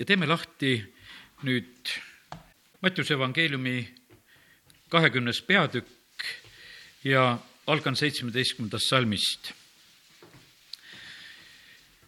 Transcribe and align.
ja 0.00 0.06
teeme 0.08 0.26
lahti 0.26 0.78
nüüd 1.44 1.90
Mattiuse 2.80 3.12
evangeeliumi 3.14 3.84
kahekümnes 4.88 5.42
peatükk 5.44 6.24
ja 7.04 7.38
algan 7.66 7.96
seitsmeteistkümnendast 7.96 8.88
salmist. 8.88 9.52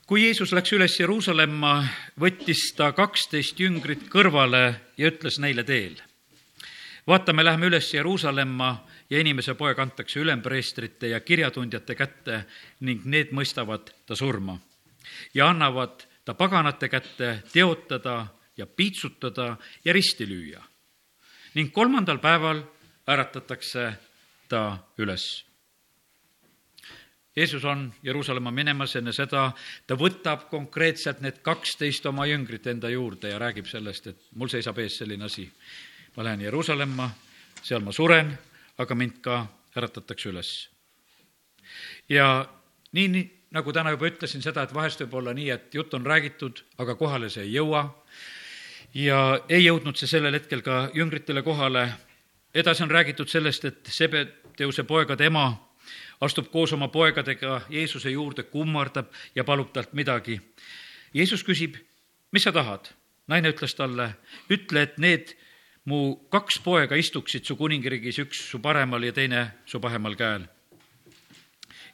kui 0.06 0.22
Jeesus 0.24 0.52
läks 0.52 0.72
üles 0.72 0.96
Jeruusalemma, 1.00 1.84
võttis 2.20 2.72
ta 2.76 2.90
kaksteist 2.92 3.60
jüngrit 3.60 4.08
kõrvale 4.12 4.74
ja 4.96 5.10
ütles 5.12 5.38
neile 5.38 5.64
teel. 5.64 6.00
vaata, 7.06 7.32
me 7.32 7.44
läheme 7.44 7.66
üles 7.66 7.92
Jeruusalemma 7.94 8.86
ja 9.10 9.20
inimese 9.20 9.54
poeg 9.54 9.78
antakse 9.78 10.20
ülempreestrite 10.20 11.12
ja 11.12 11.20
kirjatundjate 11.20 11.94
kätte 11.94 12.44
ning 12.80 13.04
need 13.04 13.36
mõistavad 13.36 13.92
ta 14.06 14.16
surma 14.16 14.56
ja 15.34 15.48
annavad 15.48 16.08
ta 16.24 16.34
paganate 16.34 16.88
kätte 16.88 17.42
teotada 17.52 18.26
ja 18.56 18.66
piitsutada 18.66 19.56
ja 19.84 19.92
risti 19.92 20.26
lüüa. 20.28 20.62
ning 21.54 21.72
kolmandal 21.72 22.18
päeval 22.18 22.62
äratatakse 23.08 23.92
ta 24.48 24.78
üles. 24.98 25.44
Jeesus 27.36 27.64
on 27.64 27.94
Jeruusalemma 28.02 28.50
minemas, 28.50 28.96
enne 28.96 29.12
seda 29.12 29.52
ta 29.86 29.96
võtab 29.96 30.48
konkreetselt 30.50 31.20
need 31.20 31.40
kaksteist 31.42 32.06
oma 32.06 32.26
jüngrit 32.26 32.66
enda 32.66 32.90
juurde 32.92 33.28
ja 33.28 33.38
räägib 33.38 33.66
sellest, 33.66 34.06
et 34.06 34.18
mul 34.36 34.48
seisab 34.48 34.78
ees 34.78 34.98
selline 34.98 35.24
asi. 35.24 35.50
ma 36.16 36.24
lähen 36.24 36.40
Jeruusalemma, 36.40 37.10
seal 37.62 37.80
ma 37.80 37.92
suren, 37.92 38.38
aga 38.78 38.94
mind 38.94 39.20
ka 39.20 39.46
äratatakse 39.76 40.28
üles. 40.28 40.68
ja 42.08 42.48
nii, 42.92 43.08
nii 43.08 43.41
nagu 43.52 43.72
täna 43.72 43.92
juba 43.92 44.08
ütlesin 44.08 44.42
seda, 44.44 44.64
et 44.64 44.74
vahest 44.74 45.02
võib 45.04 45.18
olla 45.20 45.34
nii, 45.36 45.50
et 45.50 45.74
jutt 45.74 45.94
on 45.94 46.06
räägitud, 46.06 46.62
aga 46.78 46.94
kohale 46.96 47.28
see 47.30 47.44
ei 47.44 47.52
jõua 47.56 47.84
ja 48.94 49.18
ei 49.48 49.64
jõudnud 49.64 49.96
see 49.96 50.08
sellel 50.08 50.34
hetkel 50.36 50.62
ka 50.64 50.88
jüngritele 50.94 51.42
kohale. 51.42 51.92
edasi 52.54 52.82
on 52.82 52.90
räägitud 52.90 53.28
sellest, 53.28 53.64
et 53.64 53.86
Sebedeuse 53.88 54.84
poegade 54.84 55.26
ema 55.26 55.72
astub 56.20 56.50
koos 56.52 56.72
oma 56.72 56.88
poegadega 56.88 57.60
Jeesuse 57.70 58.10
juurde, 58.10 58.42
kummardab 58.42 59.10
ja 59.34 59.44
palub 59.44 59.72
talt 59.72 59.92
midagi. 59.92 60.40
Jeesus 61.14 61.44
küsib, 61.44 61.76
mis 62.32 62.42
sa 62.42 62.52
tahad? 62.52 62.92
naine 63.30 63.52
ütles 63.52 63.74
talle, 63.78 64.08
ütle, 64.50 64.82
et 64.82 64.96
need 64.98 65.30
mu 65.88 66.16
kaks 66.28 66.58
poega 66.64 66.96
istuksid 66.98 67.46
su 67.46 67.56
kuningriigis, 67.56 68.18
üks 68.18 68.40
su 68.50 68.58
paremal 68.62 69.04
ja 69.06 69.12
teine 69.14 69.44
su 69.66 69.80
pahemal 69.80 70.16
käel. 70.18 70.44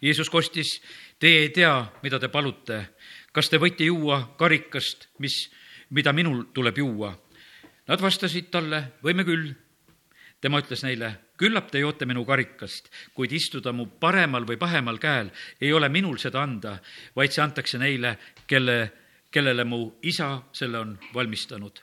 Jeesus 0.02 0.30
kostis, 0.30 0.78
teie 1.19 1.41
ei 1.47 1.48
tea, 1.48 1.86
mida 2.02 2.19
te 2.19 2.28
palute. 2.28 2.88
kas 3.33 3.50
te 3.50 3.58
võite 3.58 3.84
juua 3.84 4.34
karikast, 4.38 5.08
mis 5.19 5.50
mida 5.91 6.12
minul 6.12 6.48
tuleb 6.55 6.78
juua. 6.78 7.12
Nad 7.88 8.02
vastasid 8.02 8.50
talle, 8.50 8.83
võime 9.05 9.24
küll. 9.24 9.55
tema 10.41 10.61
ütles 10.62 10.84
neile, 10.86 11.08
küllap 11.36 11.70
te 11.70 11.80
joote 11.83 12.06
minu 12.06 12.22
karikast, 12.24 12.92
kuid 13.14 13.33
istuda 13.34 13.72
mu 13.72 13.89
paremal 13.98 14.44
või 14.46 14.56
pahemal 14.56 14.98
käel 15.02 15.33
ei 15.61 15.72
ole 15.72 15.89
minul 15.89 16.19
seda 16.19 16.42
anda, 16.42 16.77
vaid 17.16 17.34
see 17.34 17.42
antakse 17.42 17.78
neile, 17.78 18.19
kelle, 18.46 18.92
kellele 19.30 19.64
mu 19.64 19.98
isa 20.02 20.42
selle 20.52 20.78
on 20.78 20.98
valmistanud. 21.14 21.83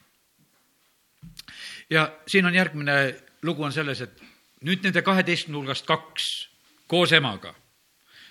ja 1.90 2.16
siin 2.28 2.46
on 2.46 2.54
järgmine 2.56 3.16
lugu 3.42 3.64
on 3.64 3.74
selles, 3.74 4.02
et 4.02 4.22
nüüd 4.62 4.84
nende 4.84 5.02
kaheteistkümne 5.02 5.58
hulgast 5.58 5.86
kaks 5.86 6.50
koos 6.88 7.12
emaga 7.12 7.56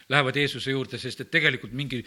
lähevad 0.08 0.36
Jeesuse 0.36 0.70
juurde, 0.70 0.98
sest 1.00 1.22
et 1.24 1.30
tegelikult 1.33 1.72
mingi 1.77 2.02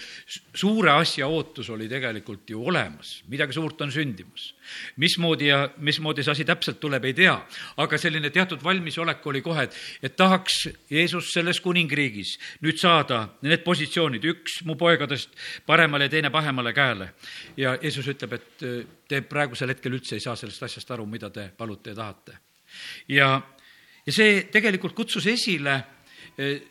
suure 0.53 0.91
asja 0.93 1.27
ootus 1.27 1.69
oli 1.73 1.87
tegelikult 1.89 2.49
ju 2.49 2.61
olemas, 2.69 3.21
midagi 3.31 3.55
suurt 3.55 3.81
on 3.81 3.91
sündimas. 3.91 4.53
mismoodi 4.97 5.47
ja 5.47 5.69
mismoodi 5.77 6.23
see 6.23 6.31
asi 6.31 6.45
täpselt 6.45 6.79
tuleb, 6.79 7.05
ei 7.05 7.13
tea, 7.13 7.33
aga 7.77 7.97
selline 7.97 8.29
teatud 8.29 8.63
valmisolek 8.63 9.25
oli 9.27 9.41
kohe, 9.41 9.63
et, 9.63 9.75
et 10.03 10.15
tahaks 10.15 10.67
Jeesus 10.89 11.31
selles 11.33 11.61
kuningriigis 11.61 12.37
nüüd 12.61 12.77
saada 12.77 13.23
need 13.41 13.63
positsioonid, 13.65 14.25
üks 14.33 14.61
mu 14.65 14.75
poegadest 14.75 15.33
paremale 15.65 16.09
ja 16.09 16.15
teine 16.17 16.29
pahemale 16.29 16.73
käele. 16.73 17.13
ja 17.57 17.77
Jeesus 17.81 18.07
ütleb, 18.07 18.33
et 18.33 18.65
te 19.07 19.21
praegusel 19.21 19.73
hetkel 19.73 19.97
üldse 19.97 20.15
ei 20.15 20.23
saa 20.23 20.35
sellest 20.35 20.63
asjast 20.63 20.91
aru, 20.91 21.05
mida 21.05 21.29
te 21.29 21.49
palute 21.57 21.95
ja 21.95 21.95
tahate. 21.95 22.37
ja, 23.07 23.41
ja 24.05 24.13
see 24.13 24.43
tegelikult 24.51 24.93
kutsus 24.93 25.25
esile 25.27 25.96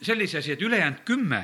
sellise 0.03 0.39
asi, 0.39 0.53
et 0.53 0.63
ülejäänud 0.63 1.03
kümme 1.05 1.43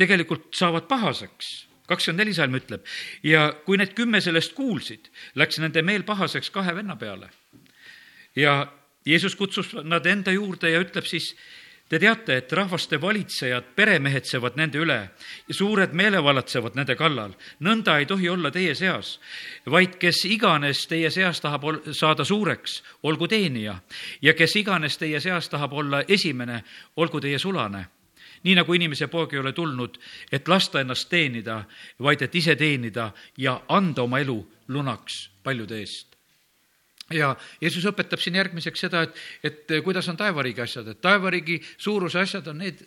tegelikult 0.00 0.54
saavad 0.56 0.86
pahaseks 0.88 1.68
kakskümmend 1.88 2.22
neli 2.22 2.34
salm 2.36 2.56
ütleb 2.58 2.84
ja 3.26 3.48
kui 3.64 3.78
need 3.80 3.94
kümme 3.96 4.20
sellest 4.24 4.54
kuulsid, 4.56 5.08
läks 5.40 5.60
nende 5.62 5.82
meel 5.84 6.04
pahaseks 6.08 6.50
kahe 6.54 6.74
venna 6.76 6.96
peale. 6.96 7.30
ja 8.36 8.72
Jeesus 9.06 9.36
kutsus 9.36 9.72
nad 9.84 10.06
enda 10.06 10.32
juurde 10.32 10.70
ja 10.70 10.80
ütleb 10.84 11.06
siis, 11.08 11.34
Te 11.88 11.96
teate, 11.98 12.36
et 12.36 12.52
rahvaste 12.52 12.98
valitsejad 13.00 13.70
peremehetsevad 13.76 14.58
nende 14.60 14.80
üle 14.82 14.96
ja 15.48 15.54
suured 15.56 15.94
meelevalatsevad 15.96 16.74
nende 16.76 16.96
kallal. 16.96 17.32
nõnda 17.60 17.98
ei 17.98 18.06
tohi 18.06 18.28
olla 18.28 18.50
teie 18.50 18.74
seas, 18.74 19.18
vaid 19.66 19.96
kes 19.96 20.24
iganes 20.24 20.86
teie 20.86 21.10
seas 21.10 21.40
tahab 21.40 21.64
ol-, 21.64 21.80
saada 21.92 22.24
suureks, 22.24 22.82
olgu 23.02 23.28
teenija 23.28 23.80
ja 24.22 24.34
kes 24.34 24.56
iganes 24.56 24.98
teie 24.98 25.20
seas 25.20 25.48
tahab 25.48 25.72
olla 25.72 26.02
esimene, 26.08 26.62
olgu 26.96 27.20
teie 27.20 27.38
sulane 27.38 27.86
nii 28.44 28.54
nagu 28.54 28.74
inimese 28.74 29.08
poeg 29.10 29.32
ei 29.34 29.40
ole 29.40 29.52
tulnud, 29.52 29.98
et 30.32 30.48
lasta 30.48 30.80
ennast 30.80 31.08
teenida, 31.10 31.64
vaid 31.98 32.22
et 32.22 32.34
ise 32.34 32.54
teenida 32.56 33.10
ja 33.36 33.60
anda 33.68 34.02
oma 34.02 34.20
elu 34.22 34.38
lunaks 34.68 35.30
paljude 35.42 35.80
eest 35.80 36.07
ja 37.14 37.32
Jeesus 37.60 37.86
õpetab 37.88 38.20
siin 38.22 38.38
järgmiseks 38.38 38.84
seda, 38.86 39.02
et, 39.06 39.18
et 39.44 39.74
kuidas 39.84 40.08
on 40.10 40.18
taevariigi 40.18 40.64
asjad, 40.64 40.92
et 40.92 41.00
taevariigi 41.00 41.58
suuruse 41.76 42.20
asjad 42.20 42.46
on 42.52 42.62
need, 42.64 42.84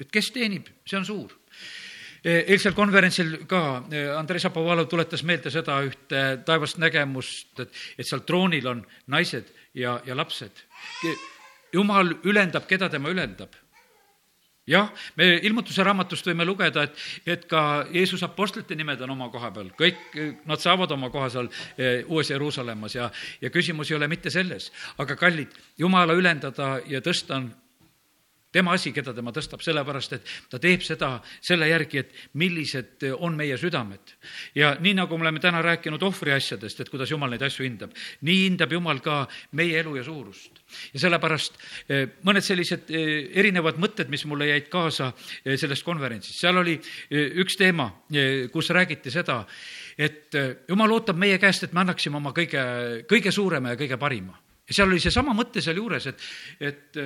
et 0.00 0.10
kes 0.12 0.32
teenib, 0.34 0.68
see 0.86 0.98
on 0.98 1.06
suur. 1.06 1.38
eilsel 2.24 2.74
konverentsil 2.74 3.40
ka 3.50 3.82
Andrei 4.18 4.40
Šapovalov 4.40 4.86
tuletas 4.90 5.24
meelde 5.26 5.50
seda 5.50 5.80
ühte 5.82 6.22
taevast 6.46 6.78
nägemust, 6.78 7.58
et, 7.60 7.82
et 7.98 8.06
seal 8.06 8.22
troonil 8.26 8.66
on 8.66 8.84
naised 9.06 9.50
ja, 9.74 10.00
ja 10.06 10.16
lapsed. 10.16 10.64
jumal 11.72 12.14
ülendab, 12.24 12.66
keda 12.68 12.88
tema 12.88 13.10
ülendab 13.10 13.61
jah, 14.66 14.90
me 15.18 15.28
ilmutuse 15.42 15.84
raamatust 15.84 16.26
võime 16.28 16.46
lugeda, 16.46 16.84
et, 16.86 17.00
et 17.26 17.46
ka 17.50 17.84
Jeesuse 17.92 18.26
apostlite 18.26 18.76
nimed 18.78 19.00
on 19.02 19.14
oma 19.16 19.28
koha 19.32 19.50
peal, 19.54 19.72
kõik 19.78 20.18
nad 20.48 20.62
saavad 20.62 20.92
oma 20.94 21.10
koha 21.10 21.30
seal 21.34 21.50
eh, 21.76 22.04
Uues 22.06 22.30
Jeruusalemmas 22.30 22.94
ja, 22.94 23.10
ja 23.42 23.50
küsimus 23.50 23.90
ei 23.90 23.98
ole 23.98 24.08
mitte 24.12 24.30
selles, 24.30 24.70
aga 25.02 25.18
kallid, 25.18 25.50
Jumala 25.78 26.14
ülendada 26.14 26.76
ja 26.86 27.02
tõsta 27.02 27.40
on 27.40 27.50
tema 28.52 28.74
asi, 28.76 28.92
keda 28.92 29.14
tema 29.16 29.32
tõstab, 29.34 29.62
sellepärast 29.64 30.16
et 30.18 30.32
ta 30.52 30.60
teeb 30.62 30.84
seda 30.84 31.14
selle 31.40 31.68
järgi, 31.70 32.02
et 32.02 32.12
millised 32.40 33.06
on 33.18 33.36
meie 33.36 33.56
südamed. 33.60 34.14
ja 34.54 34.74
nii, 34.80 34.94
nagu 35.00 35.18
me 35.18 35.26
oleme 35.26 35.40
täna 35.40 35.62
rääkinud 35.64 36.02
ohvriasjadest, 36.02 36.80
et 36.80 36.92
kuidas 36.92 37.10
Jumal 37.10 37.32
neid 37.32 37.42
asju 37.42 37.64
hindab, 37.64 37.96
nii 38.20 38.44
hindab 38.44 38.72
Jumal 38.72 39.00
ka 39.00 39.26
meie 39.58 39.80
elu 39.80 39.96
ja 39.96 40.04
suurust. 40.04 40.62
ja 40.92 41.00
sellepärast 41.00 41.58
eh, 41.88 42.06
mõned 42.28 42.44
sellised 42.44 42.92
eh, 42.92 43.32
erinevad 43.40 43.80
mõtted, 43.80 44.12
mis 44.12 44.24
mulle 44.28 44.50
jäid 44.52 44.68
kaasa 44.72 45.12
eh, 45.44 45.56
sellest 45.56 45.84
konverentsist, 45.84 46.38
seal 46.38 46.60
oli 46.60 46.78
üks 47.12 47.56
teema, 47.56 47.88
kus 48.52 48.70
räägiti 48.72 49.10
seda, 49.12 49.42
et 49.96 50.34
Jumal 50.68 50.92
ootab 50.92 51.18
meie 51.20 51.38
käest, 51.40 51.64
et 51.64 51.72
me 51.72 51.82
annaksime 51.82 52.18
oma 52.18 52.32
kõige, 52.36 52.62
kõige 53.08 53.32
suurema 53.32 53.72
ja 53.72 53.80
kõige 53.80 53.98
parima. 54.00 54.36
ja 54.68 54.74
seal 54.74 54.90
oli 54.90 55.00
seesama 55.00 55.34
mõte 55.36 55.60
sealjuures, 55.64 56.06
et, 56.06 56.26
et 56.60 57.00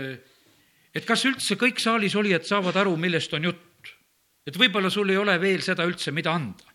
et 0.96 1.04
kas 1.04 1.26
üldse 1.28 1.58
kõik 1.60 1.80
saalis 1.82 2.16
olijad 2.16 2.46
saavad 2.48 2.78
aru, 2.80 2.96
millest 2.96 3.34
on 3.36 3.50
jutt. 3.50 3.92
et 4.46 4.56
võib-olla 4.56 4.90
sul 4.90 5.10
ei 5.10 5.18
ole 5.18 5.34
veel 5.42 5.62
seda 5.62 5.84
üldse, 5.84 6.12
mida 6.12 6.32
anda. 6.32 6.72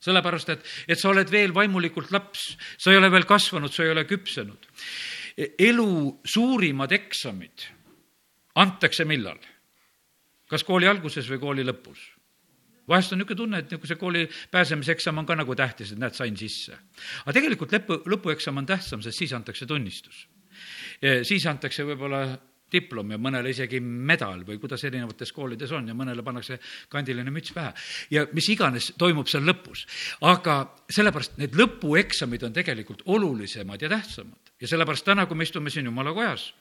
sellepärast, 0.00 0.48
et, 0.48 0.62
et 0.88 0.98
sa 0.98 1.10
oled 1.10 1.28
veel 1.28 1.52
vaimulikult 1.52 2.12
laps, 2.14 2.56
sa 2.78 2.92
ei 2.92 2.96
ole 2.96 3.10
veel 3.12 3.26
kasvanud, 3.28 3.72
sa 3.72 3.84
ei 3.84 3.90
ole 3.92 4.06
küpsenud. 4.08 4.68
elu 5.58 6.20
suurimad 6.24 6.92
eksamid 6.92 7.68
antakse 8.56 9.04
millal? 9.04 9.38
kas 10.50 10.64
kooli 10.66 10.88
alguses 10.88 11.28
või 11.30 11.38
kooli 11.38 11.66
lõpus? 11.66 12.00
vahest 12.90 13.12
on 13.12 13.20
niisugune 13.20 13.38
tunne, 13.38 13.58
et 13.62 13.86
see 13.86 13.98
kooli 14.00 14.24
pääsemiseksam 14.50 15.20
on 15.20 15.26
ka 15.26 15.36
nagu 15.38 15.54
tähtis, 15.54 15.92
et 15.92 16.00
näed, 16.00 16.16
sain 16.16 16.36
sisse. 16.36 16.74
aga 17.22 17.36
tegelikult 17.36 17.74
lõpu, 17.76 18.00
lõpueksam 18.16 18.58
on 18.58 18.66
tähtsam, 18.66 19.02
sest 19.04 19.18
siis 19.18 19.34
antakse 19.36 19.66
tunnistus. 19.66 20.26
siis 21.22 21.46
antakse 21.46 21.84
võib-olla 21.84 22.24
diplom 22.72 23.10
ja 23.10 23.18
mõnele 23.18 23.50
isegi 23.50 23.80
medal 23.80 24.44
või 24.46 24.58
kuidas 24.62 24.84
erinevates 24.88 25.32
koolides 25.32 25.72
on 25.76 25.88
ja 25.90 25.96
mõnele 25.96 26.24
pannakse 26.26 26.58
kandiline 26.88 27.30
müts 27.30 27.54
pähe. 27.56 27.72
ja 28.10 28.26
mis 28.32 28.48
iganes 28.48 28.92
toimub 28.98 29.28
seal 29.28 29.44
lõpus. 29.46 29.86
aga 30.20 30.76
sellepärast 30.90 31.38
need 31.38 31.54
lõpueksamid 31.58 32.44
on 32.46 32.52
tegelikult 32.52 33.02
olulisemad 33.06 33.82
ja 33.82 33.88
tähtsamad. 33.88 34.54
ja 34.60 34.68
sellepärast 34.68 35.04
täna, 35.04 35.26
kui 35.26 35.36
me 35.36 35.44
istume 35.44 35.70
siin 35.70 35.86
jumala 35.86 36.12
kojas, 36.12 36.52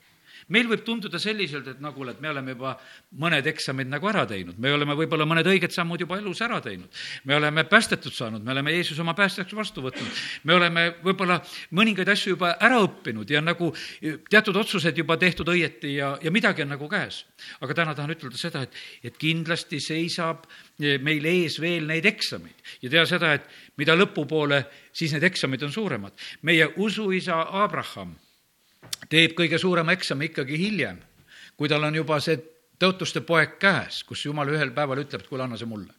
meil 0.47 0.69
võib 0.69 0.83
tunduda 0.85 1.19
selliselt, 1.19 1.67
et 1.67 1.81
nagu, 1.83 2.05
et 2.09 2.21
me 2.21 2.29
oleme 2.31 2.55
juba 2.55 2.75
mõned 3.19 3.47
eksamid 3.51 3.89
nagu 3.91 4.09
ära 4.09 4.25
teinud, 4.29 4.57
me 4.59 4.71
oleme 4.73 4.95
võib-olla 4.97 5.27
mõned 5.29 5.47
õiged 5.47 5.73
sammud 5.75 6.01
juba 6.01 6.17
elus 6.19 6.41
ära 6.45 6.61
teinud. 6.63 6.89
me 7.23 7.35
oleme 7.35 7.63
päästetud 7.63 8.13
saanud, 8.13 8.43
me 8.43 8.51
oleme 8.51 8.73
Jeesuse 8.73 9.01
oma 9.01 9.13
päästjaks 9.13 9.53
vastu 9.55 9.83
võtnud, 9.85 10.21
me 10.43 10.55
oleme 10.55 10.85
võib-olla 11.03 11.39
mõningaid 11.75 12.09
asju 12.09 12.35
juba 12.35 12.55
ära 12.59 12.79
õppinud 12.83 13.29
ja 13.29 13.41
nagu 13.41 13.73
teatud 14.29 14.55
otsused 14.55 14.97
juba 14.97 15.17
tehtud 15.17 15.49
õieti 15.49 15.95
ja, 15.95 16.15
ja 16.21 16.31
midagi 16.31 16.63
on 16.63 16.73
nagu 16.75 16.89
käes. 16.89 17.25
aga 17.61 17.73
täna 17.73 17.95
tahan 17.95 18.15
ütelda 18.15 18.37
seda, 18.37 18.63
et, 18.63 18.73
et 19.03 19.17
kindlasti 19.17 19.79
seisab 19.79 20.47
meil 20.79 21.25
ees 21.25 21.59
veel 21.59 21.87
neid 21.87 22.05
eksameid 22.05 22.71
ja 22.81 22.89
tea 22.89 23.05
seda, 23.05 23.33
et 23.33 23.47
mida 23.77 23.95
lõpupoole, 23.95 24.63
siis 24.93 25.13
need 25.15 25.23
eksamid 25.23 25.63
on 25.63 25.71
suuremad. 25.71 26.13
meie 26.41 26.69
usuisa 26.77 27.45
Abraham 27.63 28.15
teeb 29.09 29.35
kõige 29.37 29.59
suurema 29.59 29.95
eksami 29.95 30.29
ikkagi 30.29 30.57
hiljem, 30.59 30.99
kui 31.57 31.69
tal 31.69 31.83
on 31.83 31.95
juba 31.95 32.19
see 32.23 32.39
tõotuste 32.79 33.21
poeg 33.25 33.57
käes, 33.59 34.03
kus 34.07 34.23
jumal 34.25 34.49
ühel 34.51 34.71
päeval 34.75 35.03
ütleb, 35.03 35.23
et 35.23 35.31
kuule, 35.31 35.43
anna 35.43 35.57
see 35.59 35.67
mulle. 35.69 35.93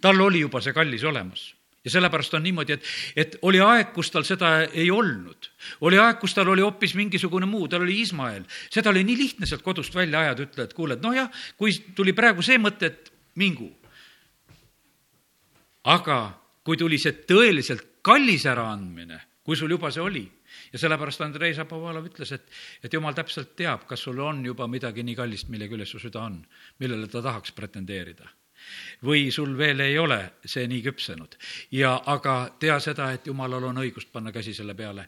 tal 0.00 0.20
oli 0.20 0.40
juba 0.40 0.60
see 0.64 0.72
kallis 0.72 1.04
olemas 1.04 1.52
ja 1.84 1.90
sellepärast 1.90 2.34
on 2.34 2.42
niimoodi, 2.42 2.72
et, 2.72 2.84
et 3.16 3.36
oli 3.42 3.60
aeg, 3.60 3.92
kus 3.92 4.10
tal 4.10 4.24
seda 4.24 4.62
ei 4.64 4.90
olnud. 4.90 5.50
oli 5.84 5.98
aeg, 6.00 6.18
kus 6.20 6.34
tal 6.34 6.48
oli 6.48 6.64
hoopis 6.64 6.94
mingisugune 6.96 7.46
muu, 7.46 7.68
tal 7.68 7.84
oli 7.84 7.98
Iismael. 8.00 8.44
seda 8.70 8.90
oli 8.90 9.04
nii 9.04 9.18
lihtne 9.18 9.46
sealt 9.46 9.62
kodust 9.62 9.94
välja 9.94 10.20
ajada, 10.20 10.46
ütle, 10.48 10.64
et 10.64 10.72
kuule, 10.74 10.96
et 10.96 11.02
noh 11.04 11.12
jah, 11.12 11.28
kui 11.60 11.76
tuli 11.94 12.16
praegu 12.16 12.42
see 12.42 12.58
mõte, 12.58 12.88
et 12.88 13.12
mingu. 13.34 13.68
aga 15.84 16.18
kui 16.64 16.80
tuli 16.80 16.98
see 16.98 17.12
tõeliselt 17.28 18.00
kallis 18.02 18.46
äraandmine, 18.48 19.20
kui 19.44 19.56
sul 19.56 19.70
juba 19.70 19.90
see 19.92 20.02
oli, 20.02 20.24
ja 20.74 20.82
sellepärast 20.82 21.22
Andrei 21.22 21.54
Zapovalov 21.54 22.08
ütles, 22.10 22.34
et, 22.34 22.48
et 22.82 22.92
jumal 22.92 23.14
täpselt 23.14 23.54
teab, 23.56 23.86
kas 23.86 24.02
sul 24.08 24.18
on 24.18 24.42
juba 24.44 24.66
midagi 24.70 25.06
nii 25.06 25.14
kallist, 25.18 25.48
mille 25.54 25.70
küljes 25.70 25.94
su 25.94 26.02
süda 26.02 26.24
on, 26.26 26.40
millele 26.82 27.06
ta 27.08 27.22
tahaks 27.22 27.54
pretendeerida 27.54 28.26
või 29.04 29.28
sul 29.34 29.50
veel 29.58 29.82
ei 29.84 29.98
ole 30.00 30.18
see 30.48 30.64
nii 30.70 30.82
küpsenud. 30.86 31.34
ja 31.76 31.98
aga 32.06 32.56
tea 32.58 32.78
seda, 32.80 33.10
et 33.12 33.26
jumalal 33.26 33.70
on 33.70 33.82
õigust 33.82 34.08
panna 34.12 34.32
käsi 34.32 34.54
selle 34.56 34.74
peale 34.74 35.04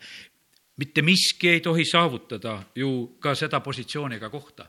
mitte 0.77 1.03
miski 1.03 1.49
ei 1.49 1.61
tohi 1.61 1.85
saavutada 1.89 2.59
ju 2.77 2.91
ka 3.21 3.35
seda 3.35 3.61
positsiooni 3.65 4.19
ega 4.19 4.29
kohta, 4.31 4.67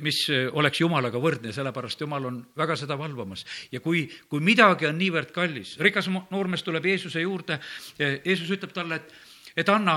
mis 0.00 0.20
oleks 0.52 0.80
Jumalaga 0.80 1.18
võrdne, 1.18 1.52
sellepärast 1.54 2.00
Jumal 2.00 2.28
on 2.30 2.38
väga 2.56 2.76
seda 2.78 2.98
valvamas. 2.98 3.44
ja 3.72 3.80
kui, 3.80 4.04
kui 4.28 4.40
midagi 4.40 4.86
on 4.86 4.98
niivõrd 4.98 5.32
kallis, 5.34 5.76
rikas 5.80 6.08
noormees 6.30 6.62
tuleb 6.62 6.86
Jeesuse 6.86 7.20
juurde, 7.20 7.58
Jeesus 7.98 8.50
ütleb 8.54 8.72
talle, 8.72 9.00
et 9.02 9.14
et 9.56 9.68
anna, 9.68 9.96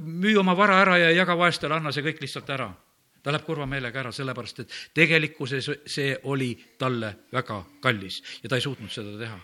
müü 0.00 0.36
oma 0.40 0.56
vara 0.56 0.80
ära 0.82 0.98
ja 0.98 1.10
jaga 1.14 1.36
vaestele, 1.38 1.76
anna 1.76 1.92
see 1.92 2.06
kõik 2.06 2.22
lihtsalt 2.24 2.50
ära. 2.50 2.70
ta 3.20 3.28
läheb 3.28 3.44
kurva 3.44 3.66
meelega 3.68 4.00
ära, 4.00 4.10
sellepärast 4.16 4.60
et 4.62 4.70
tegelikkuses 4.96 5.66
see 5.84 6.14
oli 6.24 6.54
talle 6.78 7.10
väga 7.32 7.58
kallis 7.84 8.22
ja 8.42 8.48
ta 8.48 8.56
ei 8.56 8.64
suutnud 8.64 8.90
seda 8.90 9.18
teha. 9.18 9.40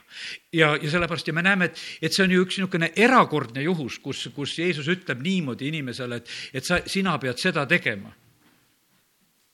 ja, 0.53 0.77
ja 0.83 0.91
sellepärast 0.91 1.29
ja 1.29 1.35
me 1.35 1.43
näeme, 1.43 1.65
et, 1.65 1.81
et 2.01 2.13
see 2.13 2.25
on 2.25 2.31
ju 2.31 2.45
üks 2.45 2.57
niisugune 2.57 2.93
erakordne 2.97 3.63
juhus, 3.63 3.99
kus, 3.99 4.29
kus 4.35 4.59
Jeesus 4.59 4.89
ütleb 4.89 5.21
niimoodi 5.21 5.69
inimesele, 5.69 6.17
et, 6.17 6.31
et 6.55 6.65
sa, 6.65 6.81
sina 6.87 7.19
pead 7.19 7.37
seda 7.39 7.67
tegema 7.67 8.15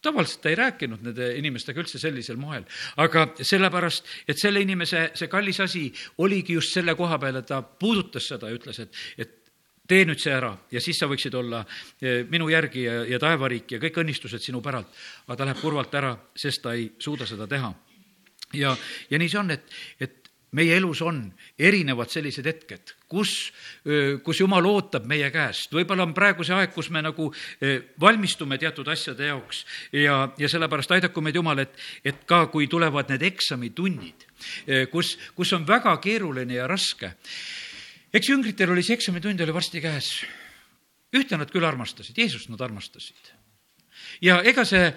tavaliselt 0.03 0.43
ta 0.43 0.51
ei 0.51 0.59
rääkinud 0.59 1.05
nende 1.07 1.29
inimestega 1.39 1.83
üldse 1.83 2.01
sellisel 2.03 2.39
moel, 2.41 2.65
aga 3.03 3.29
sellepärast, 3.39 4.09
et 4.29 4.41
selle 4.41 4.63
inimese 4.65 5.09
see 5.19 5.31
kallis 5.31 5.61
asi 5.63 5.87
oligi 6.25 6.59
just 6.59 6.75
selle 6.75 6.97
koha 6.99 7.21
peal, 7.23 7.39
et 7.39 7.47
ta 7.51 7.63
puudutas 7.63 8.27
seda 8.35 8.51
ja 8.51 8.59
ütles, 8.59 8.83
et, 8.83 9.03
et 9.19 9.39
tee 9.93 10.09
nüüd 10.09 10.21
see 10.23 10.33
ära 10.33 10.53
ja 10.73 10.81
siis 10.81 10.99
sa 11.03 11.09
võiksid 11.11 11.37
olla 11.37 11.63
eh, 12.01 12.25
minu 12.31 12.49
järgi 12.53 12.87
ja, 12.87 13.03
ja 13.15 13.21
taevariik 13.23 13.77
ja 13.77 13.83
kõik 13.83 14.03
õnnistused 14.05 14.43
sinu 14.45 14.63
päralt. 14.65 14.89
aga 15.27 15.37
ta 15.37 15.49
läheb 15.49 15.61
kurvalt 15.61 15.95
ära, 16.01 16.17
sest 16.37 16.65
ta 16.65 16.75
ei 16.79 16.93
suuda 16.99 17.29
seda 17.29 17.47
teha. 17.51 17.73
ja, 18.57 18.77
ja 19.11 19.21
nii 19.21 19.33
see 19.33 19.41
on, 19.41 19.55
et, 19.55 19.69
et 20.01 20.19
meie 20.53 20.77
elus 20.77 21.01
on 21.05 21.23
erinevad 21.59 22.11
sellised 22.13 22.45
hetked, 22.45 22.93
kus, 23.09 23.31
kus 24.25 24.41
Jumal 24.41 24.67
ootab 24.69 25.07
meie 25.09 25.31
käest. 25.33 25.73
võib-olla 25.73 26.05
on 26.05 26.13
praegu 26.17 26.45
see 26.45 26.57
aeg, 26.57 26.75
kus 26.75 26.91
me 26.93 27.01
nagu 27.05 27.31
valmistume 28.01 28.59
teatud 28.61 28.89
asjade 28.93 29.31
jaoks 29.31 29.65
ja, 29.97 30.27
ja 30.37 30.53
sellepärast 30.53 30.93
aidaku 30.93 31.25
meid 31.25 31.41
Jumal, 31.41 31.65
et, 31.65 31.77
et 32.05 32.25
ka 32.29 32.45
kui 32.53 32.69
tulevad 32.69 33.09
need 33.13 33.25
eksamitunnid, 33.33 34.29
kus, 34.93 35.17
kus 35.37 35.57
on 35.57 35.65
väga 35.69 35.97
keeruline 36.05 36.61
ja 36.61 36.69
raske 36.69 37.15
eks 38.13 38.31
jüngritel 38.33 38.73
oli 38.73 38.85
see 38.85 38.97
eksamitund 38.99 39.41
oli 39.41 39.55
varsti 39.55 39.83
käes. 39.85 40.11
ühte 41.13 41.37
nad 41.37 41.51
küll 41.53 41.65
armastasid, 41.69 42.17
Jeesust 42.17 42.49
nad 42.49 42.61
armastasid. 42.61 43.33
ja 44.21 44.41
ega 44.43 44.65
see 44.65 44.93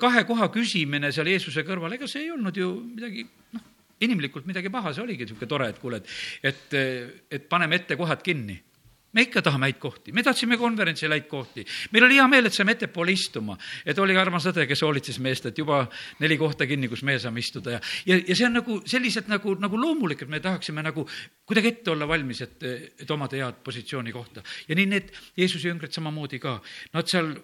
kahe 0.00 0.24
koha 0.24 0.50
küsimine 0.50 1.12
seal 1.12 1.30
Jeesuse 1.30 1.62
kõrval, 1.66 1.94
ega 1.94 2.08
see 2.10 2.26
ei 2.26 2.30
olnud 2.34 2.56
ju 2.56 2.70
midagi, 2.94 3.26
noh, 3.52 3.62
inimlikult 4.00 4.46
midagi 4.46 4.70
paha, 4.70 4.92
see 4.92 5.02
oligi 5.02 5.24
niisugune 5.24 5.48
tore, 5.48 5.68
et 5.68 5.78
kuule, 5.78 6.02
et, 6.02 6.14
et, 6.42 7.26
et 7.30 7.48
paneme 7.48 7.76
ette 7.76 7.96
kohad 7.96 8.22
kinni 8.22 8.58
me 9.14 9.24
ikka 9.26 9.42
tahame 9.46 9.70
häid 9.70 9.78
kohti, 9.82 10.12
me 10.12 10.22
tahtsime 10.26 10.58
konverentsil 10.60 11.12
häid 11.14 11.28
kohti. 11.30 11.64
meil 11.92 12.06
oli 12.08 12.18
hea 12.18 12.26
meel, 12.28 12.48
et 12.48 12.56
saime 12.56 12.74
ettepoole 12.74 13.14
istuma, 13.14 13.56
et 13.86 13.98
oli 13.98 14.16
armas 14.18 14.46
õde, 14.50 14.66
kes 14.70 14.82
hoolitses 14.86 15.20
meest, 15.22 15.46
et 15.50 15.58
juba 15.58 15.84
neli 16.20 16.38
kohta 16.40 16.66
kinni, 16.66 16.90
kus 16.90 17.04
meie 17.06 17.22
saame 17.22 17.40
istuda. 17.40 17.78
Ja, 17.78 17.80
ja, 18.10 18.20
ja 18.28 18.36
see 18.36 18.48
on 18.48 18.58
nagu 18.58 18.80
sellised 18.86 19.30
nagu, 19.30 19.56
nagu 19.60 19.80
loomulik, 19.80 20.26
et 20.26 20.32
me 20.32 20.42
tahaksime 20.44 20.82
nagu 20.84 21.06
kuidagi 21.46 21.74
ette 21.74 21.94
olla 21.94 22.08
valmis, 22.08 22.44
et, 22.44 22.68
et 23.04 23.10
omada 23.10 23.38
head 23.38 23.64
positsiooni 23.64 24.12
kohta. 24.12 24.42
ja 24.68 24.74
nii 24.74 24.86
need 24.90 25.10
Jeesuse 25.36 25.68
jüngrid 25.68 25.94
samamoodi 25.94 26.40
ka, 26.42 26.58
nad 26.94 27.10
seal 27.10 27.34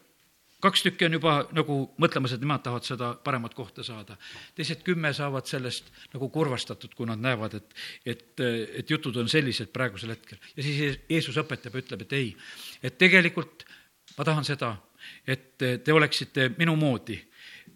kaks 0.60 0.82
tükki 0.84 1.06
on 1.08 1.16
juba 1.16 1.34
nagu 1.56 1.78
mõtlemas, 2.00 2.34
et 2.34 2.42
nemad 2.44 2.62
tahavad 2.64 2.86
seda 2.86 3.10
paremat 3.24 3.54
kohta 3.54 3.84
saada. 3.86 4.16
teised 4.54 4.82
kümme 4.86 5.12
saavad 5.16 5.46
sellest 5.46 5.90
nagu 6.14 6.28
kurvastatud, 6.28 6.94
kui 6.94 7.08
nad 7.08 7.20
näevad, 7.20 7.54
et, 7.60 7.74
et, 8.06 8.44
et 8.82 8.90
jutud 8.90 9.16
on 9.16 9.28
sellised 9.28 9.72
praegusel 9.72 10.14
hetkel. 10.14 10.38
ja 10.56 10.62
siis 10.62 11.00
Jeesus 11.08 11.40
õpetab 11.40 11.74
ja 11.74 11.84
ütleb, 11.84 12.06
et 12.06 12.12
ei, 12.12 12.36
et 12.82 12.98
tegelikult 12.98 13.64
ma 14.18 14.24
tahan 14.24 14.44
seda, 14.44 14.74
et 15.26 15.56
te 15.58 15.92
oleksite 15.92 16.50
minu 16.58 16.76
moodi 16.76 17.18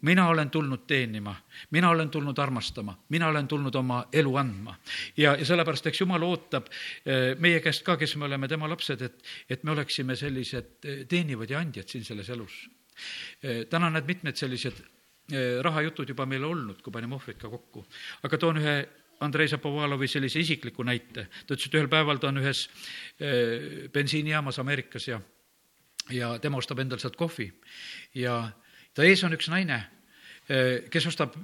mina 0.00 0.28
olen 0.28 0.50
tulnud 0.50 0.86
teenima, 0.86 1.34
mina 1.70 1.90
olen 1.90 2.10
tulnud 2.10 2.38
armastama, 2.38 2.96
mina 3.08 3.28
olen 3.28 3.48
tulnud 3.48 3.74
oma 3.74 4.04
elu 4.12 4.36
andma. 4.36 4.76
ja, 5.16 5.36
ja 5.36 5.44
sellepärast, 5.44 5.86
eks 5.86 6.00
Jumal 6.00 6.22
ootab 6.22 6.66
eh, 7.06 7.34
meie 7.38 7.60
käest 7.60 7.84
ka, 7.84 7.96
kes 7.96 8.16
me 8.16 8.24
oleme 8.28 8.48
tema 8.48 8.68
lapsed, 8.68 9.02
et, 9.02 9.22
et 9.48 9.64
me 9.64 9.72
oleksime 9.72 10.16
sellised 10.16 10.84
eh, 10.84 11.04
teenivad 11.08 11.50
ja 11.50 11.60
andjad 11.60 11.88
siin 11.88 12.04
selles 12.04 12.28
elus. 12.30 12.64
Eh, 13.42 13.64
täna 13.70 13.90
on 13.90 13.98
need 13.98 14.10
mitmed 14.10 14.40
sellised 14.40 14.82
rahajutud 15.64 16.10
juba 16.12 16.26
meil 16.28 16.42
olnud, 16.44 16.82
kui 16.84 16.92
panime 16.92 17.16
ohvrid 17.16 17.38
ka 17.40 17.48
kokku. 17.48 17.86
aga 18.28 18.38
toon 18.38 18.58
ühe 18.60 18.74
Andrei 19.24 19.48
Zapovalovi 19.48 20.08
sellise 20.08 20.40
isikliku 20.40 20.84
näite. 20.84 21.28
ta 21.46 21.54
ütles, 21.54 21.70
et 21.70 21.78
ühel 21.78 21.88
päeval 21.88 22.20
ta 22.20 22.28
on 22.28 22.42
ühes 22.42 22.66
bensiinijaamas 23.94 24.58
Ameerikas 24.60 25.08
ja, 25.08 25.20
ja 26.12 26.34
tema 26.38 26.60
ostab 26.60 26.82
endale 26.84 27.00
sealt 27.00 27.16
kohvi 27.16 27.48
ja 28.14 28.36
ta 28.94 29.04
ees 29.04 29.24
on 29.24 29.34
üks 29.34 29.50
naine 29.50 29.82
Eh, 30.44 30.90
kes 30.92 31.06
ostab 31.08 31.36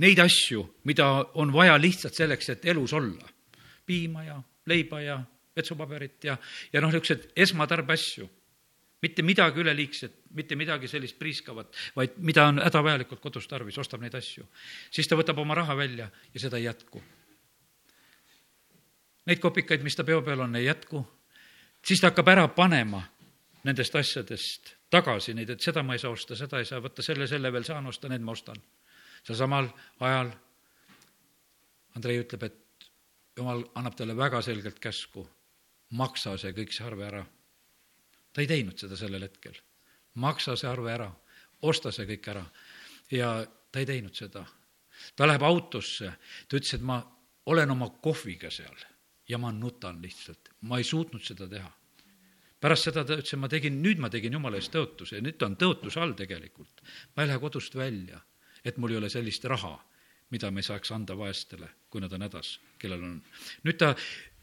neid 0.00 0.18
asju, 0.20 0.60
mida 0.84 1.06
on 1.40 1.52
vaja 1.52 1.78
lihtsalt 1.80 2.16
selleks, 2.16 2.50
et 2.52 2.64
elus 2.68 2.92
olla. 2.92 3.28
piima 3.86 4.22
ja 4.22 4.42
leiba 4.66 5.00
ja 5.00 5.16
vetsupaberit 5.56 6.24
ja, 6.24 6.36
ja 6.72 6.80
noh, 6.80 6.92
niisuguseid 6.92 7.32
esmatarbeasju. 7.36 8.28
mitte 9.02 9.22
midagi 9.22 9.60
üleliigset, 9.60 10.12
mitte 10.30 10.56
midagi 10.56 10.88
sellist 10.88 11.18
priiskavat, 11.18 11.72
vaid 11.96 12.10
mida 12.16 12.46
on 12.46 12.58
hädavajalikult 12.60 13.20
kodus 13.20 13.48
tarvis, 13.48 13.78
ostab 13.78 14.00
neid 14.00 14.14
asju. 14.14 14.44
siis 14.90 15.08
ta 15.08 15.16
võtab 15.16 15.38
oma 15.38 15.54
raha 15.54 15.76
välja 15.76 16.10
ja 16.34 16.40
seda 16.40 16.56
ei 16.56 16.64
jätku. 16.64 17.02
Neid 19.26 19.40
kopikaid, 19.40 19.82
mis 19.82 19.96
ta 19.96 20.04
peo 20.04 20.20
peal 20.22 20.40
on, 20.40 20.56
ei 20.56 20.68
jätku. 20.68 21.00
siis 21.84 22.00
ta 22.00 22.12
hakkab 22.12 22.28
ära 22.28 22.48
panema 22.48 23.02
nendest 23.64 23.96
asjadest 23.96 24.79
tagasi 24.90 25.34
neid, 25.34 25.50
et 25.54 25.62
seda 25.62 25.82
ma 25.86 25.94
ei 25.94 26.02
saa 26.02 26.12
osta, 26.14 26.36
seda 26.36 26.60
ei 26.60 26.68
saa 26.68 26.82
võtta, 26.82 27.02
selle, 27.04 27.28
selle 27.30 27.52
veel 27.52 27.66
saan 27.66 27.86
osta, 27.86 28.10
need 28.10 28.24
ma 28.26 28.34
ostan. 28.34 28.58
seal 29.22 29.38
samal 29.38 29.68
ajal 30.00 30.32
Andrei 31.96 32.20
ütleb, 32.22 32.44
et 32.46 32.88
jumal 33.36 33.64
annab 33.74 33.96
talle 33.98 34.14
väga 34.16 34.40
selgelt 34.42 34.78
käsku, 34.82 35.24
maksa 35.98 36.36
see 36.38 36.52
kõik 36.54 36.74
see 36.74 36.86
arve 36.86 37.06
ära. 37.06 37.24
ta 38.32 38.42
ei 38.42 38.46
teinud 38.46 38.78
seda 38.78 38.96
sellel 38.96 39.22
hetkel. 39.22 39.54
maksa 40.14 40.56
see 40.56 40.70
arve 40.70 40.92
ära, 40.92 41.10
osta 41.62 41.92
see 41.92 42.06
kõik 42.06 42.28
ära. 42.34 42.44
ja 43.10 43.46
ta 43.72 43.78
ei 43.78 43.86
teinud 43.86 44.14
seda. 44.14 44.44
ta 45.16 45.26
läheb 45.26 45.42
autosse, 45.42 46.12
ta 46.48 46.56
ütles, 46.56 46.74
et 46.74 46.82
ma 46.82 47.02
olen 47.46 47.70
oma 47.70 47.90
kohviga 47.90 48.50
seal 48.50 48.86
ja 49.28 49.38
ma 49.38 49.52
nutan 49.52 50.02
lihtsalt, 50.02 50.50
ma 50.60 50.78
ei 50.78 50.84
suutnud 50.84 51.22
seda 51.22 51.48
teha 51.48 51.79
pärast 52.60 52.88
seda 52.88 53.04
ta 53.06 53.16
ütles, 53.16 53.34
et 53.34 53.40
ma 53.40 53.48
tegin, 53.50 53.78
nüüd 53.82 54.00
ma 54.02 54.10
tegin 54.12 54.36
jumala 54.36 54.60
eest 54.60 54.72
tõotuse 54.74 55.18
ja 55.18 55.24
nüüd 55.24 55.38
ta 55.40 55.48
on 55.48 55.56
tõotuse 55.60 56.00
all 56.02 56.16
tegelikult. 56.18 56.82
ma 57.16 57.24
ei 57.24 57.30
lähe 57.30 57.40
kodust 57.40 57.74
välja, 57.74 58.20
et 58.64 58.76
mul 58.76 58.92
ei 58.92 59.00
ole 59.00 59.10
sellist 59.10 59.44
raha, 59.44 59.76
mida 60.30 60.50
me 60.50 60.62
saaks 60.62 60.92
anda 60.92 61.16
vaestele, 61.18 61.68
kui 61.90 62.00
nad 62.00 62.12
on 62.12 62.22
hädas, 62.26 62.58
kellel 62.78 63.04
on. 63.04 63.22
nüüd 63.64 63.78
ta 63.80 63.94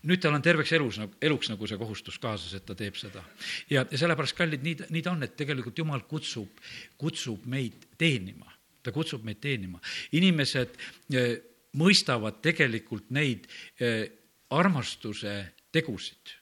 nüüd 0.07 0.21
tal 0.21 0.35
on 0.37 0.43
terveks 0.45 0.71
elus, 0.77 0.99
eluks 1.21 1.49
nagu 1.51 1.67
see 1.67 1.79
kohustus 1.79 2.19
kaasas, 2.21 2.53
et 2.53 2.65
ta 2.65 2.75
teeb 2.77 2.95
seda. 2.99 3.23
ja, 3.69 3.83
ja 3.83 3.97
sellepärast, 3.97 4.37
kallid, 4.37 4.63
nii, 4.63 4.89
nii 4.93 5.03
ta 5.03 5.13
on, 5.13 5.25
et 5.25 5.35
tegelikult 5.39 5.77
Jumal 5.77 6.05
kutsub, 6.09 6.61
kutsub 6.97 7.45
meid 7.45 7.89
teenima. 7.97 8.53
ta 8.83 8.93
kutsub 8.95 9.25
meid 9.25 9.41
teenima. 9.43 9.81
inimesed 10.11 10.77
eh, 11.13 11.37
mõistavad 11.77 12.41
tegelikult 12.41 13.09
neid 13.11 13.47
eh, 13.79 14.05
armastuse 14.49 15.37
tegusid 15.71 16.37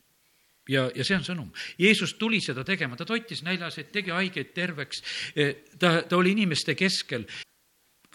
ja, 0.69 0.86
ja 0.95 1.05
see 1.05 1.17
on 1.17 1.25
sõnum. 1.25 1.51
Jeesus 1.81 2.15
tuli 2.19 2.41
seda 2.43 2.65
tegema, 2.67 2.98
ta 2.98 3.07
toitis 3.07 3.43
näljaseid, 3.45 3.91
tegi 3.93 4.13
haigeid 4.13 4.53
terveks, 4.55 5.03
eh, 5.36 5.53
ta, 5.79 6.00
ta 6.10 6.17
oli 6.17 6.36
inimeste 6.36 6.75
keskel. 6.75 7.27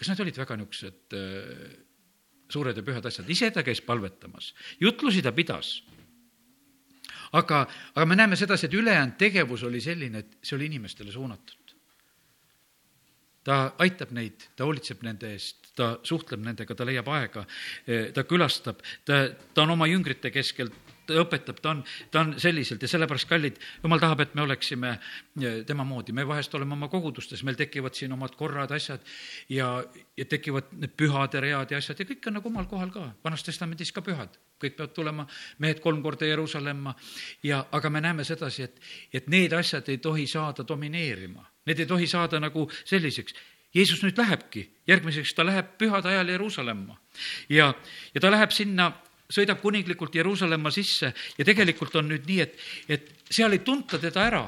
kas 0.00 0.08
need 0.08 0.20
olid 0.24 0.38
väga 0.40 0.56
niisugused 0.56 1.12
äh, 1.12 1.72
suured 2.48 2.76
ja 2.76 2.82
pühad 2.82 3.06
asjad, 3.06 3.28
ise 3.30 3.50
ta 3.52 3.62
käis 3.62 3.82
palvetamas, 3.84 4.54
jutlusi 4.80 5.22
ta 5.22 5.32
pidas. 5.32 5.82
aga, 7.32 7.66
aga 7.94 8.06
me 8.06 8.16
näeme 8.16 8.36
sedasi, 8.36 8.66
et 8.66 8.74
ülejäänud 8.74 9.18
tegevus 9.18 9.62
oli 9.62 9.80
selline, 9.80 10.18
et 10.18 10.38
see 10.42 10.56
oli 10.56 10.66
inimestele 10.66 11.12
suunatud. 11.12 11.56
ta 13.44 13.74
aitab 13.78 14.10
neid, 14.12 14.48
ta 14.56 14.64
hoolitseb 14.64 15.02
nende 15.02 15.30
eest, 15.32 15.70
ta 15.76 15.98
suhtleb 16.02 16.42
nendega, 16.44 16.74
ta 16.74 16.84
leiab 16.84 17.08
aega, 17.08 17.46
eh, 17.86 18.10
ta 18.12 18.24
külastab, 18.24 18.82
ta, 19.04 19.28
ta 19.54 19.62
on 19.62 19.76
oma 19.76 19.86
jüngrite 19.86 20.30
keskel, 20.30 20.68
ta 21.10 21.18
õpetab, 21.24 21.60
ta 21.62 21.72
on, 21.74 21.82
ta 22.10 22.22
on 22.24 22.32
selliselt 22.40 22.82
ja 22.82 22.90
sellepärast, 22.90 23.28
kallid, 23.30 23.58
jumal 23.82 24.02
tahab, 24.02 24.22
et 24.24 24.36
me 24.38 24.44
oleksime 24.44 24.94
tema 25.66 25.84
moodi. 25.84 26.14
me 26.16 26.26
vahest 26.26 26.54
oleme 26.54 26.76
oma 26.76 26.88
kogudustes, 26.88 27.42
meil 27.46 27.58
tekivad 27.58 27.98
siin 27.98 28.12
omad 28.16 28.36
korrad, 28.38 28.72
asjad 28.76 29.04
ja, 29.48 29.72
ja 30.16 30.24
tekivad 30.24 30.72
need 30.78 30.94
pühade 30.96 31.42
read 31.42 31.74
ja 31.74 31.82
asjad 31.82 32.00
ja 32.00 32.08
kõik 32.08 32.30
on 32.30 32.38
nagu 32.38 32.48
omal 32.52 32.70
kohal 32.70 32.94
ka. 32.94 33.10
vanas 33.24 33.44
testamendis 33.46 33.92
ka 33.92 34.04
pühad, 34.06 34.38
kõik 34.62 34.76
peavad 34.78 34.96
tulema, 34.96 35.28
mehed 35.58 35.82
kolm 35.84 36.02
korda 36.02 36.28
Jeruusalemma 36.30 36.94
ja, 37.42 37.64
aga 37.72 37.90
me 37.90 38.00
näeme 38.00 38.24
sedasi, 38.24 38.68
et, 38.68 38.82
et 39.12 39.28
need 39.28 39.52
asjad 39.52 39.88
ei 39.88 39.98
tohi 39.98 40.26
saada 40.26 40.66
domineerima. 40.66 41.46
Need 41.66 41.84
ei 41.84 41.86
tohi 41.86 42.06
saada 42.08 42.40
nagu 42.40 42.64
selliseks 42.84 43.34
Jeesus 43.74 44.00
nüüd 44.02 44.18
lähebki, 44.18 44.64
järgmiseks 44.90 45.30
ta 45.36 45.44
läheb 45.46 45.76
pühade 45.78 46.10
ajal 46.10 46.32
Jeruusalemma 46.32 46.96
ja, 47.54 47.68
ja 48.14 48.22
ta 48.22 48.32
läheb 48.32 48.50
sinna 48.50 48.90
sõidab 49.30 49.60
kuninglikult 49.62 50.14
Jeruusalemma 50.18 50.72
sisse 50.74 51.12
ja 51.38 51.46
tegelikult 51.46 51.94
on 52.00 52.10
nüüd 52.10 52.26
nii, 52.28 52.40
et, 52.44 52.58
et 52.88 53.12
seal 53.30 53.54
ei 53.54 53.62
tunta 53.66 54.00
teda 54.02 54.26
ära. 54.26 54.44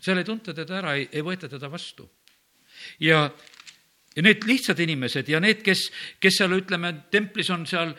seal 0.00 0.18
ei 0.20 0.24
tunta 0.24 0.54
teda 0.54 0.78
ära, 0.78 0.94
ei, 0.94 1.08
ei 1.12 1.24
võeta 1.26 1.50
teda 1.50 1.70
vastu. 1.72 2.08
ja, 3.00 3.26
ja 4.16 4.22
need 4.22 4.44
lihtsad 4.48 4.80
inimesed 4.80 5.28
ja 5.28 5.40
need, 5.40 5.62
kes, 5.64 5.90
kes 6.20 6.38
seal, 6.40 6.54
ütleme, 6.56 6.92
templis 7.12 7.50
on 7.50 7.66
seal, 7.66 7.92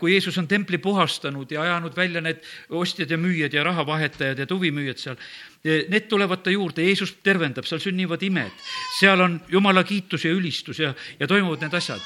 kui 0.00 0.14
Jeesus 0.14 0.38
on 0.38 0.48
templi 0.48 0.78
puhastanud 0.78 1.50
ja 1.50 1.62
ajanud 1.62 1.96
välja 1.96 2.22
need 2.24 2.44
ostjad 2.70 3.10
ja 3.10 3.18
müüjad 3.18 3.54
ja 3.54 3.64
rahavahetajad 3.66 4.38
ja 4.38 4.46
tuvimüüjad 4.46 5.02
seal, 5.02 5.20
need 5.64 6.08
tulevad 6.08 6.44
ta 6.44 6.54
juurde, 6.54 6.86
Jeesus 6.86 7.16
tervendab, 7.24 7.68
seal 7.68 7.82
sünnivad 7.82 8.22
imed, 8.22 8.66
seal 9.00 9.20
on 9.20 9.40
jumala 9.50 9.84
kiitus 9.84 10.24
ja 10.24 10.32
ülistus 10.32 10.80
ja, 10.80 10.94
ja 11.18 11.28
toimuvad 11.28 11.66
need 11.66 11.76
asjad. 11.76 12.00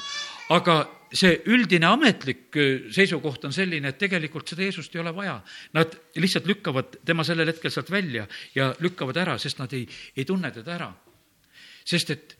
Aga 0.52 0.76
see 1.14 1.36
üldine 1.50 1.86
ametlik 1.88 2.56
seisukoht 2.92 3.46
on 3.46 3.54
selline, 3.54 3.92
et 3.92 3.98
tegelikult 4.00 4.50
seda 4.50 4.66
Jeesust 4.66 4.94
ei 4.96 5.02
ole 5.02 5.14
vaja. 5.14 5.36
Nad 5.76 5.94
lihtsalt 6.18 6.48
lükkavad 6.50 6.98
tema 7.06 7.24
sellel 7.26 7.52
hetkel 7.52 7.72
sealt 7.72 7.90
välja 7.92 8.26
ja 8.54 8.72
lükkavad 8.82 9.20
ära, 9.22 9.38
sest 9.38 9.62
nad 9.62 9.72
ei, 9.76 9.86
ei 10.16 10.26
tunne 10.28 10.50
teda 10.54 10.74
ära. 10.74 10.92
sest 11.84 12.10
et 12.10 12.36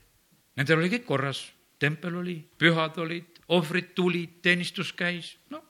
nendel 0.56 0.78
oli 0.80 0.88
kõik 0.88 1.04
korras, 1.04 1.42
tempel 1.78 2.14
oli, 2.16 2.38
pühad 2.58 2.96
olid, 2.98 3.42
ohvrid 3.52 3.90
tulid, 3.94 4.38
teenistus 4.42 4.94
käis, 4.96 5.34
noh, 5.52 5.60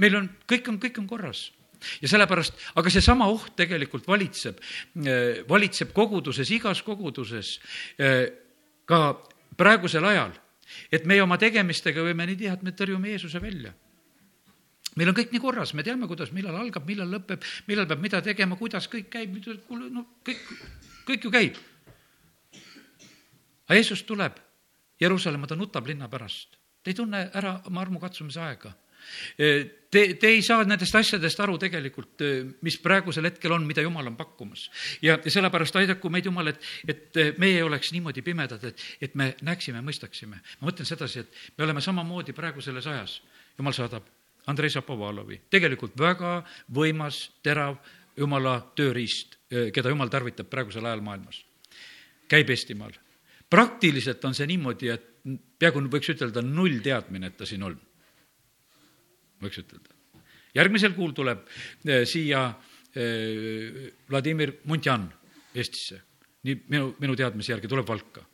meil 0.00 0.16
on, 0.16 0.28
kõik 0.48 0.70
on, 0.72 0.78
kõik 0.80 1.02
on 1.02 1.06
korras. 1.06 1.50
Ja 2.00 2.08
sellepärast, 2.08 2.56
aga 2.80 2.88
seesama 2.88 3.26
oht 3.28 3.52
tegelikult 3.58 4.06
valitseb, 4.08 4.56
valitseb 5.48 5.92
koguduses, 5.92 6.48
igas 6.56 6.80
koguduses, 6.86 7.58
ka 8.88 9.00
praegusel 9.60 10.08
ajal 10.08 10.32
et 10.92 11.06
meie 11.06 11.22
oma 11.22 11.38
tegemistega 11.40 12.04
võime 12.04 12.26
nii 12.28 12.38
teha, 12.40 12.54
et 12.54 12.62
me 12.62 12.72
tõrjume 12.72 13.12
Jeesuse 13.12 13.40
välja. 13.42 13.74
meil 14.96 15.08
on 15.08 15.14
kõik 15.14 15.32
nii 15.32 15.40
korras, 15.42 15.74
me 15.74 15.82
teame, 15.82 16.06
kuidas, 16.06 16.32
millal 16.32 16.56
algab, 16.56 16.86
millal 16.86 17.10
lõpeb, 17.10 17.42
millal 17.66 17.86
peab 17.86 18.00
mida 18.00 18.22
tegema, 18.22 18.56
kuidas 18.56 18.88
kõik 18.88 19.08
käib, 19.10 19.34
kuule, 19.66 19.90
no 19.90 20.06
kõik, 20.24 20.42
kõik 21.06 21.24
ju 21.24 21.30
käib. 21.30 21.58
aga 23.66 23.74
Jeesus 23.74 24.02
tuleb 24.02 24.38
Jeruusalemma, 25.00 25.46
ta 25.46 25.56
nutab 25.56 25.86
linna 25.86 26.08
pärast. 26.08 26.56
ta 26.82 26.90
ei 26.90 26.94
tunne 26.94 27.30
ära 27.34 27.60
oma 27.66 27.80
armukatsumise 27.80 28.40
aega 28.40 28.74
Te, 29.94 30.00
te 30.18 30.26
ei 30.26 30.40
saa 30.42 30.64
nendest 30.66 30.96
asjadest 30.98 31.38
aru 31.44 31.54
tegelikult, 31.62 32.22
mis 32.66 32.76
praegusel 32.82 33.28
hetkel 33.28 33.52
on, 33.54 33.62
mida 33.66 33.84
Jumal 33.84 34.08
on 34.10 34.16
pakkumas. 34.18 34.64
ja, 35.02 35.14
ja 35.24 35.30
sellepärast 35.30 35.76
aidaku 35.78 36.10
meid 36.10 36.26
Jumal, 36.26 36.50
et, 36.50 36.66
et 36.88 37.20
meie 37.38 37.60
ei 37.60 37.62
oleks 37.62 37.92
niimoodi 37.94 38.24
pimedad, 38.26 38.64
et, 38.66 38.82
et 39.00 39.14
me 39.14 39.30
näeksime, 39.46 39.84
mõistaksime. 39.86 40.40
ma 40.60 40.66
mõtlen 40.70 40.88
sedasi, 40.88 41.22
et 41.22 41.58
me 41.58 41.68
oleme 41.68 41.84
samamoodi 41.84 42.34
praegu 42.34 42.64
selles 42.64 42.90
ajas. 42.90 43.20
Jumal 43.58 43.76
saadab 43.76 44.10
Andrei 44.50 44.70
Šapovalovi, 44.70 45.44
tegelikult 45.50 45.94
väga 45.98 46.40
võimas, 46.74 47.28
terav 47.42 47.78
Jumala 48.16 48.58
tööriist, 48.76 49.38
keda 49.48 49.90
Jumal 49.90 50.10
tarvitab 50.10 50.50
praegusel 50.50 50.84
ajal 50.86 51.02
maailmas. 51.02 51.44
käib 52.28 52.50
Eestimaal. 52.50 52.92
praktiliselt 53.50 54.24
on 54.24 54.34
see 54.34 54.46
niimoodi, 54.46 54.88
et 54.88 55.10
peaaegu 55.58 55.80
võiks 55.88 56.10
ütelda 56.10 56.42
null 56.42 56.80
teadmine, 56.82 57.26
et 57.26 57.36
ta 57.36 57.46
siin 57.46 57.62
on 57.62 57.78
võiks 59.44 59.60
ütelda. 59.62 59.94
järgmisel 60.54 60.94
kuul 60.94 61.12
tuleb 61.12 61.44
eh, 61.86 62.04
siia 62.08 62.46
eh, 62.94 63.92
Vladimir 64.10 64.58
Muntjan 64.64 65.08
Eestisse. 65.54 66.00
nii 66.44 66.60
minu, 66.68 66.94
minu 67.00 67.16
teadmise 67.16 67.52
järgi 67.52 67.68
tuleb 67.68 67.88
Valka. 67.88 68.24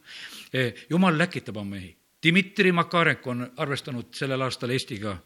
Eh, 0.53 0.87
jumal 0.91 1.19
läkitab 1.19 1.57
oma 1.57 1.77
mehi. 1.77 1.97
Dmitri 2.21 2.73
Makarenko 2.73 3.31
on 3.31 3.47
arvestanud 3.57 4.11
sellel 4.15 4.43
aastal 4.43 4.71
Eestiga. 4.71 5.17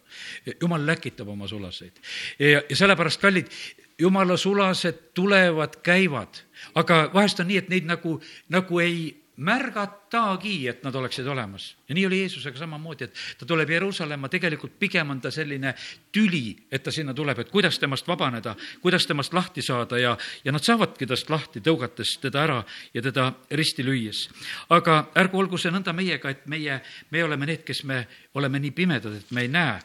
jumal 0.61 0.87
läkitab 0.87 1.29
oma 1.29 1.49
sulaseid. 1.49 2.01
ja, 2.39 2.63
ja 2.69 2.77
sellepärast, 2.77 3.21
kallid, 3.21 3.51
jumala 3.99 4.37
sulased 4.37 5.15
tulevad, 5.15 5.77
käivad, 5.83 6.43
aga 6.75 7.11
vahest 7.15 7.41
on 7.41 7.49
nii, 7.49 7.59
et 7.63 7.69
neid 7.69 7.87
nagu, 7.87 8.21
nagu 8.49 8.81
ei 8.81 9.24
märgatagi, 9.37 10.69
et 10.69 10.83
nad 10.85 10.95
oleksid 10.95 11.27
olemas. 11.27 11.77
ja 11.89 11.95
nii 11.95 12.07
oli 12.07 12.19
Jeesusega 12.21 12.59
samamoodi, 12.59 13.05
et 13.05 13.15
ta 13.39 13.47
tuleb 13.47 13.71
Jeruusalemma, 13.71 14.29
tegelikult 14.29 14.79
pigem 14.79 15.11
on 15.11 15.21
ta 15.21 15.31
selline 15.31 15.75
tüli, 16.13 16.57
et 16.71 16.83
ta 16.83 16.93
sinna 16.95 17.15
tuleb, 17.15 17.39
et 17.39 17.51
kuidas 17.51 17.79
temast 17.79 18.09
vabaneda, 18.09 18.55
kuidas 18.83 19.07
temast 19.07 19.35
lahti 19.35 19.63
saada 19.63 19.99
ja, 19.99 20.17
ja 20.45 20.53
nad 20.53 20.63
saavadki 20.63 21.07
tast 21.07 21.31
lahti, 21.31 21.61
tõugates 21.61 22.15
teda 22.23 22.45
ära 22.45 22.61
ja 22.95 23.03
teda 23.03 23.33
risti 23.51 23.83
lüües. 23.85 24.29
aga 24.69 25.11
ärgu 25.17 25.39
olgu 25.39 25.59
see 25.59 25.75
nõnda 25.75 25.93
meiega, 25.93 26.31
et 26.31 26.47
meie, 26.47 26.81
me 27.11 27.25
oleme 27.25 27.47
need, 27.47 27.65
kes 27.67 27.85
me 27.85 28.07
oleme 28.35 28.59
nii 28.63 28.71
pimedad, 28.71 29.19
et 29.19 29.31
me 29.31 29.43
ei 29.43 29.49
näe 29.49 29.81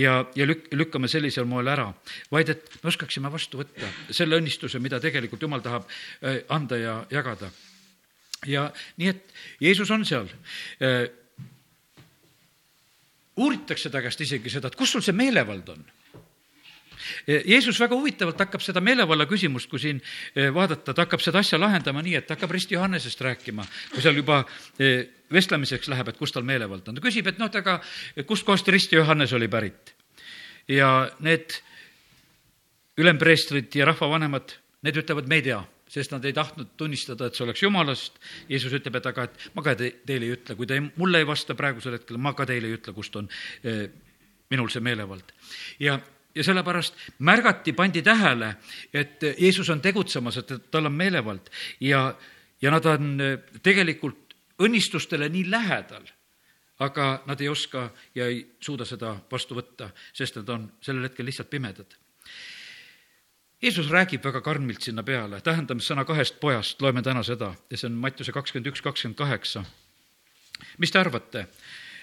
ja, 0.00 0.24
ja 0.34 0.46
lük-, 0.48 0.72
lükkame 0.72 1.08
sellisel 1.08 1.44
moel 1.44 1.68
ära, 1.68 1.92
vaid 2.32 2.48
et 2.48 2.80
me 2.82 2.88
oskaksime 2.88 3.32
vastu 3.32 3.60
võtta 3.60 3.92
selle 4.10 4.40
õnnistuse, 4.40 4.80
mida 4.80 5.00
tegelikult 5.00 5.42
Jumal 5.44 5.60
tahab 5.60 5.84
äh, 6.24 6.40
anda 6.48 6.80
ja 6.80 6.98
jagada 7.12 7.52
ja 8.46 8.68
nii, 9.00 9.10
et 9.10 9.34
Jeesus 9.60 9.90
on 9.94 10.04
seal 10.06 10.28
äh, 10.82 11.04
uuritakse 13.36 13.90
ta 13.90 14.02
käest 14.04 14.20
isegi 14.24 14.52
seda, 14.52 14.70
et 14.70 14.78
kus 14.78 14.94
sul 14.94 15.04
see 15.04 15.16
meelevald 15.16 15.68
on. 15.74 15.84
Äh, 17.28 17.42
Jeesus 17.50 17.80
väga 17.80 17.96
huvitavalt 17.98 18.40
hakkab 18.46 18.64
seda 18.64 18.82
meelevalla 18.84 19.26
küsimust, 19.30 19.70
kui 19.70 19.82
siin 19.82 20.00
äh, 20.00 20.50
vaadata, 20.54 20.94
ta 20.94 21.06
hakkab 21.06 21.24
seda 21.24 21.42
asja 21.44 21.60
lahendama 21.60 22.04
nii, 22.04 22.16
et 22.20 22.32
hakkab 22.34 22.54
risti 22.54 22.78
Johannesest 22.78 23.20
rääkima, 23.24 23.66
kui 23.94 24.04
seal 24.04 24.18
juba 24.20 24.42
vestlemiseks 25.34 25.90
läheb, 25.92 26.10
et 26.10 26.18
kus 26.20 26.34
tal 26.34 26.46
meelevald 26.46 26.88
on. 26.88 26.98
ta 26.98 27.04
küsib, 27.04 27.28
et 27.30 27.38
noh, 27.42 27.50
et 27.50 27.60
aga 27.62 27.80
kustkohast 28.26 28.68
risti 28.72 29.00
Johannes 29.00 29.32
oli 29.32 29.48
pärit. 29.48 29.94
ja 30.68 31.10
need 31.20 31.60
ülempreestrid 32.96 33.74
ja 33.74 33.84
rahvavanemad, 33.90 34.54
need 34.86 34.98
ütlevad, 35.02 35.26
me 35.28 35.40
ei 35.40 35.48
tea 35.50 35.58
sest 35.94 36.14
nad 36.14 36.24
ei 36.26 36.34
tahtnud 36.34 36.74
tunnistada, 36.80 37.28
et 37.28 37.36
see 37.36 37.44
oleks 37.46 37.62
jumalast. 37.62 38.18
Jeesus 38.50 38.72
ütleb, 38.74 38.98
et 38.98 39.06
aga, 39.10 39.28
et 39.28 39.46
ma 39.54 39.62
ka 39.66 39.76
te, 39.78 39.92
teile 40.06 40.28
ei 40.28 40.34
ütle, 40.34 40.56
kui 40.58 40.66
te 40.70 40.80
mulle 40.86 41.22
ei 41.22 41.28
vasta 41.28 41.56
praegusel 41.58 41.98
hetkel, 41.98 42.18
ma 42.18 42.34
ka 42.34 42.46
teile 42.50 42.70
ei 42.70 42.78
ütle, 42.78 42.94
kust 42.96 43.14
on 43.20 43.30
eh, 43.62 43.86
minul 44.50 44.72
see 44.72 44.82
meelevald. 44.84 45.30
ja, 45.82 45.98
ja 46.34 46.46
sellepärast 46.46 46.98
märgati, 47.26 47.76
pandi 47.78 48.02
tähele, 48.02 48.56
et 48.92 49.22
Jeesus 49.38 49.70
on 49.70 49.80
tegutsemas, 49.84 50.40
et 50.42 50.52
tal 50.70 50.90
on 50.90 50.96
meelevald 50.98 51.50
ja, 51.80 52.08
ja 52.62 52.74
nad 52.74 52.90
on 52.90 53.14
eh, 53.20 53.38
tegelikult 53.62 54.36
õnnistustele 54.62 55.28
nii 55.30 55.48
lähedal 55.50 56.06
aga 56.82 57.22
nad 57.26 57.40
ei 57.40 57.48
oska 57.48 57.88
ja 58.14 58.26
ei 58.26 58.40
suuda 58.60 58.86
seda 58.86 59.14
vastu 59.30 59.54
võtta, 59.54 59.92
sest 60.12 60.40
nad 60.40 60.48
on 60.50 60.66
sellel 60.82 61.06
hetkel 61.06 61.26
lihtsalt 61.26 61.50
pimedad 61.50 61.94
Jeesus 63.64 63.88
räägib 63.88 64.24
väga 64.24 64.42
karmilt 64.44 64.84
sinna 64.84 65.02
peale, 65.02 65.38
tähendamissõna 65.40 66.02
kahest 66.04 66.34
pojast, 66.40 66.82
loeme 66.84 67.00
täna 67.02 67.22
seda 67.24 67.54
ja 67.70 67.78
see 67.80 67.88
on 67.88 67.94
Mattiuse 67.96 68.32
kakskümmend 68.32 68.68
üks, 68.68 68.82
kakskümmend 68.84 69.16
kaheksa. 69.16 69.62
mis 70.78 70.90
te 70.92 70.98
arvate? 70.98 71.46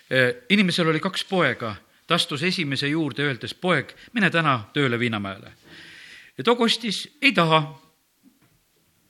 Eh, 0.09 0.35
inimesel 0.49 0.87
oli 0.89 0.99
kaks 0.99 1.23
poega, 1.23 1.75
ta 2.07 2.15
astus 2.15 2.43
esimese 2.43 2.87
juurde, 2.87 3.21
öeldes, 3.23 3.53
poeg, 3.53 3.93
mine 4.13 4.29
täna 4.29 4.55
tööle 4.73 4.99
Viinamäele. 4.99 5.51
ja 6.37 6.43
too 6.43 6.55
kostis 6.55 7.17
ei 7.21 7.31
taha. 7.31 7.79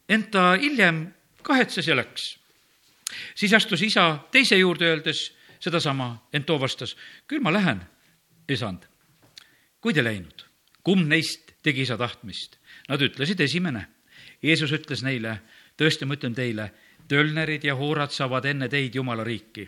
ent 0.10 0.32
ta 0.32 0.58
hiljem 0.62 1.14
kahetses 1.42 1.88
ja 1.88 1.96
läks. 1.96 2.38
siis 3.36 3.54
astus 3.54 3.82
isa 3.82 4.20
teise 4.32 4.58
juurde, 4.58 4.86
öeldes 4.86 5.32
sedasama, 5.60 6.28
ent 6.34 6.46
too 6.46 6.60
vastas, 6.60 6.98
küll 7.28 7.40
ma 7.40 7.54
lähen, 7.54 7.82
isand. 8.50 8.84
kuid 9.82 9.98
ei 9.98 10.04
läinud. 10.04 10.46
kumb 10.84 11.08
neist 11.08 11.51
tegi 11.64 11.86
isa 11.86 11.98
tahtmist? 11.98 12.58
Nad 12.90 13.02
ütlesid 13.02 13.42
esimene. 13.42 13.88
Jeesus 14.42 14.72
ütles 14.74 15.04
neile, 15.06 15.38
tõesti, 15.78 16.06
ma 16.06 16.18
ütlen 16.18 16.34
teile, 16.34 16.72
tölnerid 17.08 17.64
ja 17.64 17.76
hoorad 17.78 18.14
saavad 18.14 18.46
enne 18.50 18.70
teid 18.70 18.96
Jumala 18.96 19.24
riiki 19.28 19.68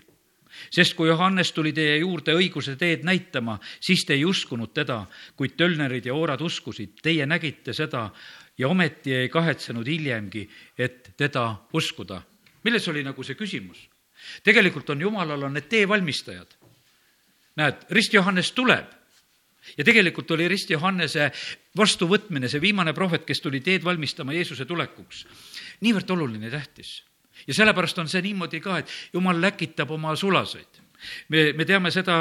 sest 0.69 0.95
kui 0.97 1.07
Johannes 1.07 1.51
tuli 1.53 1.73
teie 1.73 1.97
juurde 2.01 2.35
õiguse 2.38 2.75
teed 2.79 3.05
näitama, 3.07 3.57
siis 3.81 4.05
te 4.05 4.13
ei 4.17 4.25
uskunud 4.25 4.73
teda, 4.73 5.03
kuid 5.38 5.55
tölnerid 5.57 6.05
ja 6.05 6.15
oorad 6.15 6.41
uskusid, 6.45 7.00
teie 7.03 7.25
nägite 7.29 7.73
seda 7.73 8.09
ja 8.57 8.69
ometi 8.69 9.15
ei 9.23 9.29
kahetsenud 9.33 9.88
hiljemgi, 9.88 10.47
et 10.77 11.13
teda 11.17 11.47
uskuda. 11.73 12.21
milles 12.63 12.88
oli 12.88 13.03
nagu 13.03 13.23
see 13.23 13.35
küsimus? 13.35 13.89
tegelikult 14.43 14.89
on 14.89 15.01
Jumalal 15.01 15.43
on 15.43 15.53
need 15.53 15.67
teevalmistajad. 15.69 16.55
näed, 17.55 17.85
rist 17.89 18.13
Johannes 18.13 18.51
tuleb 18.51 19.02
ja 19.77 19.84
tegelikult 19.84 20.32
oli 20.32 20.48
rist 20.51 20.70
Johannese 20.70 21.32
vastuvõtmine, 21.77 22.50
see 22.50 22.62
viimane 22.62 22.93
prohvet, 22.93 23.25
kes 23.25 23.41
tuli 23.41 23.62
teed 23.62 23.84
valmistama 23.84 24.36
Jeesuse 24.36 24.65
tulekuks, 24.65 25.25
niivõrd 25.82 26.15
oluline 26.17 26.50
ja 26.50 26.60
tähtis 26.60 27.01
ja 27.48 27.53
sellepärast 27.53 28.00
on 28.00 28.10
see 28.12 28.22
niimoodi 28.22 28.62
ka, 28.63 28.79
et 28.84 28.91
jumal 29.13 29.41
läkitab 29.41 29.91
oma 29.91 30.15
sulaseid 30.15 30.84
me, 31.29 31.53
me 31.53 31.65
teame 31.67 31.91
seda, 31.93 32.17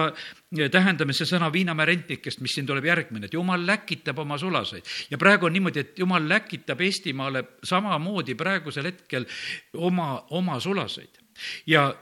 tähendame 0.72 1.14
see 1.16 1.28
sõna 1.28 1.50
Viinamäe 1.52 1.88
rentnikest, 1.92 2.42
mis 2.44 2.54
siin 2.56 2.68
tuleb 2.68 2.86
järgmine, 2.88 3.28
et 3.28 3.36
jumal 3.36 3.66
läkitab 3.66 4.18
oma 4.22 4.38
sulaseid. 4.40 4.88
ja 5.10 5.18
praegu 5.18 5.46
on 5.48 5.56
niimoodi, 5.56 5.84
et 5.84 5.98
jumal 5.98 6.28
läkitab 6.28 6.80
Eestimaale 6.80 7.44
samamoodi 7.64 8.34
praegusel 8.38 8.90
hetkel 8.90 9.26
oma, 9.74 10.26
oma 10.30 10.58
sulaseid. 10.60 11.22
ja, 11.66 11.92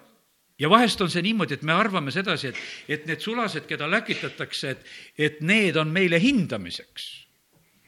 ja 0.61 0.71
vahest 0.71 1.00
on 1.00 1.11
see 1.11 1.25
niimoodi, 1.25 1.59
et 1.59 1.64
me 1.67 1.73
arvame 1.76 2.12
sedasi, 2.14 2.52
et, 2.52 2.61
et 2.88 3.09
need 3.09 3.25
sulased, 3.25 3.67
keda 3.69 3.88
läkitatakse, 3.90 4.76
et, 4.76 4.87
et 5.19 5.40
need 5.40 5.81
on 5.81 5.90
meile 5.93 6.21
hindamiseks 6.23 7.11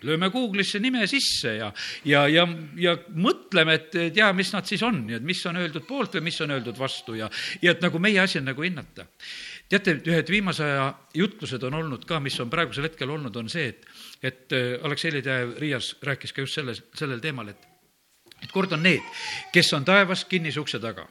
lööme 0.06 0.28
Google'isse 0.34 0.80
nime 0.82 1.06
sisse 1.10 1.54
ja, 1.58 1.68
ja, 2.08 2.24
ja, 2.30 2.46
ja 2.78 2.94
mõtleme, 3.14 3.76
et 3.78 3.92
tea, 4.14 4.30
mis 4.36 4.52
nad 4.54 4.66
siis 4.68 4.82
on 4.86 5.04
ja 5.10 5.20
et 5.20 5.26
mis 5.26 5.38
on 5.46 5.60
öeldud 5.62 5.86
poolt 5.88 6.18
või 6.18 6.26
mis 6.28 6.40
on 6.44 6.54
öeldud 6.56 6.78
vastu 6.78 7.16
ja, 7.18 7.30
ja 7.62 7.74
et 7.74 7.84
nagu 7.84 8.02
meie 8.02 8.20
asi 8.22 8.40
on 8.40 8.48
nagu 8.50 8.66
hinnata. 8.66 9.06
teate, 9.68 9.98
ühed 10.06 10.30
viimase 10.30 10.64
aja 10.66 10.88
jutlused 11.14 11.62
on 11.68 11.78
olnud 11.80 12.06
ka, 12.08 12.20
mis 12.20 12.38
on 12.40 12.50
praegusel 12.50 12.90
hetkel 12.90 13.10
olnud, 13.10 13.36
on 13.36 13.48
see, 13.52 13.68
et, 13.72 13.86
et 14.22 14.58
äh, 14.58 14.74
Aleksei 14.82 15.12
Lidev 15.14 15.56
Riias 15.62 15.94
rääkis 16.02 16.32
ka 16.32 16.42
just 16.42 16.58
selles, 16.58 16.82
sellel 16.98 17.22
teemal, 17.22 17.54
et, 17.54 17.68
et 18.42 18.50
kord 18.52 18.72
on 18.72 18.82
need, 18.82 19.02
kes 19.54 19.72
on 19.78 19.86
taevas 19.86 20.26
kinnise 20.28 20.60
ukse 20.60 20.82
taga 20.82 21.06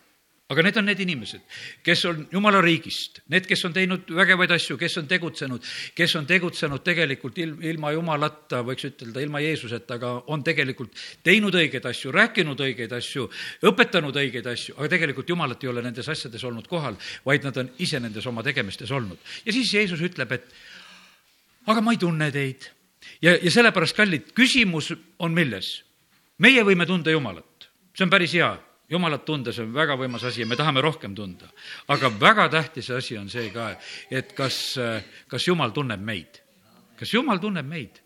aga 0.52 0.64
need 0.66 0.78
on 0.78 0.88
need 0.90 1.00
inimesed, 1.00 1.44
kes 1.86 2.02
on 2.10 2.26
jumala 2.32 2.60
riigist, 2.64 3.22
need, 3.32 3.46
kes 3.48 3.62
on 3.68 3.76
teinud 3.76 4.10
vägevaid 4.18 4.52
asju, 4.52 4.76
kes 4.80 4.98
on 5.00 5.08
tegutsenud, 5.08 5.68
kes 5.96 6.16
on 6.20 6.26
tegutsenud 6.28 6.84
tegelikult 6.84 7.38
ilm, 7.40 7.62
ilma 7.72 7.94
jumalata, 7.96 8.60
võiks 8.68 8.90
ütelda 8.90 9.24
ilma 9.24 9.40
Jeesuseta, 9.44 9.96
aga 9.96 10.12
on 10.34 10.44
tegelikult 10.44 10.98
teinud 11.24 11.56
õigeid 11.56 11.88
asju, 11.88 12.12
rääkinud 12.16 12.60
õigeid 12.68 12.96
asju, 12.98 13.30
õpetanud 13.72 14.20
õigeid 14.24 14.50
asju, 14.52 14.76
aga 14.78 14.90
tegelikult 14.92 15.32
jumalat 15.32 15.64
ei 15.64 15.72
ole 15.72 15.84
nendes 15.86 16.10
asjades 16.12 16.44
olnud 16.48 16.68
kohal, 16.72 16.98
vaid 17.28 17.48
nad 17.48 17.62
on 17.62 17.72
ise 17.80 18.02
nendes 18.04 18.28
oma 18.28 18.44
tegemistes 18.44 18.92
olnud. 18.92 19.20
ja 19.46 19.56
siis 19.56 19.72
Jeesus 19.74 20.04
ütleb, 20.04 20.36
et 20.36 20.52
aga 21.72 21.86
ma 21.86 21.96
ei 21.96 22.02
tunne 22.02 22.28
teid. 22.32 22.68
ja, 23.24 23.38
ja 23.38 23.52
sellepärast, 23.52 23.96
kallid, 23.96 24.34
küsimus 24.36 24.92
on 25.20 25.32
milles? 25.32 25.80
meie 26.42 26.66
võime 26.68 26.90
tunda 26.90 27.14
Jumalat, 27.14 27.70
see 27.96 28.04
on 28.04 28.12
päris 28.12 28.36
hea 28.36 28.52
jumalat 28.92 29.26
tunda, 29.26 29.54
see 29.56 29.66
on 29.66 29.74
väga 29.76 29.98
võimas 30.00 30.26
asi 30.28 30.44
ja 30.44 30.50
me 30.50 30.58
tahame 30.60 30.84
rohkem 30.84 31.16
tunda. 31.16 31.50
aga 31.88 32.12
väga 32.20 32.50
tähtis 32.50 32.92
asi 32.92 33.18
on 33.18 33.30
see 33.30 33.50
ka, 33.54 33.72
et 34.12 34.34
kas, 34.38 34.78
kas 35.28 35.48
jumal 35.48 35.72
tunneb 35.72 36.02
meid. 36.02 36.42
kas 37.00 37.14
jumal 37.14 37.40
tunneb 37.40 37.68
meid? 37.68 38.02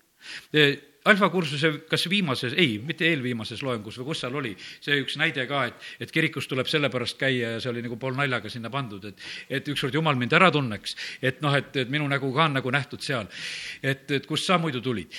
alfakursuse 1.06 1.72
kas 1.90 2.08
viimases, 2.10 2.56
ei, 2.58 2.80
mitte 2.82 3.06
eelviimases 3.06 3.62
loengus 3.66 4.00
või 4.02 4.08
kus 4.10 4.24
seal 4.24 4.38
oli, 4.40 4.56
see 4.82 4.98
üks 5.04 5.20
näide 5.22 5.46
ka, 5.50 5.66
et, 5.70 5.84
et 6.02 6.14
kirikus 6.14 6.50
tuleb 6.50 6.70
sellepärast 6.70 7.20
käia 7.20 7.56
ja 7.56 7.60
see 7.62 7.70
oli 7.70 7.84
nagu 7.86 7.98
poolnaljaga 8.02 8.50
sinna 8.50 8.72
pandud, 8.74 9.06
et, 9.12 9.22
et 9.60 9.70
ükskord 9.74 9.94
jumal 9.94 10.18
mind 10.18 10.34
ära 10.34 10.50
tunneks, 10.54 10.98
et 11.22 11.44
noh, 11.46 11.54
et, 11.58 11.70
et 11.84 11.94
minu 11.94 12.10
nägu 12.10 12.32
ka 12.34 12.48
on 12.50 12.58
nagu 12.58 12.74
nähtud 12.74 13.06
seal. 13.06 13.30
et, 13.84 14.10
et 14.18 14.26
kust 14.26 14.50
sa 14.50 14.58
muidu 14.62 14.82
tulid? 14.82 15.14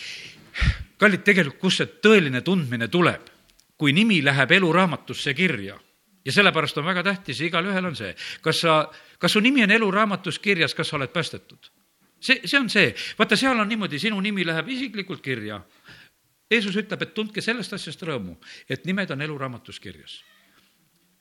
kallid, 0.98 1.22
tegelikult, 1.22 1.61
kust 1.68 1.83
see 1.83 1.96
tõeline 2.02 2.42
tundmine 2.42 2.90
tuleb? 2.90 3.36
Kui 3.78 3.92
nimi 3.92 4.22
läheb 4.24 4.50
eluraamatusse 4.50 5.34
kirja 5.34 5.78
ja 6.24 6.32
sellepärast 6.32 6.78
on 6.78 6.84
väga 6.84 7.02
tähtis 7.06 7.40
igalühel 7.40 7.84
on 7.86 7.96
see, 7.96 8.14
kas 8.42 8.60
sa, 8.64 8.76
kas 9.18 9.32
su 9.32 9.40
nimi 9.40 9.62
on 9.62 9.70
eluraamatus 9.70 10.38
kirjas, 10.38 10.74
kas 10.74 10.88
sa 10.88 10.96
oled 10.96 11.12
päästetud. 11.12 11.70
see, 12.20 12.40
see 12.44 12.60
on 12.60 12.70
see, 12.70 12.94
vaata, 13.18 13.36
seal 13.36 13.58
on 13.60 13.68
niimoodi, 13.68 13.98
sinu 13.98 14.20
nimi 14.20 14.46
läheb 14.46 14.68
isiklikult 14.68 15.22
kirja. 15.22 15.60
Jeesus 16.50 16.76
ütleb, 16.78 17.02
et 17.02 17.14
tundke 17.14 17.42
sellest 17.42 17.72
asjast 17.74 18.02
rõõmu, 18.06 18.36
et 18.70 18.84
nimed 18.86 19.10
on 19.10 19.22
eluraamatus 19.22 19.80
kirjas 19.82 20.20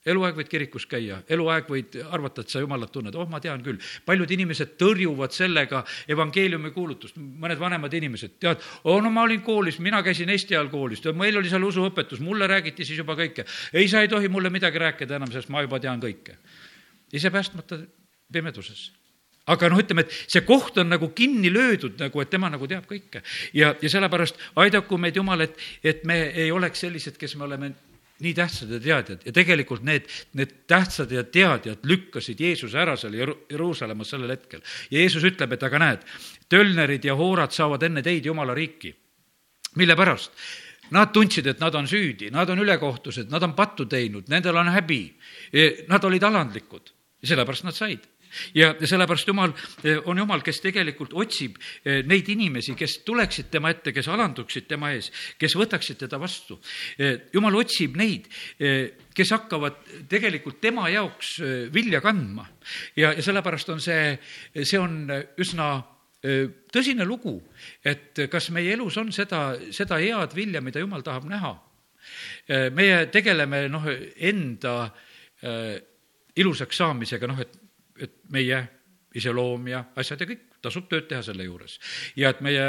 eluaeg 0.06 0.38
võid 0.38 0.50
kirikus 0.50 0.86
käia, 0.90 1.20
eluaeg 1.32 1.70
võid 1.70 1.98
arvata, 2.04 2.44
et 2.46 2.54
sa 2.54 2.62
Jumalat 2.62 2.92
tunned, 2.94 3.16
oh, 3.18 3.28
ma 3.30 3.42
tean 3.44 3.64
küll. 3.66 3.80
paljud 4.06 4.32
inimesed 4.32 4.76
tõrjuvad 4.82 5.34
sellega 5.36 5.84
evangeeliumi 6.12 6.72
kuulutust, 6.76 7.18
mõned 7.18 7.60
vanemad 7.62 7.94
inimesed, 7.94 8.38
tead, 8.40 8.62
oh 8.84 9.02
no 9.04 9.12
ma 9.14 9.26
olin 9.26 9.42
koolis, 9.46 9.80
mina 9.80 10.04
käisin 10.06 10.30
Eesti 10.30 10.56
ajal 10.56 10.70
koolis, 10.74 11.04
meil 11.14 11.38
oli 11.38 11.50
seal 11.50 11.66
usuõpetus, 11.66 12.22
mulle 12.22 12.48
räägiti 12.48 12.86
siis 12.86 13.02
juba 13.02 13.18
kõike. 13.18 13.48
ei, 13.74 13.88
sa 13.88 14.02
ei 14.02 14.12
tohi 14.12 14.30
mulle 14.30 14.50
midagi 14.54 14.82
rääkida 14.82 15.18
enam, 15.18 15.32
sest 15.34 15.50
ma 15.50 15.66
juba 15.66 15.80
tean 15.80 16.02
kõike. 16.02 16.38
ise 17.14 17.32
päästmata 17.32 17.80
pimeduses 18.32 18.92
aga 19.46 19.70
noh, 19.70 19.80
ütleme, 19.82 20.06
et 20.06 20.14
see 20.32 20.42
koht 20.46 20.78
on 20.82 20.90
nagu 20.90 21.12
kinni 21.18 21.52
löödud 21.54 22.00
nagu, 22.02 22.22
et 22.22 22.30
tema 22.30 22.50
nagu 22.50 22.68
teab 22.68 22.86
kõike. 22.90 23.22
ja, 23.54 23.74
ja 23.82 23.90
sellepärast 23.90 24.40
aidaku 24.62 24.98
meid 24.98 25.18
Jumal, 25.18 25.46
et, 25.46 25.58
et 25.84 26.04
me 26.06 26.18
ei 26.34 26.52
oleks 26.52 26.86
sellised, 26.86 27.18
kes 27.22 27.36
me 27.36 27.46
oleme 27.50 27.74
nii 28.24 28.34
tähtsad 28.34 28.72
ja 28.72 28.80
teadjad 28.80 29.24
ja 29.28 29.32
tegelikult 29.36 29.84
need, 29.84 30.08
need 30.34 30.54
tähtsad 30.68 31.12
ja 31.12 31.24
teadjad 31.24 31.84
lükkasid 31.84 32.40
Jeesuse 32.40 32.80
ära 32.80 32.96
seal 32.98 33.16
Jeruusalemmas 33.16 34.14
sellel 34.14 34.32
hetkel. 34.32 34.62
ja 34.92 35.00
Jeesus 35.00 35.24
ütleb, 35.24 35.54
et 35.54 35.64
aga 35.64 35.80
näed, 35.80 36.06
tölnerid 36.50 37.06
ja 37.06 37.16
hoorad 37.16 37.52
saavad 37.52 37.84
enne 37.84 38.04
teid 38.04 38.26
Jumala 38.26 38.54
riiki. 38.54 38.96
mille 39.76 39.96
pärast? 39.96 40.32
Nad 40.92 41.10
tundsid, 41.12 41.48
et 41.48 41.60
nad 41.60 41.76
on 41.76 41.88
süüdi, 41.88 42.30
nad 42.32 42.50
on 42.50 42.60
ülekohtused, 42.62 43.30
nad 43.30 43.44
on 43.44 43.56
pattu 43.58 43.86
teinud, 43.90 44.28
nendel 44.30 44.56
on 44.56 44.68
häbi. 44.70 45.18
Nad 45.90 46.04
olid 46.04 46.24
alandlikud 46.24 46.92
ja 47.22 47.28
sellepärast 47.28 47.66
nad 47.66 47.74
said 47.74 48.06
ja, 48.56 48.74
sellepärast 48.80 49.28
Jumal 49.28 49.54
eh, 49.84 50.00
on 50.06 50.18
Jumal, 50.18 50.44
kes 50.46 50.62
tegelikult 50.64 51.16
otsib 51.18 51.58
eh, 51.84 52.02
neid 52.08 52.30
inimesi, 52.32 52.76
kes 52.78 53.00
tuleksid 53.08 53.50
tema 53.54 53.72
ette, 53.74 53.94
kes 53.96 54.10
alanduksid 54.12 54.68
tema 54.70 54.92
ees, 54.96 55.12
kes 55.40 55.56
võtaksid 55.58 56.00
teda 56.06 56.20
vastu. 56.22 56.58
Eh, 57.00 57.28
Jumal 57.34 57.58
otsib 57.60 57.98
neid, 58.00 58.28
kes 59.16 59.32
hakkavad 59.36 59.82
tegelikult 60.10 60.60
tema 60.64 60.88
jaoks 60.92 61.38
vilja 61.74 62.02
kandma. 62.04 62.48
ja, 62.96 63.14
ja 63.14 63.24
sellepärast 63.24 63.70
on 63.74 63.82
see, 63.84 64.16
see 64.64 64.80
on 64.80 65.06
üsna 65.42 65.70
tõsine 66.74 67.06
lugu, 67.06 67.36
et 67.86 68.26
kas 68.32 68.50
meie 68.56 68.74
elus 68.74 68.98
on 68.98 69.12
seda, 69.14 69.60
seda 69.76 70.00
head 70.02 70.34
vilja, 70.36 70.62
mida 70.62 70.82
Jumal 70.82 71.04
tahab 71.06 71.28
näha. 71.30 71.54
meie 72.74 73.06
tegeleme 73.14 73.68
noh, 73.70 73.86
enda 74.18 74.90
ilusaks 76.36 76.78
saamisega, 76.82 77.28
noh, 77.30 77.40
et 77.40 77.54
et 78.00 78.18
meie 78.32 78.64
iseloom 79.16 79.68
ja 79.72 79.84
asjad 79.96 80.22
ja 80.22 80.28
kõik, 80.30 80.44
tasub 80.62 80.90
tööd 80.92 81.08
teha 81.10 81.22
selle 81.24 81.46
juures. 81.48 81.80
ja 82.16 82.34
et 82.34 82.42
meie 82.46 82.66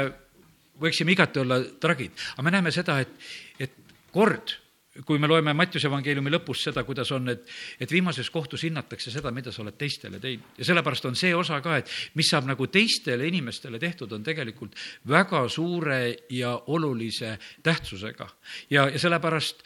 võiksime 0.81 1.13
igati 1.13 1.41
olla 1.41 1.59
tragid, 1.81 2.15
aga 2.35 2.45
me 2.45 2.53
näeme 2.53 2.71
seda, 2.71 2.99
et, 3.01 3.13
et 3.59 3.75
kord, 4.13 4.53
kui 5.05 5.19
me 5.21 5.29
loeme 5.29 5.53
Mattiuse 5.53 5.89
evangeeliumi 5.89 6.31
lõpus 6.33 6.63
seda, 6.65 6.81
kuidas 6.85 7.11
on, 7.13 7.29
et, 7.29 7.43
et 7.81 7.91
viimases 7.91 8.29
kohtus 8.33 8.63
hinnatakse 8.65 9.11
seda, 9.13 9.31
mida 9.33 9.51
sa 9.53 9.61
oled 9.61 9.77
teistele 9.77 10.21
teinud. 10.21 10.57
ja 10.57 10.65
sellepärast 10.65 11.05
on 11.09 11.17
see 11.19 11.35
osa 11.37 11.59
ka, 11.61 11.77
et 11.81 11.91
mis 12.17 12.29
saab 12.31 12.47
nagu 12.49 12.67
teistele 12.73 13.27
inimestele 13.29 13.79
tehtud, 13.79 14.13
on 14.13 14.25
tegelikult 14.25 14.77
väga 15.07 15.43
suure 15.53 15.99
ja 16.33 16.55
olulise 16.73 17.37
tähtsusega. 17.63 18.29
ja, 18.69 18.87
ja 18.89 18.99
sellepärast 18.99 19.63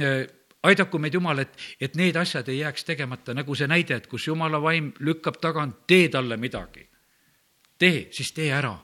äh, 0.00 0.26
aidaku 0.64 0.98
meid, 0.98 1.14
Jumal, 1.14 1.42
et, 1.44 1.54
et 1.80 1.96
need 1.98 2.16
asjad 2.16 2.48
ei 2.48 2.62
jääks 2.62 2.86
tegemata, 2.88 3.34
nagu 3.36 3.54
see 3.54 3.68
näide, 3.70 4.00
et 4.00 4.08
kus 4.10 4.28
Jumala 4.28 4.60
vaim 4.62 4.92
lükkab 5.04 5.38
tagant, 5.42 5.84
tee 5.86 6.08
talle 6.08 6.36
midagi. 6.40 6.88
tee, 7.78 8.08
siis 8.10 8.32
tee 8.32 8.52
ära. 8.52 8.76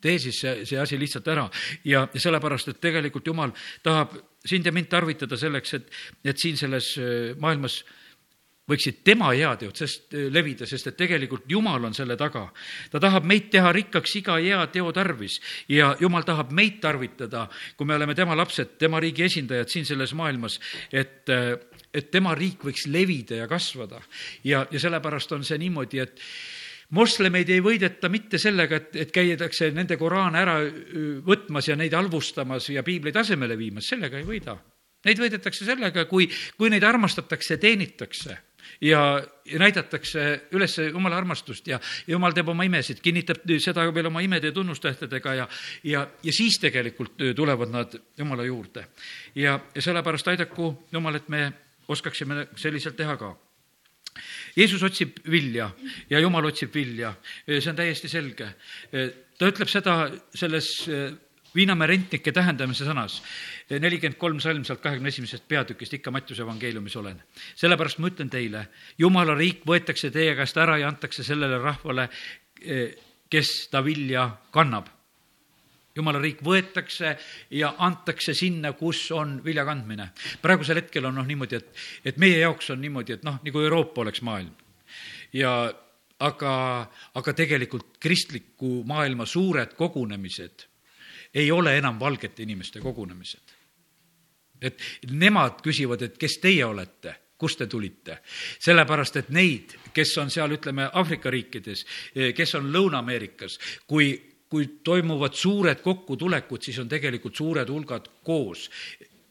tee 0.00 0.18
siis 0.18 0.40
see, 0.40 0.64
see 0.66 0.78
asi 0.78 0.98
lihtsalt 0.98 1.28
ära 1.28 1.48
ja, 1.84 2.08
ja 2.14 2.20
sellepärast, 2.20 2.68
et 2.68 2.80
tegelikult 2.80 3.26
Jumal 3.26 3.52
tahab 3.82 4.14
sind 4.46 4.66
ja 4.66 4.72
mind 4.72 4.88
tarvitada 4.88 5.36
selleks, 5.36 5.74
et, 5.74 5.90
et 6.24 6.38
siin 6.38 6.56
selles 6.56 6.96
äh, 6.98 7.36
maailmas 7.38 7.84
võiksid 8.70 9.02
tema 9.06 9.30
heateod 9.34 9.78
sest 9.78 10.14
levida, 10.34 10.66
sest 10.66 10.90
et 10.90 10.96
tegelikult 10.98 11.46
Jumal 11.50 11.84
on 11.86 11.94
selle 11.94 12.16
taga. 12.18 12.48
ta 12.90 13.00
tahab 13.00 13.24
meid 13.24 13.48
teha 13.50 13.72
rikkaks 13.72 14.16
iga 14.20 14.38
hea 14.42 14.66
teo 14.74 14.92
tarvis 14.92 15.40
ja 15.68 15.94
Jumal 16.00 16.26
tahab 16.26 16.50
meid 16.50 16.80
tarvitada, 16.82 17.46
kui 17.76 17.86
me 17.86 17.94
oleme 17.94 18.14
tema 18.14 18.36
lapsed, 18.36 18.76
tema 18.78 19.00
riigi 19.00 19.22
esindajad 19.22 19.70
siin 19.70 19.86
selles 19.86 20.14
maailmas, 20.14 20.58
et, 20.92 21.30
et 21.94 22.10
tema 22.10 22.34
riik 22.34 22.66
võiks 22.66 22.86
levida 22.90 23.42
ja 23.42 23.46
kasvada. 23.48 24.00
ja, 24.44 24.66
ja 24.70 24.80
sellepärast 24.80 25.32
on 25.32 25.44
see 25.44 25.58
niimoodi, 25.62 26.02
et 26.02 26.20
moslemeid 26.90 27.50
ei 27.50 27.62
võideta 27.62 28.10
mitte 28.10 28.38
sellega, 28.38 28.82
et, 28.82 28.96
et 28.96 29.14
käidakse 29.14 29.70
nende 29.70 29.96
Koraane 29.96 30.42
ära 30.42 30.58
võtmas 31.26 31.70
ja 31.70 31.76
neid 31.76 31.94
halvustamas 31.94 32.68
ja 32.70 32.82
piibleid 32.82 33.16
asemele 33.16 33.58
viimas, 33.58 33.86
sellega 33.94 34.18
ei 34.18 34.26
võida. 34.26 34.58
Neid 35.06 35.22
võidetakse 35.22 35.62
sellega, 35.62 36.04
kui, 36.10 36.26
kui 36.58 36.70
neid 36.72 36.82
armastatakse, 36.82 37.60
teenitakse 37.62 38.34
ja, 38.80 39.22
ja 39.44 39.58
näidatakse 39.58 40.48
üles 40.52 40.78
jumala 40.78 41.16
armastust 41.16 41.68
ja 41.68 41.80
jumal 42.06 42.34
teeb 42.36 42.48
oma 42.48 42.66
imesid, 42.66 43.00
kinnitab 43.04 43.46
seda 43.62 43.86
veel 43.94 44.10
oma 44.10 44.20
imede 44.24 44.52
ja 44.52 44.56
tunnustähtedega 44.56 45.34
ja, 45.34 45.48
ja, 45.84 46.06
ja 46.22 46.32
siis 46.32 46.58
tegelikult 46.60 47.16
tulevad 47.36 47.72
nad 47.72 47.98
jumala 48.18 48.44
juurde. 48.44 48.86
ja, 49.34 49.60
ja 49.74 49.82
sellepärast 49.82 50.28
aidaku 50.28 50.74
jumal, 50.92 51.14
et 51.14 51.28
me 51.28 51.52
oskaksime 51.88 52.48
selliselt 52.56 52.96
teha 52.96 53.16
ka 53.16 53.36
Jeesus 54.56 54.82
otsib 54.82 55.18
vilja 55.30 55.70
ja 56.10 56.20
Jumal 56.20 56.48
otsib 56.48 56.74
vilja, 56.74 57.14
see 57.46 57.70
on 57.70 57.76
täiesti 57.76 58.08
selge. 58.08 58.48
ta 59.38 59.50
ütleb 59.50 59.68
seda 59.68 59.96
selles 60.34 60.70
Viinamäe 61.56 61.88
rentnike 61.88 62.32
tähendamise 62.36 62.84
sõnas, 62.84 63.20
nelikümmend 63.70 64.18
kolm 64.20 64.40
salm 64.44 64.64
sealt 64.68 64.82
kahekümne 64.84 65.08
esimesest 65.08 65.46
peatükist, 65.48 65.94
ikka 65.96 66.12
Mattiuse 66.12 66.44
evangeeliumis 66.44 66.96
olen. 67.00 67.22
sellepärast 67.54 67.98
ma 67.98 68.10
ütlen 68.12 68.30
teile, 68.30 68.66
jumala 68.98 69.34
riik 69.34 69.64
võetakse 69.66 70.10
teie 70.12 70.34
käest 70.36 70.56
ära 70.56 70.76
ja 70.78 70.88
antakse 70.88 71.24
sellele 71.24 71.58
rahvale, 71.58 72.08
kes 73.30 73.54
ta 73.70 73.84
vilja 73.84 74.28
kannab 74.52 74.92
jumala 75.96 76.20
riik 76.20 76.42
võetakse 76.44 77.14
ja 77.56 77.72
antakse 77.78 78.34
sinna, 78.36 78.74
kus 78.76 79.08
on 79.16 79.40
vilja 79.44 79.64
kandmine. 79.64 80.10
praegusel 80.42 80.82
hetkel 80.82 81.08
on 81.08 81.16
noh 81.16 81.26
niimoodi, 81.26 81.56
et, 81.56 81.72
et 82.04 82.20
meie 82.20 82.38
jaoks 82.38 82.70
on 82.70 82.80
niimoodi, 82.80 83.16
et 83.16 83.24
noh, 83.24 83.40
nagu 83.42 83.64
Euroopa 83.64 84.04
oleks 84.04 84.22
maailm. 84.22 84.52
ja 85.32 85.72
aga, 86.20 86.54
aga 87.14 87.32
tegelikult 87.32 87.96
kristliku 88.00 88.82
maailma 88.84 89.26
suured 89.26 89.74
kogunemised 89.76 90.66
ei 91.36 91.50
ole 91.52 91.76
enam 91.78 92.00
valgete 92.00 92.42
inimeste 92.42 92.80
kogunemised. 92.80 93.54
et 94.62 94.80
nemad 95.10 95.60
küsivad, 95.62 96.02
et 96.02 96.18
kes 96.18 96.38
teie 96.40 96.64
olete 96.64 97.14
kust 97.38 97.58
te 97.60 97.66
tulite? 97.66 98.18
sellepärast, 98.58 99.16
et 99.20 99.28
neid, 99.30 99.76
kes 99.92 100.16
on 100.18 100.30
seal, 100.32 100.56
ütleme, 100.56 100.88
Aafrika 100.92 101.30
riikides, 101.30 101.84
kes 102.34 102.54
on 102.58 102.72
Lõuna-Ameerikas, 102.72 103.60
kui 103.86 104.14
kui 104.46 104.68
toimuvad 104.86 105.34
suured 105.34 105.80
kokkutulekud, 105.82 106.62
siis 106.62 106.76
on 106.78 106.86
tegelikult 106.88 107.34
suured 107.34 107.66
hulgad 107.66 108.04
koos 108.22 108.68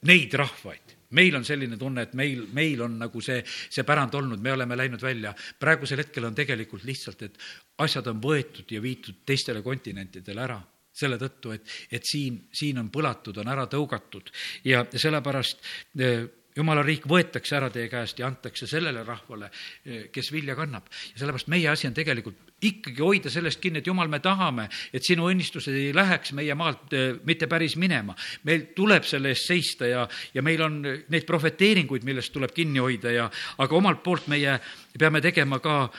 neid 0.03 0.33
rahvaid 0.35 0.91
meil 1.15 1.37
on 1.37 1.45
selline 1.47 1.77
tunne, 1.79 2.03
et 2.03 2.13
meil, 2.19 2.41
meil 2.51 2.81
on 2.83 2.97
nagu 2.99 3.21
see, 3.23 3.37
see 3.45 3.85
pärand 3.87 4.17
olnud, 4.19 4.41
me 4.43 4.51
oleme 4.51 4.75
läinud 4.75 5.01
välja. 5.01 5.31
praegusel 5.59 6.03
hetkel 6.03 6.27
on 6.27 6.35
tegelikult 6.35 6.83
lihtsalt, 6.83 7.21
et 7.21 7.37
asjad 7.85 8.07
on 8.11 8.19
võetud 8.19 8.71
ja 8.75 8.81
viidud 8.83 9.23
teistele 9.25 9.61
kontinentidele 9.63 10.43
ära 10.43 10.59
selle 10.95 11.19
tõttu, 11.21 11.53
et, 11.55 11.75
et 11.91 12.07
siin, 12.07 12.45
siin 12.55 12.79
on 12.81 12.89
põlatud, 12.93 13.37
on 13.41 13.51
ära 13.51 13.67
tõugatud 13.71 14.31
ja 14.67 14.85
sellepärast 14.95 15.63
eh, 15.99 16.25
jumala 16.55 16.85
riik 16.85 17.03
võetakse 17.11 17.57
ära 17.57 17.69
teie 17.73 17.89
käest 17.91 18.19
ja 18.21 18.29
antakse 18.29 18.67
sellele 18.69 19.03
rahvale, 19.03 19.49
eh, 19.83 20.05
kes 20.13 20.31
vilja 20.31 20.55
kannab. 20.55 20.87
ja 21.13 21.19
sellepärast 21.19 21.51
meie 21.51 21.67
asi 21.69 21.87
on 21.87 21.97
tegelikult 21.97 22.53
ikkagi 22.65 23.03
hoida 23.03 23.29
sellest 23.29 23.59
kinni, 23.61 23.81
et 23.81 23.87
jumal, 23.87 24.07
me 24.07 24.21
tahame, 24.23 24.69
et 24.95 25.03
sinu 25.03 25.27
õnnistused 25.29 25.75
ei 25.75 25.91
läheks 25.93 26.31
meie 26.37 26.55
maalt 26.55 26.93
eh, 26.95 27.19
mitte 27.27 27.49
päris 27.51 27.75
minema. 27.75 28.15
meil 28.43 28.69
tuleb 28.75 29.03
selle 29.03 29.33
eest 29.35 29.51
seista 29.51 29.91
ja, 29.91 30.07
ja 30.33 30.41
meil 30.41 30.63
on 30.63 30.79
neid 30.81 31.27
prohveteeringuid, 31.27 32.07
millest 32.07 32.33
tuleb 32.33 32.55
kinni 32.55 32.79
hoida 32.79 33.11
ja, 33.11 33.27
aga 33.57 33.75
omalt 33.75 34.03
poolt 34.03 34.31
meie 34.31 34.59
peame 34.97 35.19
tegema 35.21 35.59
ka 35.59 35.89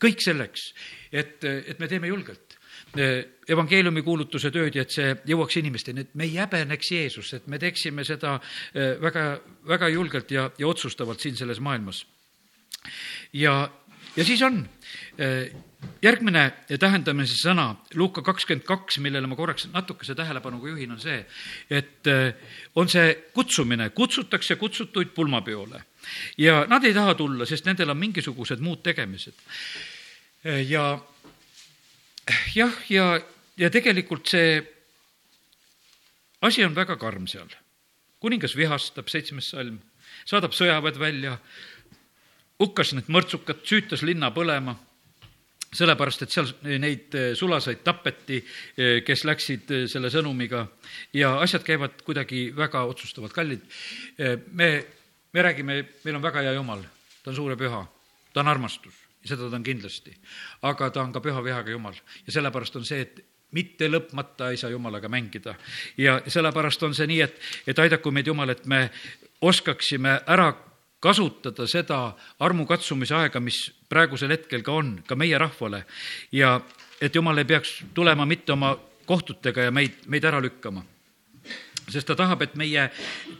kõik 0.00 0.24
selleks, 0.24 0.72
et, 1.12 1.44
et 1.44 1.78
me 1.78 1.88
teeme 1.88 2.08
julgelt 2.08 2.51
evangeeliumi 2.96 4.02
kuulutuse 4.04 4.50
tööd 4.52 4.76
ja 4.76 4.84
et 4.84 4.94
see 4.94 5.14
jõuaks 5.28 5.58
inimesteni, 5.60 6.04
et 6.04 6.14
me 6.18 6.26
ei 6.28 6.36
häbeneks 6.36 6.92
Jeesust, 6.92 7.38
et 7.38 7.46
me 7.48 7.58
teeksime 7.58 8.04
seda 8.04 8.36
väga, 9.00 9.26
väga 9.68 9.88
julgelt 9.92 10.30
ja, 10.30 10.50
ja 10.58 10.68
otsustavalt 10.68 11.20
siin 11.20 11.36
selles 11.36 11.60
maailmas. 11.60 12.04
ja, 13.32 13.70
ja 14.16 14.24
siis 14.24 14.42
on 14.42 14.66
järgmine 16.02 16.42
tähendamise 16.80 17.36
sõna, 17.40 17.68
Luuka 17.94 18.22
kakskümmend 18.22 18.66
kaks, 18.66 18.98
millele 19.02 19.26
ma 19.26 19.36
korraks 19.38 19.68
natukese 19.72 20.14
tähelepanuga 20.18 20.68
juhin, 20.68 20.92
on 20.94 21.00
see, 21.00 21.22
et 21.70 22.10
on 22.76 22.88
see 22.92 23.14
kutsumine, 23.34 23.90
kutsutakse 23.96 24.56
kutsutuid 24.60 25.14
pulmapeole 25.16 25.82
ja 26.38 26.64
nad 26.68 26.84
ei 26.84 26.94
taha 26.94 27.14
tulla, 27.18 27.46
sest 27.46 27.66
nendel 27.66 27.94
on 27.94 27.98
mingisugused 27.98 28.62
muud 28.62 28.82
tegemised. 28.82 29.34
ja 30.68 30.98
jah, 32.54 32.74
ja, 32.90 33.06
ja 33.58 33.70
tegelikult 33.72 34.30
see 34.30 34.60
asi 36.42 36.64
on 36.64 36.74
väga 36.74 36.96
karm 37.00 37.26
seal. 37.30 37.50
kuningas 38.22 38.54
vihastab, 38.54 39.08
seitsmes 39.10 39.48
salm, 39.50 39.80
saadab 40.28 40.54
sõjaväed 40.54 40.98
välja, 41.00 41.32
hukkas 42.62 42.92
need 42.94 43.08
mõrtsukad, 43.10 43.64
süütas 43.66 44.04
linna 44.06 44.30
põlema, 44.30 44.76
sellepärast 45.74 46.22
et 46.22 46.30
seal 46.30 46.52
neid 46.78 47.16
sulasaid 47.38 47.82
tapeti, 47.82 48.38
kes 49.02 49.24
läksid 49.26 49.74
selle 49.90 50.12
sõnumiga 50.14 50.66
ja 51.18 51.34
asjad 51.42 51.66
käivad 51.66 52.04
kuidagi 52.06 52.50
väga 52.54 52.84
otsustavalt 52.92 53.34
kallid. 53.34 53.64
me, 54.52 54.68
me 55.32 55.42
räägime, 55.42 55.82
meil 56.04 56.20
on 56.20 56.22
väga 56.22 56.46
hea 56.46 56.54
jumal, 56.54 56.84
ta 57.24 57.32
on 57.32 57.40
suur 57.40 57.56
ja 57.56 57.58
püha, 57.58 57.86
ta 58.32 58.44
on 58.44 58.52
armastus 58.54 59.01
seda 59.24 59.50
ta 59.50 59.56
on 59.56 59.62
kindlasti. 59.62 60.14
aga 60.62 60.90
ta 60.90 61.02
on 61.02 61.12
ka 61.12 61.20
püha 61.20 61.44
vihaga 61.44 61.70
jumal 61.70 61.94
ja 62.26 62.32
sellepärast 62.32 62.76
on 62.76 62.84
see, 62.84 63.00
et 63.00 63.24
mitte 63.52 63.88
lõpmata 63.88 64.50
ei 64.50 64.56
saa 64.56 64.70
jumalaga 64.70 65.08
mängida. 65.08 65.54
ja 65.96 66.20
sellepärast 66.26 66.82
on 66.82 66.94
see 66.94 67.06
nii, 67.06 67.20
et, 67.20 67.40
et 67.66 67.78
aidaku 67.78 68.10
meid 68.10 68.26
Jumal, 68.26 68.48
et 68.48 68.66
me 68.66 68.90
oskaksime 69.40 70.20
ära 70.26 70.52
kasutada 71.02 71.66
seda 71.66 72.14
armukatsumise 72.40 73.14
aega, 73.14 73.40
mis 73.40 73.72
praegusel 73.88 74.30
hetkel 74.30 74.62
ka 74.62 74.72
on, 74.72 74.94
ka 75.06 75.16
meie 75.16 75.38
rahvale. 75.38 75.84
ja 76.32 76.60
et 77.00 77.14
Jumal 77.14 77.38
ei 77.38 77.44
peaks 77.44 77.82
tulema 77.94 78.26
mitte 78.26 78.52
oma 78.52 78.76
kohtutega 79.06 79.68
ja 79.68 79.70
meid, 79.70 80.04
meid 80.06 80.24
ära 80.24 80.40
lükkama. 80.42 80.84
sest 81.88 82.06
ta 82.06 82.16
tahab, 82.16 82.42
et 82.42 82.54
meie 82.56 82.90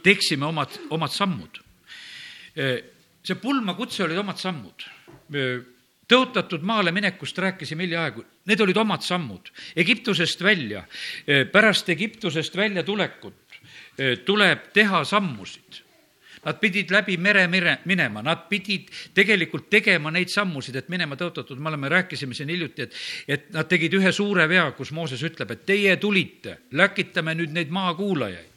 teeksime 0.03 0.45
omad, 0.45 0.79
omad 0.89 1.11
sammud. 1.11 1.61
see 3.23 3.35
pulmakutse 3.35 4.03
olid 4.03 4.17
omad 4.17 4.37
sammud 4.37 4.83
tõotatud 6.09 6.63
maale 6.65 6.91
minekust 6.91 7.37
rääkisime 7.37 7.87
hiljaaegu, 7.87 8.25
need 8.49 8.61
olid 8.61 8.77
omad 8.77 9.05
sammud. 9.05 9.51
Egiptusest 9.75 10.43
välja, 10.43 10.83
pärast 11.51 11.89
Egiptusest 11.89 12.57
väljatulekut 12.57 13.59
tuleb 14.25 14.69
teha 14.73 15.03
sammusid. 15.05 15.81
Nad 16.43 16.57
pidid 16.59 16.89
läbi 16.91 17.15
mere 17.17 17.45
mire, 17.47 17.77
minema, 17.87 18.19
nad 18.21 18.49
pidid 18.49 18.89
tegelikult 19.15 19.69
tegema 19.71 20.11
neid 20.11 20.27
sammusid, 20.27 20.75
et 20.75 20.89
minema 20.91 21.15
tõotatud, 21.15 21.55
me 21.55 21.71
oleme, 21.71 21.87
rääkisime 21.89 22.35
siin 22.35 22.51
hiljuti, 22.51 22.83
et, 22.83 22.97
et 23.27 23.45
nad 23.55 23.69
tegid 23.71 23.95
ühe 23.95 24.11
suure 24.11 24.43
vea, 24.51 24.65
kus 24.75 24.91
Mooses 24.91 25.23
ütleb, 25.23 25.53
et 25.55 25.63
teie 25.65 25.95
tulite, 26.01 26.57
läkitame 26.75 27.37
nüüd 27.39 27.55
neid 27.55 27.71
maakuulajaid 27.71 28.52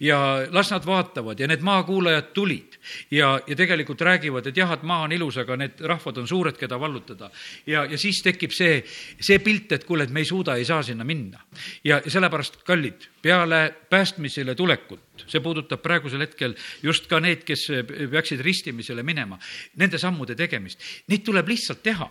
ja 0.00 0.18
las 0.50 0.70
nad 0.70 0.86
vaatavad 0.86 1.40
ja 1.40 1.48
need 1.50 1.64
maakuulajad 1.66 2.30
tulid 2.34 2.78
ja, 3.10 3.40
ja 3.46 3.56
tegelikult 3.56 4.00
räägivad, 4.00 4.46
et 4.46 4.56
jah, 4.56 4.72
et 4.72 4.82
maa 4.86 5.04
on 5.06 5.12
ilus, 5.12 5.38
aga 5.42 5.56
need 5.60 5.82
rahvad 5.86 6.22
on 6.22 6.28
suured, 6.28 6.56
keda 6.58 6.80
vallutada. 6.80 7.30
ja, 7.66 7.84
ja 7.84 7.98
siis 7.98 8.22
tekib 8.22 8.54
see, 8.54 8.80
see 9.20 9.38
pilt, 9.44 9.72
et 9.72 9.84
kuule, 9.84 10.04
et 10.04 10.14
me 10.14 10.24
ei 10.24 10.28
suuda, 10.28 10.56
ei 10.56 10.64
saa 10.64 10.82
sinna 10.82 11.04
minna. 11.04 11.40
ja 11.84 12.00
sellepärast, 12.06 12.62
kallid, 12.64 13.08
peale 13.22 13.74
päästmisele 13.90 14.54
tulekut, 14.54 15.26
see 15.26 15.40
puudutab 15.40 15.82
praegusel 15.82 16.24
hetkel 16.24 16.56
just 16.82 17.06
ka 17.10 17.20
need, 17.20 17.44
kes 17.44 17.68
peaksid 18.10 18.40
ristimisele 18.44 19.02
minema, 19.02 19.38
nende 19.76 19.98
sammude 19.98 20.34
tegemist, 20.38 20.80
neid 21.08 21.24
tuleb 21.26 21.48
lihtsalt 21.48 21.82
teha 21.82 22.10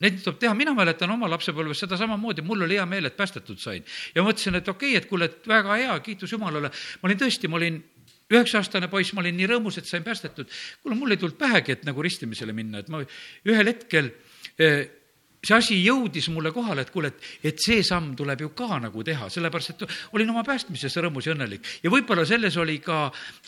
Neid 0.00 0.20
tuleb 0.24 0.38
teha, 0.40 0.54
mina 0.56 0.72
mäletan 0.76 1.10
oma 1.12 1.28
lapsepõlves 1.28 1.82
seda 1.84 1.98
samamoodi, 2.00 2.44
mul 2.46 2.64
oli 2.64 2.78
hea 2.78 2.86
meel, 2.88 3.10
et 3.10 3.16
päästetud 3.16 3.60
sain. 3.60 3.84
ja 4.14 4.24
mõtlesin, 4.24 4.56
et 4.56 4.68
okei 4.68 4.94
okay,, 4.94 5.02
et 5.02 5.08
kuule, 5.10 5.28
et 5.28 5.48
väga 5.48 5.76
hea, 5.76 5.96
kiitus 6.04 6.32
Jumalale. 6.32 6.70
ma 7.02 7.08
olin 7.08 7.20
tõesti, 7.20 7.48
ma 7.48 7.60
olin 7.60 7.82
üheksa-aastane 8.30 8.88
poiss, 8.88 9.12
ma 9.12 9.24
olin 9.24 9.36
nii 9.36 9.50
rõõmus, 9.50 9.78
et 9.78 9.90
sain 9.90 10.06
päästetud. 10.06 10.48
kuule, 10.82 10.96
mul 10.96 11.10
ei 11.10 11.20
tulnud 11.20 11.36
pähegi, 11.38 11.76
et 11.76 11.84
nagu 11.88 12.02
ristimisele 12.02 12.54
minna, 12.56 12.80
et 12.80 12.88
ma 12.88 13.02
ühel 13.44 13.72
hetkel 13.72 14.12
eh, 14.58 14.99
see 15.40 15.56
asi 15.56 15.76
jõudis 15.80 16.28
mulle 16.32 16.52
kohale, 16.52 16.84
et 16.84 16.90
kuule, 16.92 17.10
et, 17.10 17.28
et 17.50 17.62
see 17.62 17.80
samm 17.86 18.12
tuleb 18.16 18.44
ju 18.44 18.50
ka 18.56 18.80
nagu 18.82 19.04
teha, 19.04 19.30
sellepärast 19.32 19.72
et 19.72 19.84
olin 20.16 20.32
oma 20.32 20.42
päästmises 20.44 20.98
rõõmus 21.00 21.26
ja 21.28 21.34
õnnelik. 21.34 21.64
ja 21.82 21.92
võib-olla 21.92 22.26
selles 22.28 22.56
oli 22.60 22.78
ka 22.84 23.06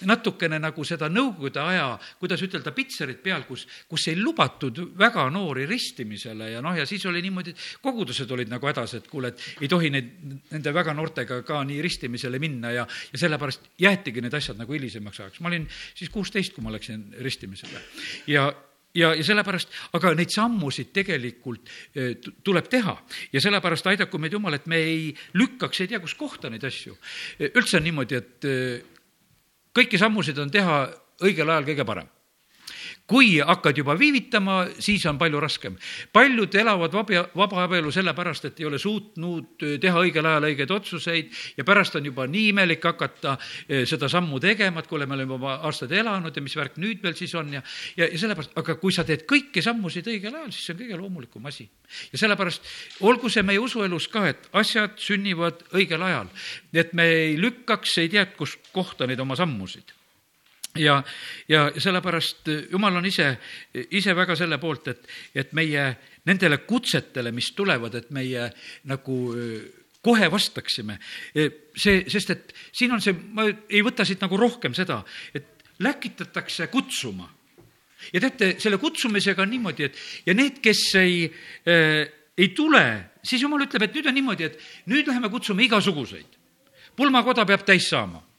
natukene 0.09 0.59
nagu 0.63 0.87
seda 0.89 1.11
nõukogude 1.13 1.61
aja, 1.61 1.91
kuidas 2.21 2.43
ütelda, 2.45 2.73
pitserit 2.73 3.21
peal, 3.23 3.45
kus, 3.49 3.67
kus 3.89 4.09
ei 4.09 4.17
lubatud 4.21 4.81
väga 4.99 5.29
noori 5.31 5.67
ristimisele 5.69 6.53
ja 6.55 6.65
noh, 6.65 6.77
ja 6.77 6.89
siis 6.89 7.05
oli 7.11 7.23
niimoodi, 7.25 7.53
et 7.53 7.85
kogudused 7.85 8.31
olid 8.33 8.53
nagu 8.53 8.73
hädas, 8.73 8.97
et 8.97 9.09
kuule, 9.13 9.35
et 9.35 9.63
ei 9.63 9.69
tohi 9.69 9.93
neid, 9.93 10.11
nende 10.51 10.75
väga 10.75 10.97
noortega 10.97 11.43
ka 11.47 11.61
nii 11.69 11.81
ristimisele 11.85 12.41
minna 12.43 12.73
ja, 12.73 12.89
ja 13.13 13.21
sellepärast 13.21 13.69
jäetigi 13.83 14.25
need 14.25 14.35
asjad 14.41 14.61
nagu 14.61 14.73
hilisemaks 14.73 15.21
ajaks. 15.21 15.45
ma 15.45 15.53
olin 15.53 15.69
siis 15.95 16.11
kuusteist, 16.11 16.57
kui 16.57 16.65
ma 16.65 16.73
läksin 16.73 17.11
ristimisele 17.21 17.85
ja 18.33 18.49
ja, 18.95 19.13
ja 19.17 19.25
sellepärast, 19.25 19.73
aga 19.97 20.15
neid 20.17 20.33
sammusid 20.33 20.93
tegelikult 20.95 21.71
eh, 21.97 22.15
tuleb 22.45 22.69
teha 22.73 22.97
ja 23.33 23.43
sellepärast 23.45 23.93
aidaku 23.93 24.21
meid 24.23 24.37
Jumal, 24.37 24.57
et 24.59 24.67
me 24.71 24.81
ei 24.81 25.13
lükkaks 25.39 25.85
ei 25.85 25.93
tea 25.93 26.01
kus 26.03 26.17
kohta 26.19 26.51
neid 26.53 26.65
asju. 26.69 26.97
Eh, 27.39 27.51
üldse 27.51 27.81
on 27.81 27.87
niimoodi, 27.89 28.19
et 28.19 28.49
eh, 28.49 28.83
kõiki 29.75 30.01
sammusid 30.01 30.39
on 30.43 30.53
teha 30.53 30.83
õigel 31.23 31.49
ajal 31.49 31.71
kõige 31.71 31.89
parem 31.89 32.11
kui 33.13 33.35
hakkad 33.45 33.77
juba 33.77 33.93
viivitama, 33.99 34.55
siis 34.81 35.05
on 35.07 35.19
palju 35.21 35.41
raskem. 35.41 35.77
paljud 36.13 36.55
elavad 36.55 36.93
vaba, 36.93 37.27
vabaabielu 37.37 37.93
sellepärast, 37.93 38.47
et 38.49 38.61
ei 38.61 38.67
ole 38.67 38.79
suutnud 38.81 39.65
teha 39.81 40.01
õigel 40.01 40.29
ajal 40.31 40.49
õigeid 40.49 40.73
otsuseid 40.73 41.29
ja 41.59 41.65
pärast 41.69 41.99
on 42.01 42.09
juba 42.09 42.27
nii 42.27 42.49
imelik 42.55 42.85
hakata 42.89 43.37
eh, 43.69 43.85
seda 43.89 44.09
sammu 44.09 44.41
tegema, 44.41 44.81
et 44.81 44.89
kuule, 44.89 45.07
me 45.07 45.19
oleme 45.19 45.37
juba 45.37 45.59
aastaid 45.69 45.93
elanud 46.01 46.37
ja 46.37 46.45
mis 46.45 46.57
värk 46.57 46.81
nüüd 46.81 47.05
veel 47.05 47.17
siis 47.19 47.35
on 47.37 47.53
ja, 47.59 47.63
ja, 48.01 48.09
ja 48.09 48.19
sellepärast, 48.25 48.57
aga 48.57 48.79
kui 48.81 48.97
sa 48.97 49.05
teed 49.05 49.27
kõiki 49.29 49.65
sammusid 49.65 50.09
õigel 50.09 50.33
ajal, 50.33 50.53
siis 50.53 50.71
see 50.71 50.77
on 50.77 50.83
kõige 50.83 51.01
loomulikum 51.05 51.53
asi. 51.53 51.69
ja 52.13 52.25
sellepärast 52.25 52.75
olgu 53.05 53.29
see 53.29 53.45
meie 53.45 53.61
usuelus 53.61 54.09
ka, 54.09 54.25
et 54.33 54.49
asjad 54.57 54.97
sünnivad 54.97 55.67
õigel 55.77 56.03
ajal, 56.09 56.33
et 56.73 56.97
me 56.97 57.11
ei 57.13 57.41
lükkaks 57.41 57.99
ei 58.01 58.09
tea 58.13 58.31
kust 58.33 58.73
kohta 58.73 59.07
neid 59.07 59.21
oma 59.21 59.37
sammusid 59.37 59.93
ja, 60.79 61.03
ja 61.49 61.67
sellepärast 61.79 62.49
jumal 62.71 62.97
on 62.97 63.07
ise, 63.07 63.29
ise 63.91 64.15
väga 64.17 64.37
selle 64.39 64.59
poolt, 64.63 64.89
et, 64.89 65.07
et 65.35 65.53
meie 65.57 65.85
nendele 66.29 66.63
kutsetele, 66.67 67.33
mis 67.35 67.53
tulevad, 67.57 67.95
et 67.99 68.11
meie 68.15 68.49
nagu 68.91 69.19
kohe 70.03 70.31
vastaksime. 70.31 70.99
see, 71.77 72.05
sest 72.09 72.31
et 72.31 72.55
siin 72.73 72.93
on 72.93 73.01
see, 73.01 73.15
ma 73.15 73.47
ei 73.47 73.83
võta 73.85 74.07
siit 74.07 74.23
nagu 74.23 74.37
rohkem 74.39 74.75
seda, 74.75 75.03
et 75.35 75.63
läkitatakse 75.83 76.67
kutsuma. 76.73 77.29
ja 78.13 78.21
teate, 78.21 78.57
selle 78.59 78.79
kutsumisega 78.83 79.43
on 79.43 79.51
niimoodi, 79.51 79.85
et 79.85 80.27
ja 80.27 80.35
need, 80.35 80.59
kes 80.63 80.89
ei 80.99 81.25
äh,, 81.69 82.09
ei 82.39 82.49
tule, 82.57 83.13
siis 83.23 83.43
jumal 83.43 83.63
ütleb, 83.63 83.85
et 83.85 83.95
nüüd 83.95 84.07
on 84.09 84.15
niimoodi, 84.17 84.45
et 84.49 84.87
nüüd 84.91 85.07
läheme 85.07 85.29
kutsume 85.31 85.65
igasuguseid. 85.69 86.39
pulmakoda 86.97 87.45
peab 87.47 87.65
täis 87.67 87.89
saama 87.89 88.32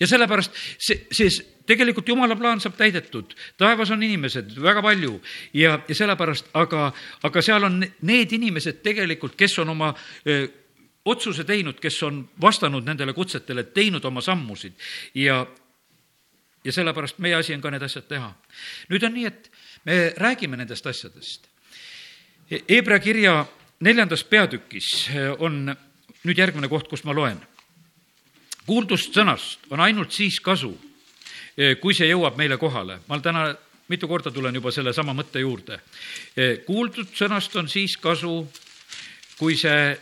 ja 0.00 0.08
sellepärast 0.08 0.56
see, 0.78 1.06
see 1.12 1.28
tegelikult 1.68 2.08
jumala 2.08 2.36
plaan 2.38 2.60
saab 2.62 2.78
täidetud, 2.78 3.34
taevas 3.60 3.92
on 3.94 4.02
inimesed 4.02 4.56
väga 4.62 4.82
palju 4.82 5.18
ja, 5.54 5.76
ja 5.88 5.96
sellepärast, 5.96 6.50
aga, 6.58 6.88
aga 7.26 7.42
seal 7.44 7.68
on 7.68 7.82
need 8.08 8.32
inimesed 8.36 8.80
tegelikult, 8.86 9.36
kes 9.38 9.58
on 9.62 9.74
oma 9.76 9.92
öö, 10.26 10.46
otsuse 11.04 11.44
teinud, 11.44 11.78
kes 11.80 12.02
on 12.06 12.22
vastanud 12.40 12.86
nendele 12.86 13.12
kutsetele, 13.16 13.64
teinud 13.76 14.04
oma 14.04 14.22
sammusid 14.24 14.74
ja, 15.14 15.44
ja 16.64 16.72
sellepärast 16.72 17.20
meie 17.22 17.38
asi 17.38 17.54
on 17.54 17.62
ka 17.64 17.72
need 17.72 17.84
asjad 17.86 18.08
teha. 18.08 18.32
nüüd 18.90 19.06
on 19.06 19.16
nii, 19.16 19.28
et 19.30 19.52
me 19.84 20.00
räägime 20.16 20.60
nendest 20.60 20.86
asjadest. 20.86 21.48
Hebra 22.68 22.98
kirja 22.98 23.44
neljandas 23.80 24.24
peatükis 24.24 25.08
on 25.38 25.70
nüüd 26.24 26.38
järgmine 26.38 26.68
koht, 26.68 26.88
kust 26.90 27.06
ma 27.08 27.14
loen 27.16 27.38
kuuldust 28.70 29.16
sõnast 29.16 29.66
on 29.74 29.82
ainult 29.82 30.14
siis 30.14 30.38
kasu, 30.40 30.70
eh, 31.58 31.74
kui 31.82 31.94
see 31.94 32.06
jõuab 32.06 32.36
meile 32.38 32.56
kohale. 32.56 33.00
ma 33.08 33.18
täna 33.18 33.56
mitu 33.88 34.06
korda 34.06 34.30
tulen 34.30 34.54
juba 34.54 34.70
sellesama 34.70 35.12
mõtte 35.12 35.40
juurde. 35.40 35.80
Eh, 36.36 36.58
kuuldud 36.66 37.08
sõnast 37.10 37.56
on 37.56 37.68
siis 37.68 37.96
kasu, 37.96 38.46
kui 39.38 39.56
see 39.56 39.98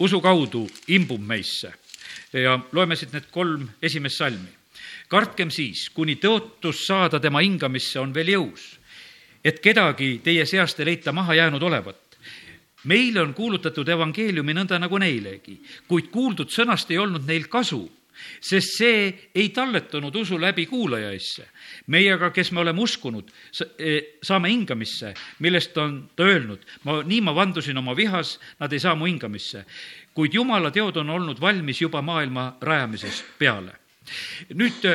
usu 0.00 0.20
kaudu 0.20 0.68
imbub 0.88 1.20
meisse. 1.20 1.72
ja 2.32 2.58
loeme 2.72 2.96
siit 2.96 3.12
need 3.12 3.30
kolm 3.30 3.68
esimest 3.82 4.16
salmi. 4.16 4.48
kartkem 5.08 5.50
siis, 5.50 5.90
kuni 5.90 6.16
tõotus 6.16 6.86
saada 6.86 7.20
tema 7.20 7.40
hingamisse 7.40 8.00
on 8.00 8.14
veel 8.14 8.28
jõus, 8.28 8.78
et 9.44 9.60
kedagi 9.60 10.20
teie 10.24 10.46
seast 10.46 10.80
ei 10.80 10.86
leita 10.86 11.12
maha 11.12 11.34
jäänud 11.34 11.62
olevat 11.62 11.96
meile 12.84 13.20
on 13.20 13.34
kuulutatud 13.34 13.88
evangeeliumi 13.88 14.54
nõnda 14.54 14.78
nagu 14.78 14.98
neilegi, 14.98 15.60
kuid 15.88 16.08
kuuldud 16.10 16.48
sõnast 16.48 16.90
ei 16.90 16.98
olnud 16.98 17.26
neil 17.26 17.46
kasu 17.48 17.90
sest 18.40 18.76
see 18.78 19.30
ei 19.34 19.48
talletanud 19.54 20.14
usu 20.16 20.38
läbi 20.40 20.66
kuulajaisse. 20.66 21.48
meie 21.86 22.12
aga, 22.12 22.30
kes 22.30 22.52
me 22.52 22.60
oleme 22.60 22.80
uskunud, 22.80 23.30
e, 23.78 24.18
saame 24.22 24.50
hingamisse, 24.50 25.14
millest 25.38 25.76
on 25.78 26.10
ta 26.16 26.24
öelnud, 26.24 26.60
ma, 26.84 27.02
nii 27.02 27.20
ma 27.20 27.34
vandusin 27.34 27.78
oma 27.78 27.96
vihas, 27.96 28.38
nad 28.60 28.72
ei 28.72 28.80
saa 28.80 28.94
mu 28.94 29.06
hingamisse. 29.06 29.64
kuid 30.14 30.34
jumala 30.34 30.70
teod 30.70 30.96
on 30.96 31.10
olnud 31.10 31.40
valmis 31.40 31.80
juba 31.80 32.02
maailma 32.02 32.56
rajamisest 32.60 33.24
peale 33.38 33.74
nüüd 34.54 34.84
e, 34.86 34.94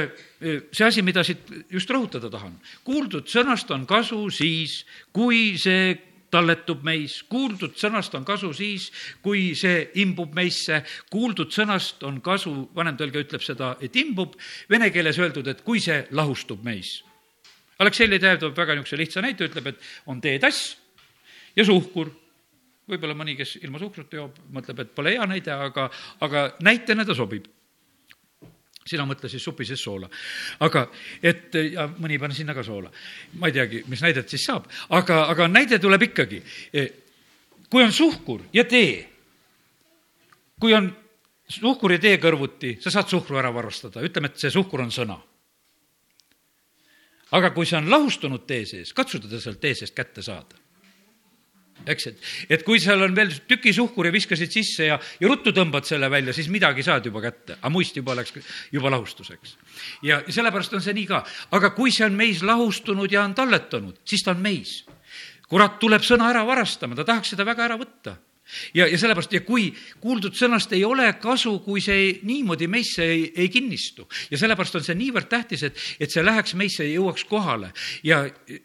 see 0.71 0.85
asi, 0.85 1.01
mida 1.03 1.23
siit 1.27 1.49
just 1.71 1.89
rõhutada 1.91 2.29
tahan, 2.31 2.53
kuuldud 2.87 3.27
sõnast 3.27 3.71
on 3.75 3.83
kasu 3.89 4.29
siis, 4.31 4.85
kui 5.11 5.57
see 5.59 6.10
talletub 6.31 6.83
meis, 6.87 7.19
kuuldud 7.29 7.75
sõnast 7.79 8.15
on 8.17 8.25
kasu 8.27 8.51
siis, 8.55 8.89
kui 9.23 9.51
see 9.57 9.89
imbub 10.01 10.33
meisse, 10.37 10.81
kuuldud 11.11 11.51
sõnast 11.53 12.03
on 12.07 12.21
kasu, 12.23 12.53
vanemtõlge 12.75 13.25
ütleb 13.25 13.45
seda, 13.45 13.75
et 13.83 13.95
imbub, 13.99 14.37
vene 14.71 14.89
keeles 14.93 15.19
öeldud, 15.21 15.47
et 15.51 15.63
kui 15.67 15.83
see 15.83 16.05
lahustub 16.17 16.63
meis. 16.65 17.01
Aleksei 17.81 18.09
Ledev 18.09 18.39
toob 18.41 18.57
väga 18.57 18.75
niisuguse 18.77 18.99
lihtsa 18.99 19.23
näite, 19.25 19.47
ütleb, 19.49 19.71
et 19.71 20.11
on 20.11 20.21
teetass 20.21 20.75
ja 21.55 21.65
suhkur. 21.65 22.17
võib-olla 22.91 23.15
mõni, 23.15 23.37
kes 23.37 23.55
ilma 23.61 23.79
suhkrut 23.79 24.11
joob, 24.13 24.39
mõtleb, 24.51 24.81
et 24.83 24.89
pole 24.95 25.13
hea 25.13 25.25
näide, 25.29 25.53
aga, 25.53 25.85
aga 26.19 26.49
näitena 26.65 27.05
ta 27.07 27.15
sobib 27.15 27.45
sina 28.87 29.05
mõtle 29.05 29.29
siis 29.29 29.43
supi 29.43 29.65
sees 29.65 29.81
soola. 29.83 30.09
aga 30.59 30.85
et 31.23 31.53
ja 31.73 31.87
mõni 31.97 32.19
pani 32.19 32.35
sinna 32.35 32.53
ka 32.57 32.63
soola. 32.63 32.91
ma 33.39 33.47
ei 33.47 33.53
teagi, 33.53 33.83
mis 33.87 34.01
näidet 34.01 34.29
siis 34.29 34.45
saab, 34.45 34.67
aga, 34.89 35.25
aga 35.29 35.47
näide 35.47 35.79
tuleb 35.79 36.01
ikkagi. 36.09 36.41
kui 37.69 37.83
on 37.83 37.91
suhkur 37.93 38.41
ja 38.53 38.63
tee, 38.63 39.09
kui 40.59 40.73
on 40.73 40.91
suhkur 41.47 41.97
ja 41.97 41.99
tee 41.99 42.17
kõrvuti, 42.17 42.77
sa 42.81 42.91
saad 42.91 43.09
suhkru 43.11 43.37
ära 43.37 43.51
varastada, 43.53 44.01
ütleme, 44.01 44.31
et 44.31 44.39
see 44.39 44.51
suhkur 44.51 44.81
on 44.81 44.91
sõna. 44.91 45.19
aga 47.31 47.51
kui 47.51 47.65
see 47.65 47.77
on 47.77 47.89
lahustunud 47.89 48.47
tee 48.47 48.65
sees, 48.65 48.93
katsu 48.93 49.19
teda 49.19 49.39
sealt 49.39 49.61
tee 49.61 49.75
seest 49.75 49.95
kätte 49.95 50.21
saada 50.21 50.70
eks, 51.85 52.07
et, 52.11 52.29
et 52.57 52.63
kui 52.65 52.79
seal 52.81 53.01
on 53.05 53.15
veel 53.15 53.33
tüki 53.49 53.73
suhkur 53.75 54.09
ja 54.09 54.13
viskasid 54.13 54.53
sisse 54.53 54.87
ja, 54.89 54.97
ja 55.19 55.29
ruttu 55.29 55.53
tõmbad 55.55 55.87
selle 55.87 56.09
välja, 56.11 56.33
siis 56.35 56.49
midagi 56.53 56.85
saad 56.85 57.05
juba 57.09 57.23
kätte, 57.23 57.57
aga 57.59 57.73
muist 57.73 57.97
juba 57.97 58.15
läks 58.17 58.35
juba 58.71 58.91
lahustuseks. 58.93 59.55
ja 60.07 60.21
sellepärast 60.29 60.77
on 60.77 60.85
see 60.85 60.95
nii 60.97 61.07
ka, 61.09 61.23
aga 61.57 61.73
kui 61.77 61.93
see 61.93 62.05
on 62.07 62.17
meis 62.17 62.43
lahustunud 62.45 63.11
ja 63.11 63.25
on 63.25 63.37
talletanud, 63.37 64.01
siis 64.05 64.23
ta 64.25 64.35
on 64.35 64.43
meis. 64.43 64.81
kurat 65.51 65.79
tuleb 65.79 66.03
sõna 66.05 66.29
ära 66.31 66.45
varastama, 66.47 66.95
ta 66.95 67.03
tahaks 67.07 67.33
seda 67.33 67.45
väga 67.47 67.65
ära 67.69 67.79
võtta 67.79 68.15
ja, 68.73 68.87
ja 68.87 68.97
sellepärast, 68.97 69.33
ja 69.33 69.43
kui 69.45 69.69
kuuldud 70.03 70.35
sõnast 70.37 70.73
ei 70.75 70.83
ole 70.87 71.07
kasu, 71.21 71.57
kui 71.65 71.83
see 71.83 71.99
ei, 72.05 72.11
niimoodi 72.27 72.67
meisse 72.71 73.05
ei, 73.05 73.29
ei 73.35 73.49
kinnistu 73.53 74.07
ja 74.31 74.39
sellepärast 74.41 74.79
on 74.79 74.85
see 74.87 74.97
niivõrd 74.99 75.29
tähtis, 75.31 75.63
et, 75.67 75.79
et 75.99 76.11
see 76.11 76.25
läheks 76.25 76.55
meisse 76.59 76.85
ja 76.87 76.97
jõuaks 76.97 77.25
kohale. 77.29 77.71
ja 78.03 78.23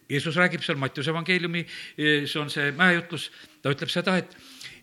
Jeesus 0.09 0.37
räägib 0.37 0.65
seal 0.67 0.81
Mattiuse 0.81 1.13
evangeeliumi, 1.15 1.65
see 1.97 2.41
on 2.41 2.51
see 2.53 2.73
mäejutlus, 2.77 3.31
ta 3.63 3.73
ütleb 3.75 3.93
seda, 3.93 4.19
et, 4.21 4.37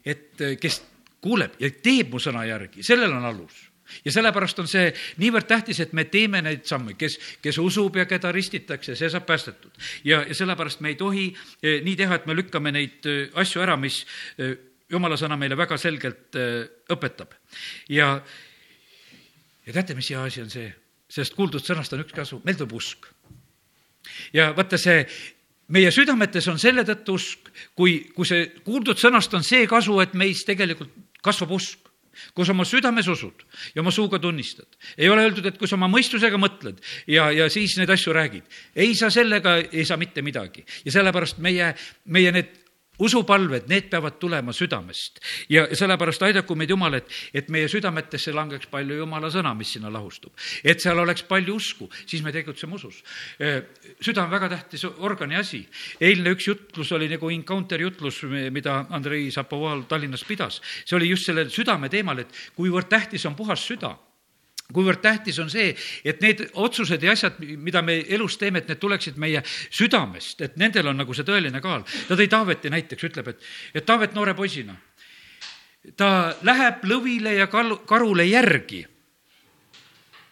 et 0.05 0.47
kes 0.61 0.81
kuuleb 1.23 1.59
ja 1.59 1.69
teeb 1.83 2.11
mu 2.13 2.21
sõna 2.21 2.45
järgi, 2.47 2.83
sellel 2.83 3.13
on 3.15 3.29
alus 3.29 3.69
ja 4.05 4.11
sellepärast 4.15 4.59
on 4.63 4.69
see 4.69 4.91
niivõrd 5.21 5.47
tähtis, 5.47 5.79
et 5.83 5.93
me 5.93 6.05
teeme 6.09 6.41
neid 6.43 6.65
samme, 6.69 6.95
kes, 6.99 7.17
kes 7.43 7.59
usub 7.61 7.97
ja 7.99 8.05
keda 8.09 8.31
ristitakse, 8.35 8.95
see 8.95 9.09
saab 9.11 9.25
päästetud. 9.29 9.71
ja, 10.03 10.23
ja 10.27 10.35
sellepärast 10.35 10.81
me 10.81 10.93
ei 10.93 10.99
tohi 10.99 11.25
eh, 11.61 11.81
nii 11.83 11.95
teha, 11.99 12.19
et 12.19 12.29
me 12.29 12.37
lükkame 12.37 12.73
neid 12.73 13.09
eh, 13.09 13.27
asju 13.39 13.63
ära, 13.63 13.77
mis 13.77 14.03
eh, 14.37 14.55
jumala 14.93 15.17
sõna 15.19 15.37
meile 15.39 15.57
väga 15.59 15.77
selgelt 15.81 16.37
äh, 16.39 16.63
õpetab. 16.93 17.35
ja, 17.89 18.15
ja 19.65 19.75
teate, 19.75 19.97
mis 19.97 20.09
hea 20.13 20.23
asi 20.23 20.43
on 20.45 20.51
see? 20.53 20.71
sellest 21.13 21.35
kuuldud 21.37 21.61
sõnast 21.61 21.93
on 21.93 22.01
üks 22.01 22.15
kasu, 22.15 22.41
meil 22.45 22.57
tuleb 22.57 22.73
usk. 22.79 23.07
ja 24.33 24.51
vaata, 24.57 24.79
see 24.81 25.03
meie 25.73 25.91
südametes 25.93 26.47
on 26.51 26.59
selle 26.61 26.85
tõttu 26.87 27.17
usk, 27.19 27.49
kui, 27.77 27.99
kui 28.15 28.27
see 28.27 28.49
kuuldud 28.65 28.99
sõnast 28.99 29.33
on 29.33 29.45
see 29.45 29.67
kasu, 29.69 29.99
et 30.03 30.13
meis 30.17 30.43
tegelikult 30.47 30.93
kasvab 31.23 31.57
usk 31.57 31.93
kui 32.33 32.45
sa 32.45 32.53
oma 32.53 32.65
südames 32.67 33.07
usud 33.09 33.43
ja 33.73 33.81
oma 33.81 33.91
suuga 33.91 34.19
tunnistad. 34.21 34.67
ei 34.97 35.09
ole 35.09 35.23
öeldud, 35.25 35.45
et 35.49 35.57
kui 35.57 35.67
sa 35.67 35.75
oma 35.75 35.89
mõistusega 35.89 36.37
mõtled 36.37 36.81
ja, 37.09 37.31
ja 37.33 37.49
siis 37.49 37.75
neid 37.77 37.89
asju 37.89 38.13
räägid. 38.13 38.43
ei, 38.75 38.93
sa 38.95 39.09
sellega 39.09 39.57
ei 39.71 39.85
saa 39.85 39.97
mitte 39.97 40.21
midagi. 40.21 40.65
ja 40.85 40.91
sellepärast 40.91 41.41
meie, 41.41 41.73
meie 42.05 42.31
need 42.31 42.62
usupalved, 42.99 43.67
need 43.71 43.89
peavad 43.89 44.19
tulema 44.21 44.53
südamest 44.53 45.19
ja 45.49 45.65
sellepärast 45.73 46.21
aidaku 46.27 46.55
meid 46.55 46.69
Jumal, 46.69 46.99
et, 46.99 47.09
et 47.33 47.49
meie 47.53 47.67
südametesse 47.71 48.33
langeks 48.35 48.69
palju 48.69 48.99
Jumala 48.99 49.31
sõna, 49.33 49.55
mis 49.57 49.73
sinna 49.73 49.89
lahustub. 49.93 50.33
et 50.63 50.81
seal 50.81 50.99
oleks 50.99 51.25
palju 51.29 51.55
usku, 51.55 51.89
siis 52.05 52.23
me 52.23 52.31
tegutseme 52.31 52.77
usus. 52.77 53.01
süda 54.01 54.23
on 54.23 54.31
väga 54.31 54.49
tähtis 54.49 54.85
organi 54.85 55.35
asi. 55.35 55.65
eilne 55.99 56.35
üks 56.37 56.47
jutlus 56.47 56.91
oli 56.91 57.09
nagu 57.09 57.29
encounter 57.29 57.81
jutlus, 57.81 58.23
mida 58.51 58.85
Andrei 58.89 59.31
Zapoval 59.31 59.83
Tallinnas 59.89 60.23
pidas. 60.23 60.61
see 60.85 60.95
oli 60.95 61.09
just 61.09 61.25
sellel 61.25 61.49
südame 61.49 61.89
teemal, 61.89 62.19
et 62.19 62.33
kuivõrd 62.55 62.89
tähtis 62.89 63.25
on 63.25 63.35
puhas 63.35 63.65
süda 63.67 63.97
kuivõrd 64.73 65.01
tähtis 65.03 65.39
on 65.39 65.51
see, 65.53 65.73
et 66.05 66.21
need 66.23 66.45
otsused 66.59 67.03
ja 67.03 67.13
asjad, 67.13 67.39
mida 67.39 67.81
me 67.85 67.99
elus 68.15 68.37
teeme, 68.41 68.63
et 68.63 68.71
need 68.71 68.81
tuleksid 68.81 69.19
meie 69.21 69.43
südamest, 69.47 70.41
et 70.45 70.57
nendel 70.61 70.91
on 70.91 70.99
nagu 71.03 71.15
see 71.15 71.27
tõeline 71.27 71.61
kaal. 71.63 71.85
ta 72.07 72.17
tõi 72.19 72.29
Taaveti 72.31 72.71
näiteks, 72.73 73.09
ütleb, 73.09 73.33
et, 73.33 73.45
et 73.73 73.85
Taavet 73.85 74.15
noore 74.17 74.33
poisina, 74.37 74.75
ta 75.99 76.09
läheb 76.41 76.87
lõvile 76.89 77.35
ja 77.37 77.47
kal-, 77.51 77.81
karule 77.85 78.25
järgi. 78.27 78.85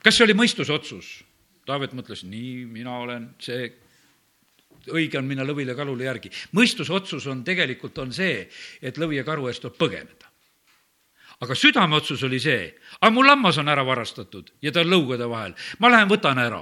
kas 0.03 0.17
see 0.17 0.25
oli 0.25 0.37
mõistusotsus? 0.37 1.21
Taavet 1.65 1.93
mõtles, 1.93 2.23
nii, 2.25 2.65
mina 2.65 2.97
olen 3.03 3.29
see, 3.39 3.69
õige 4.89 5.19
on 5.19 5.27
minna 5.29 5.45
lõvile 5.45 5.75
kalule 5.77 6.09
järgi. 6.09 6.31
mõistusotsus 6.57 7.27
on 7.27 7.43
tegelikult, 7.43 7.97
on 7.97 8.13
see, 8.13 8.49
et 8.81 8.97
lõvi 8.97 9.21
ja 9.21 9.23
karu 9.27 9.47
eest 9.47 9.61
tuleb 9.61 9.77
põgeneda 9.77 10.30
aga 11.41 11.57
südameotsus 11.57 12.23
oli 12.27 12.39
see, 12.41 12.67
aga 12.99 13.13
mu 13.13 13.25
lammas 13.25 13.57
on 13.57 13.71
ära 13.71 13.85
varastatud 13.85 14.53
ja 14.61 14.71
ta 14.71 14.85
on 14.85 14.93
lõugade 14.93 15.29
vahel, 15.29 15.57
ma 15.79 15.91
lähen 15.91 16.11
võtan 16.11 16.39
ära. 16.41 16.61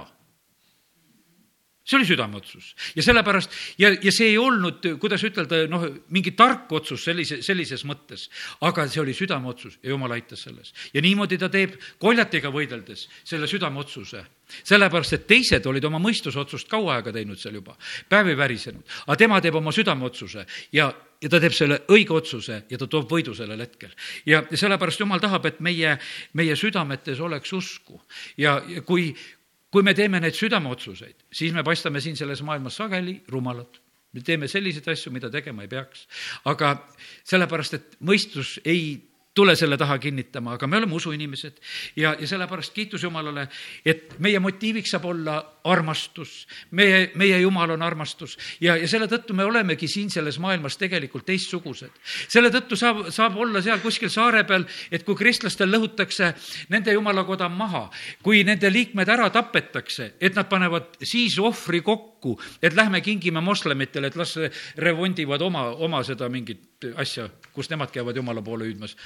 See 1.90 1.96
oli 1.96 2.06
südameotsus. 2.06 2.74
Ja 2.94 3.02
sellepärast 3.02 3.54
ja, 3.80 3.88
ja 3.90 4.12
see 4.14 4.28
ei 4.30 4.36
olnud, 4.38 4.84
kuidas 5.02 5.24
ütelda, 5.26 5.64
noh, 5.66 5.86
mingi 6.14 6.34
tark 6.38 6.70
otsus 6.76 7.02
sellise, 7.08 7.40
sellises 7.42 7.82
mõttes, 7.88 8.28
aga 8.62 8.84
see 8.86 9.00
oli 9.02 9.14
südameotsus 9.16 9.80
ja 9.82 9.90
jumal 9.90 10.14
aitas 10.14 10.44
selles. 10.46 10.74
ja 10.94 11.02
niimoodi 11.02 11.38
ta 11.40 11.48
teeb 11.50 11.74
koljatiga 11.98 12.52
võideldes 12.54 13.08
selle 13.24 13.48
südameotsuse. 13.50 14.22
sellepärast, 14.62 15.12
et 15.18 15.26
teised 15.26 15.66
olid 15.66 15.84
oma 15.84 15.98
mõistusotsust 15.98 16.68
kaua 16.68 17.00
aega 17.00 17.12
teinud 17.12 17.38
seal 17.38 17.58
juba, 17.58 17.76
päev 18.08 18.28
ei 18.28 18.36
värisenud, 18.36 18.86
aga 19.06 19.16
tema 19.16 19.40
teeb 19.40 19.58
oma 19.58 19.72
südameotsuse 19.72 20.46
ja 20.72 20.92
ja 21.20 21.28
ta 21.28 21.40
teeb 21.40 21.54
selle 21.56 21.80
õige 21.92 22.14
otsuse 22.16 22.62
ja 22.70 22.78
ta 22.80 22.88
toob 22.90 23.10
võidu 23.10 23.34
sellel 23.36 23.60
hetkel. 23.60 23.92
ja 24.26 24.42
sellepärast 24.50 25.00
Jumal 25.00 25.20
tahab, 25.20 25.46
et 25.50 25.60
meie, 25.60 25.96
meie 26.38 26.56
südametes 26.56 27.20
oleks 27.20 27.52
usku 27.52 28.00
ja 28.40 28.58
kui, 28.86 29.10
kui 29.70 29.86
me 29.86 29.94
teeme 29.94 30.20
neid 30.20 30.38
südameotsuseid, 30.38 31.26
siis 31.32 31.54
me 31.56 31.64
paistame 31.66 32.00
siin 32.00 32.16
selles 32.16 32.42
maailmas 32.42 32.80
sageli 32.80 33.20
rumalad. 33.28 33.80
me 34.12 34.24
teeme 34.26 34.48
selliseid 34.48 34.88
asju, 34.88 35.12
mida 35.12 35.30
tegema 35.30 35.62
ei 35.62 35.68
peaks. 35.68 36.06
aga 36.44 36.74
sellepärast, 37.24 37.74
et 37.74 37.96
mõistus 38.00 38.58
ei 38.64 39.09
tule 39.34 39.54
selle 39.56 39.76
taha 39.78 39.98
kinnitama, 39.98 40.56
aga 40.56 40.66
me 40.66 40.76
oleme 40.76 40.94
usuinimesed 40.94 41.60
ja, 41.96 42.16
ja 42.18 42.26
sellepärast 42.26 42.74
kiitus 42.74 43.02
Jumalale, 43.06 43.46
et 43.86 44.16
meie 44.18 44.38
motiiviks 44.42 44.90
saab 44.90 45.04
olla 45.12 45.36
armastus. 45.64 46.48
meie, 46.70 47.10
meie 47.14 47.38
Jumal 47.40 47.70
on 47.70 47.82
armastus 47.82 48.36
ja, 48.60 48.74
ja 48.76 48.88
selle 48.88 49.06
tõttu 49.06 49.36
me 49.36 49.44
olemegi 49.44 49.88
siin 49.88 50.10
selles 50.10 50.38
maailmas 50.42 50.76
tegelikult 50.80 51.26
teistsugused. 51.26 51.92
selle 52.28 52.50
tõttu 52.50 52.76
saab, 52.76 53.06
saab 53.14 53.36
olla 53.36 53.62
seal 53.62 53.78
kuskil 53.84 54.10
saare 54.10 54.42
peal, 54.44 54.66
et 54.90 55.04
kui 55.06 55.14
kristlastel 55.14 55.70
lõhutakse 55.70 56.32
nende 56.74 56.92
jumalakoda 56.96 57.48
maha, 57.48 57.86
kui 58.22 58.42
nende 58.44 58.70
liikmed 58.72 59.08
ära 59.08 59.30
tapetakse, 59.30 60.14
et 60.20 60.34
nad 60.34 60.48
panevad 60.50 60.98
siis 61.02 61.38
ohvri 61.38 61.84
kokku, 61.86 62.34
et 62.62 62.74
lähme 62.74 63.00
kingime 63.00 63.40
moslemitele, 63.40 64.10
et 64.10 64.18
las 64.18 64.34
remondivad 64.76 65.42
oma, 65.42 65.68
oma 65.78 66.02
seda 66.04 66.28
mingit 66.28 66.69
asja, 66.96 67.28
kus 67.52 67.70
nemad 67.70 67.92
käivad 67.94 68.16
jumala 68.16 68.42
poole 68.42 68.68
hüüdmas. 68.68 68.96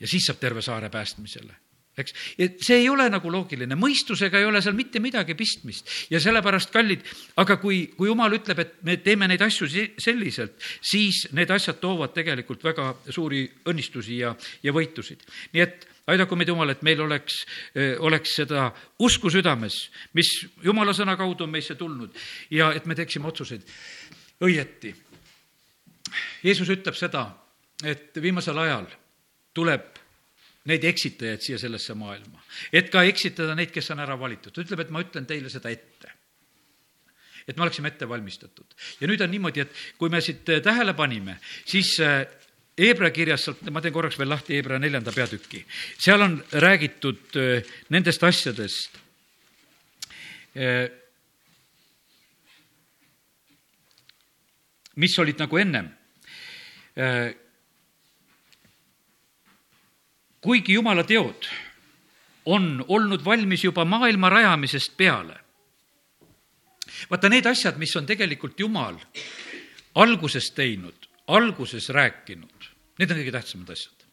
ja 0.00 0.06
siis 0.08 0.26
saab 0.26 0.40
terve 0.40 0.62
saare 0.62 0.88
päästmisele 0.90 1.56
eks, 2.00 2.14
et 2.38 2.62
see 2.64 2.80
ei 2.82 2.88
ole 2.90 3.06
nagu 3.12 3.30
loogiline, 3.32 3.76
mõistusega 3.78 4.40
ei 4.40 4.46
ole 4.48 4.62
seal 4.62 4.76
mitte 4.78 5.02
midagi 5.02 5.34
pistmist 5.38 5.88
ja 6.12 6.20
sellepärast, 6.22 6.72
kallid, 6.74 7.04
aga 7.42 7.58
kui, 7.62 7.82
kui 7.96 8.10
jumal 8.10 8.34
ütleb, 8.36 8.62
et 8.62 8.74
me 8.86 8.96
teeme 9.02 9.28
neid 9.30 9.42
asju 9.44 9.68
selliselt, 10.00 10.56
siis 10.80 11.26
need 11.36 11.50
asjad 11.50 11.80
toovad 11.82 12.14
tegelikult 12.16 12.64
väga 12.70 12.92
suuri 13.08 13.44
õnnistusi 13.70 14.20
ja, 14.22 14.34
ja 14.62 14.74
võitusid. 14.76 15.26
nii 15.54 15.64
et 15.66 15.86
aidaku 16.10 16.38
meid 16.38 16.50
Jumal, 16.50 16.72
et 16.72 16.80
meil 16.82 17.00
oleks, 17.04 17.44
oleks 18.02 18.32
seda 18.40 18.70
usku 19.02 19.30
südames, 19.30 19.76
mis 20.18 20.32
Jumala 20.64 20.94
sõna 20.96 21.16
kaudu 21.18 21.46
on 21.46 21.52
meisse 21.54 21.76
tulnud 21.78 22.16
ja 22.50 22.72
et 22.74 22.88
me 22.90 22.96
teeksime 22.98 23.30
otsuseid 23.30 23.66
õieti 24.42 24.94
Jeesus 26.42 26.68
ütleb 26.72 26.96
seda, 26.98 27.26
et 27.84 28.16
viimasel 28.22 28.58
ajal 28.58 28.86
tuleb 29.56 29.98
neid 30.70 30.84
eksitajaid 30.84 31.42
siia 31.42 31.58
sellesse 31.60 31.94
maailma, 31.96 32.42
et 32.72 32.90
ka 32.92 33.02
eksitada 33.08 33.54
neid, 33.56 33.72
kes 33.72 33.90
on 33.94 34.02
ära 34.04 34.16
valitud. 34.20 34.52
ta 34.52 34.62
ütleb, 34.62 34.84
et 34.84 34.90
ma 34.92 35.02
ütlen 35.02 35.26
teile 35.26 35.50
seda 35.52 35.70
ette. 35.72 36.12
et 37.48 37.56
me 37.56 37.64
oleksime 37.64 37.88
ette 37.88 38.08
valmistatud. 38.08 38.76
ja 39.00 39.08
nüüd 39.08 39.20
on 39.20 39.30
niimoodi, 39.30 39.64
et 39.64 39.72
kui 39.98 40.10
me 40.10 40.20
siit 40.20 40.44
tähele 40.44 40.94
panime, 40.94 41.38
siis 41.64 41.96
Hebra 42.80 43.08
äh, 43.08 43.12
kirjas, 43.12 43.44
sealt, 43.44 43.62
ma 43.70 43.80
teen 43.80 43.92
korraks 43.92 44.18
veel 44.18 44.28
lahti 44.28 44.56
Hebra 44.58 44.78
neljanda 44.78 45.12
peatüki, 45.12 45.64
seal 45.98 46.20
on 46.20 46.38
räägitud 46.52 47.36
äh, 47.40 47.72
nendest 47.88 48.22
asjadest, 48.22 49.00
äh, 50.56 50.90
mis 54.96 55.18
olid 55.18 55.40
nagu 55.40 55.56
ennem 55.56 55.88
Äh, 55.88 55.99
kuigi 60.40 60.72
jumala 60.72 61.04
teod 61.04 61.48
on 62.46 62.84
olnud 62.88 63.24
valmis 63.24 63.64
juba 63.64 63.84
maailma 63.84 64.28
rajamisest 64.28 64.96
peale. 64.96 65.36
vaata, 67.10 67.28
need 67.28 67.46
asjad, 67.46 67.78
mis 67.78 67.96
on 67.96 68.06
tegelikult 68.06 68.60
Jumal 68.60 68.98
alguses 69.94 70.50
teinud, 70.50 71.08
alguses 71.26 71.88
rääkinud, 71.88 72.68
need 72.98 73.10
on 73.10 73.20
kõige 73.20 73.32
tähtsamad 73.32 73.72
asjad. 73.72 74.06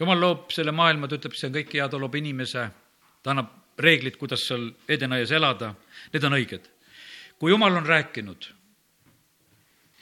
Jumal 0.00 0.20
loob 0.20 0.52
selle 0.54 0.72
maailma, 0.72 1.08
ta 1.08 1.18
ütleb, 1.18 1.34
see 1.34 1.48
on 1.48 1.56
kõik 1.56 1.72
hea, 1.74 1.88
ta 1.90 1.98
loob 1.98 2.14
inimese, 2.14 2.68
ta 3.22 3.32
annab 3.34 3.50
reeglid, 3.78 4.16
kuidas 4.18 4.44
seal 4.46 4.68
Edenaias 4.88 5.32
elada, 5.34 5.72
need 6.12 6.24
on 6.24 6.38
õiged. 6.38 6.70
kui 7.38 7.50
Jumal 7.50 7.76
on 7.76 7.86
rääkinud 7.86 8.48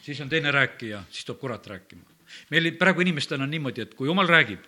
siis 0.07 0.21
on 0.21 0.29
teine 0.29 0.51
rääkija, 0.51 1.03
siis 1.11 1.25
tuleb 1.25 1.41
kurat 1.41 1.67
rääkima. 1.67 2.03
meil 2.51 2.73
praegu 2.79 3.01
inimestel 3.01 3.41
on 3.41 3.51
niimoodi, 3.51 3.81
et 3.81 3.95
kui 3.95 4.07
jumal 4.07 4.27
räägib, 4.27 4.63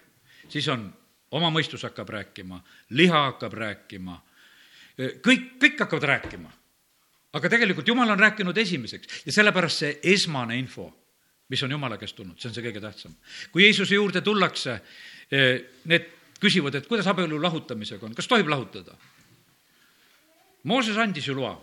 siis 0.49 0.69
on, 0.69 0.89
oma 1.31 1.51
mõistus 1.55 1.83
hakkab 1.87 2.09
rääkima, 2.09 2.59
liha 2.91 3.23
hakkab 3.31 3.53
rääkima, 3.53 4.17
kõik, 4.99 5.45
kõik 5.63 5.79
hakkavad 5.79 6.09
rääkima. 6.13 6.53
aga 7.33 7.49
tegelikult 7.49 7.89
jumal 7.89 8.11
on 8.11 8.19
rääkinud 8.19 8.57
esimeseks 8.57 9.27
ja 9.27 9.33
sellepärast 9.33 9.79
see 9.79 9.99
esmane 10.03 10.57
info, 10.59 10.89
mis 11.49 11.63
on 11.63 11.71
jumala 11.71 11.99
käest 11.99 12.17
tulnud, 12.17 12.39
see 12.41 12.49
on 12.49 12.55
see 12.55 12.65
kõige 12.65 12.81
tähtsam. 12.81 13.15
kui 13.53 13.63
Jeesuse 13.63 13.95
juurde 13.95 14.21
tullakse, 14.21 14.81
need 15.85 16.11
küsivad, 16.41 16.75
et 16.75 16.87
kuidas 16.87 17.07
abielu 17.07 17.43
lahutamisega 17.43 18.07
on, 18.07 18.15
kas 18.15 18.27
tohib 18.27 18.49
lahutada? 18.49 18.97
Mooses 20.65 20.97
andis 20.97 21.29
ju 21.29 21.35
loa 21.35 21.55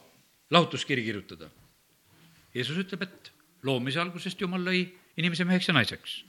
lahutuskiri 0.52 1.04
kirjutada. 1.04 1.50
Jeesus 2.56 2.78
ütleb, 2.78 3.02
et 3.02 3.35
loomise 3.66 4.00
algusest 4.02 4.42
Jumal 4.42 4.64
lõi 4.66 4.86
inimese 5.18 5.46
meheks 5.48 5.70
ja 5.70 5.76
naiseks. 5.76 6.24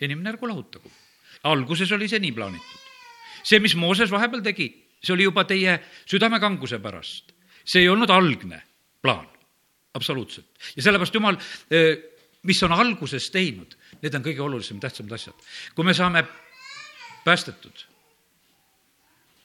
inimene 0.00 0.34
ärgu 0.34 0.48
lahutagu. 0.48 0.90
alguses 1.42 1.92
oli 1.92 2.08
see 2.08 2.20
nii 2.20 2.32
plaanitud. 2.32 2.80
see, 3.42 3.60
mis 3.60 3.74
Mooses 3.74 4.10
vahepeal 4.10 4.42
tegi, 4.42 4.68
see 5.02 5.14
oli 5.14 5.26
juba 5.26 5.44
teie 5.44 5.78
südamekanguse 6.06 6.78
pärast. 6.78 7.32
see 7.64 7.82
ei 7.82 7.88
olnud 7.88 8.10
algne 8.10 8.62
plaan, 9.02 9.26
absoluutselt. 9.94 10.46
ja 10.76 10.82
sellepärast 10.82 11.14
Jumal, 11.14 11.36
eh, 11.70 11.96
mis 12.42 12.62
on 12.62 12.72
alguses 12.72 13.30
teinud, 13.30 13.76
need 14.02 14.14
on 14.14 14.22
kõige 14.22 14.42
olulisemad, 14.42 14.80
tähtsamad 14.80 15.12
asjad. 15.12 15.34
kui 15.74 15.84
me 15.84 15.94
saame 15.94 16.24
päästetud, 17.24 17.84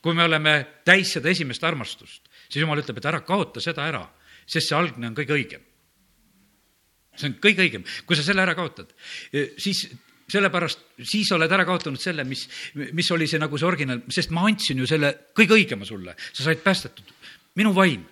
kui 0.01 0.13
me 0.13 0.23
oleme 0.23 0.67
täis 0.85 1.13
seda 1.13 1.29
esimest 1.29 1.63
armastust, 1.63 2.29
siis 2.49 2.61
Jumal 2.61 2.83
ütleb, 2.83 2.97
et 2.97 3.05
ära 3.05 3.21
kaota 3.21 3.61
seda 3.61 3.87
ära, 3.87 4.05
sest 4.45 4.69
see 4.69 4.77
algne 4.77 5.07
on 5.07 5.15
kõige 5.15 5.33
õigem 5.33 5.70
see 7.17 7.29
on 7.29 7.35
kõige 7.43 7.65
õigem, 7.65 7.83
kui 8.07 8.17
sa 8.17 8.23
selle 8.25 8.43
ära 8.45 8.55
kaotad, 8.57 8.93
eh, 9.33 9.53
siis 9.61 9.85
sellepärast, 10.31 10.85
siis 11.03 11.31
oled 11.35 11.51
ära 11.51 11.65
kaotanud 11.67 11.99
selle, 12.01 12.23
mis, 12.27 12.45
mis 12.95 13.11
oli 13.11 13.27
see 13.27 13.41
nagu 13.41 13.59
see 13.59 13.67
originaal, 13.67 14.03
sest 14.13 14.31
ma 14.35 14.45
andsin 14.47 14.79
ju 14.79 14.87
selle 14.89 15.11
kõige 15.37 15.57
õigema 15.57 15.87
sulle, 15.87 16.15
sa 16.31 16.45
said 16.45 16.63
päästetud. 16.63 17.11
minu 17.59 17.73
vaim, 17.75 18.05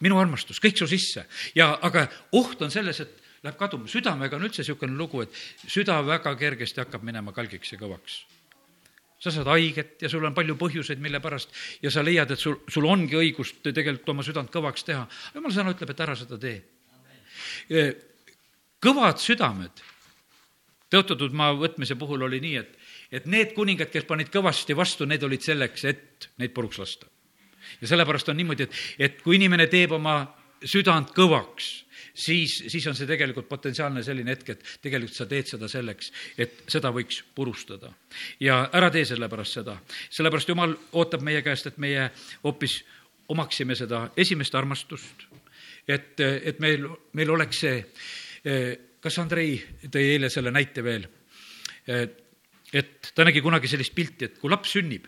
minu 0.00 0.18
armastus, 0.18 0.60
kõik 0.62 0.78
su 0.80 0.88
sisse 0.88 1.26
ja, 1.54 1.74
aga 1.82 2.06
oht 2.32 2.62
on 2.64 2.72
selles, 2.72 3.00
et 3.04 3.20
läheb 3.44 3.58
kaduma. 3.60 3.88
südamega 3.88 4.36
on 4.36 4.44
üldse 4.48 4.62
niisugune 4.62 4.96
lugu, 4.96 5.22
et 5.22 5.32
süda 5.68 6.00
väga 6.06 6.34
kergesti 6.36 6.80
hakkab 6.80 7.04
minema 7.04 7.32
kalgiks 7.36 7.72
ja 7.72 7.78
kõvaks. 7.78 8.24
sa 9.20 9.30
saad 9.30 9.52
haiget 9.52 10.00
ja 10.00 10.08
sul 10.08 10.24
on 10.24 10.34
palju 10.34 10.56
põhjuseid, 10.56 10.98
mille 10.98 11.20
pärast 11.20 11.52
ja 11.82 11.90
sa 11.90 12.00
leiad, 12.02 12.30
et 12.30 12.40
sul, 12.40 12.62
sul 12.68 12.86
ongi 12.88 13.16
õigust 13.16 13.60
tegelikult 13.62 14.08
oma 14.08 14.22
südant 14.24 14.50
kõvaks 14.50 14.84
teha. 14.84 15.06
jumala 15.34 15.54
sõna 15.54 15.74
ütleb, 15.74 15.90
et 15.90 16.00
ära 16.00 16.16
seda 16.16 16.38
tee 16.40 16.64
kõvad 18.82 19.20
südamed. 19.22 19.86
tõotatud 20.90 21.34
maa 21.36 21.54
võtmise 21.54 21.94
puhul 21.94 22.24
oli 22.26 22.40
nii, 22.42 22.56
et, 22.56 22.78
et 23.12 23.26
need 23.30 23.52
kuningad, 23.54 23.92
kes 23.92 24.04
panid 24.08 24.32
kõvasti 24.32 24.74
vastu, 24.76 25.06
need 25.06 25.22
olid 25.22 25.44
selleks, 25.44 25.84
et 25.84 26.30
neid 26.38 26.54
puruks 26.54 26.78
lasta. 26.78 27.06
ja 27.80 27.88
sellepärast 27.88 28.28
on 28.28 28.36
niimoodi, 28.36 28.66
et, 28.66 28.82
et 28.98 29.22
kui 29.22 29.36
inimene 29.36 29.66
teeb 29.66 29.92
oma 29.92 30.16
südant 30.64 31.12
kõvaks, 31.16 31.68
siis, 32.14 32.56
siis 32.68 32.86
on 32.86 32.96
see 32.96 33.08
tegelikult 33.08 33.48
potentsiaalne 33.48 34.02
selline 34.04 34.34
hetk, 34.34 34.54
et 34.54 34.64
tegelikult 34.82 35.16
sa 35.16 35.26
teed 35.30 35.48
seda 35.48 35.68
selleks, 35.70 36.12
et 36.38 36.64
seda 36.68 36.92
võiks 36.94 37.22
purustada. 37.34 37.92
ja 38.40 38.62
ära 38.72 38.90
tee 38.90 39.04
sellepärast 39.04 39.60
seda. 39.60 39.78
sellepärast 40.10 40.48
Jumal 40.48 40.74
ootab 40.92 41.22
meie 41.22 41.42
käest, 41.42 41.66
et 41.66 41.78
meie 41.78 42.10
hoopis 42.44 42.80
omaksime 43.28 43.76
seda 43.78 44.08
esimest 44.16 44.54
armastust, 44.54 45.28
et, 45.88 46.20
et 46.20 46.58
meil, 46.60 46.88
meil 47.12 47.30
oleks 47.30 47.60
see, 47.64 47.84
kas 48.42 49.18
Andrei 49.20 49.56
tõi 49.92 50.04
eile 50.14 50.30
selle 50.32 50.52
näite 50.54 50.84
veel, 50.84 51.06
et 52.72 53.12
ta 53.14 53.26
nägi 53.26 53.42
kunagi 53.44 53.68
sellist 53.70 53.94
pilti, 53.96 54.28
et 54.28 54.38
kui 54.40 54.50
laps 54.52 54.76
sünnib, 54.76 55.06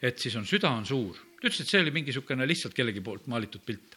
et 0.00 0.18
siis 0.20 0.36
on 0.40 0.46
süda 0.48 0.72
on 0.72 0.86
suur. 0.86 1.16
ta 1.40 1.48
ütles, 1.48 1.60
et 1.62 1.68
see 1.68 1.80
oli 1.80 1.92
mingi 1.94 2.10
niisugune 2.10 2.46
lihtsalt 2.48 2.74
kellegi 2.76 3.00
poolt 3.00 3.28
maalitud 3.32 3.62
pilt. 3.64 3.96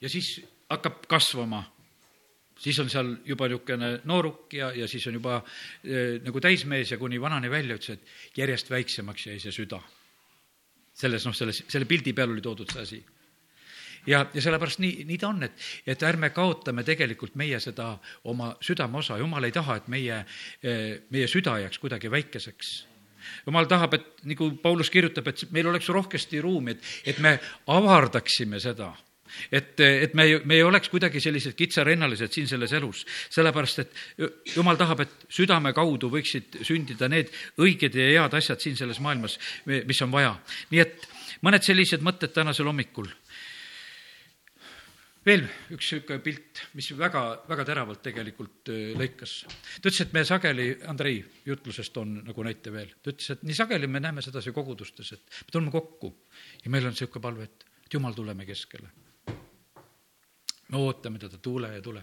ja 0.00 0.08
siis 0.08 0.40
hakkab 0.70 1.06
kasvama, 1.08 1.62
siis 2.58 2.78
on 2.78 2.90
seal 2.90 3.16
juba 3.24 3.48
niisugune 3.48 4.00
nooruk 4.04 4.52
ja, 4.54 4.72
ja 4.74 4.88
siis 4.88 5.06
on 5.06 5.18
juba 5.18 5.38
äh, 5.38 6.20
nagu 6.22 6.40
täismees 6.40 6.90
ja 6.90 6.98
kuni 6.98 7.20
vanani 7.20 7.50
välja 7.50 7.78
ütles, 7.78 7.98
et 7.98 8.38
järjest 8.38 8.70
väiksemaks 8.70 9.26
jäi 9.26 9.40
see 9.40 9.52
süda. 9.52 9.80
selles, 10.94 11.24
noh, 11.26 11.34
selles, 11.34 11.64
selle 11.68 11.86
pildi 11.90 12.12
peal 12.12 12.30
oli 12.30 12.40
toodud 12.40 12.70
see 12.70 12.82
asi 12.82 13.04
ja, 14.06 14.24
ja 14.34 14.42
sellepärast 14.42 14.82
nii, 14.82 15.04
nii 15.08 15.18
ta 15.20 15.28
on, 15.30 15.42
et, 15.46 15.68
et 15.86 16.02
ärme 16.06 16.30
kaotame 16.34 16.84
tegelikult 16.86 17.36
meie 17.40 17.60
seda 17.62 17.94
oma 18.30 18.54
südameosa, 18.64 19.18
jumal 19.20 19.44
ei 19.44 19.54
taha, 19.54 19.78
et 19.80 19.88
meie, 19.92 20.24
meie 21.10 21.30
süda 21.30 21.58
jääks 21.64 21.80
kuidagi 21.82 22.10
väikeseks. 22.10 22.74
jumal 23.46 23.64
tahab, 23.64 23.94
et 23.94 24.24
nagu 24.28 24.50
Paulus 24.62 24.90
kirjutab, 24.90 25.28
et 25.28 25.46
meil 25.50 25.66
oleks 25.66 25.88
rohkesti 25.88 26.40
ruumi, 26.40 26.76
et, 26.76 26.94
et 27.06 27.18
me 27.18 27.38
avardaksime 27.66 28.60
seda 28.60 28.92
et, 29.52 29.80
et 29.80 30.14
me, 30.14 30.26
me 30.44 30.58
ei 30.58 30.62
oleks 30.62 30.88
kuidagi 30.92 31.20
sellised 31.22 31.56
kitsarennalised 31.58 32.32
siin 32.32 32.48
selles 32.48 32.72
elus, 32.76 33.04
sellepärast 33.34 33.82
et 33.82 33.96
jumal 34.54 34.78
tahab, 34.80 35.04
et 35.04 35.26
südame 35.32 35.72
kaudu 35.76 36.10
võiksid 36.12 36.60
sündida 36.66 37.08
need 37.10 37.32
õiged 37.62 37.98
ja 37.98 38.24
head 38.24 38.38
asjad 38.38 38.62
siin 38.62 38.78
selles 38.78 39.00
maailmas, 39.04 39.38
mis 39.66 40.02
on 40.04 40.12
vaja. 40.14 40.36
nii 40.70 40.84
et 40.84 41.08
mõned 41.44 41.64
sellised 41.66 42.04
mõtted 42.04 42.34
tänasel 42.34 42.68
hommikul. 42.70 43.08
Veel 45.24 45.46
üks 45.72 45.92
niisugune 45.94 46.20
pilt, 46.24 46.64
mis 46.76 46.90
väga, 46.98 47.22
väga 47.48 47.64
teravalt 47.68 48.02
tegelikult 48.04 48.72
lõikas. 48.98 49.36
ta 49.48 49.88
ütles, 49.88 50.02
et 50.04 50.12
me 50.16 50.24
sageli, 50.28 50.68
Andrei 50.90 51.22
jutlusest 51.46 51.96
on 52.02 52.18
nagu 52.26 52.44
näite 52.44 52.72
veel, 52.74 52.92
ta 53.00 53.14
ütles, 53.14 53.30
et 53.32 53.46
nii 53.46 53.56
sageli 53.56 53.88
me 53.88 54.02
näeme 54.04 54.24
sedasi 54.24 54.52
kogudustes, 54.52 55.14
et 55.16 55.40
me 55.46 55.56
tuleme 55.56 55.72
kokku 55.74 56.12
ja 56.64 56.70
meil 56.70 56.90
on 56.90 56.96
niisugune 56.96 57.24
palve, 57.24 57.48
et, 57.48 57.66
et 57.86 57.98
jumal, 57.98 58.16
tuleme 58.16 58.46
keskele 58.48 58.92
me 60.68 60.80
ootame 60.80 61.18
teda, 61.18 61.38
tule 61.38 61.70
ja 61.76 61.82
tule. 61.82 62.02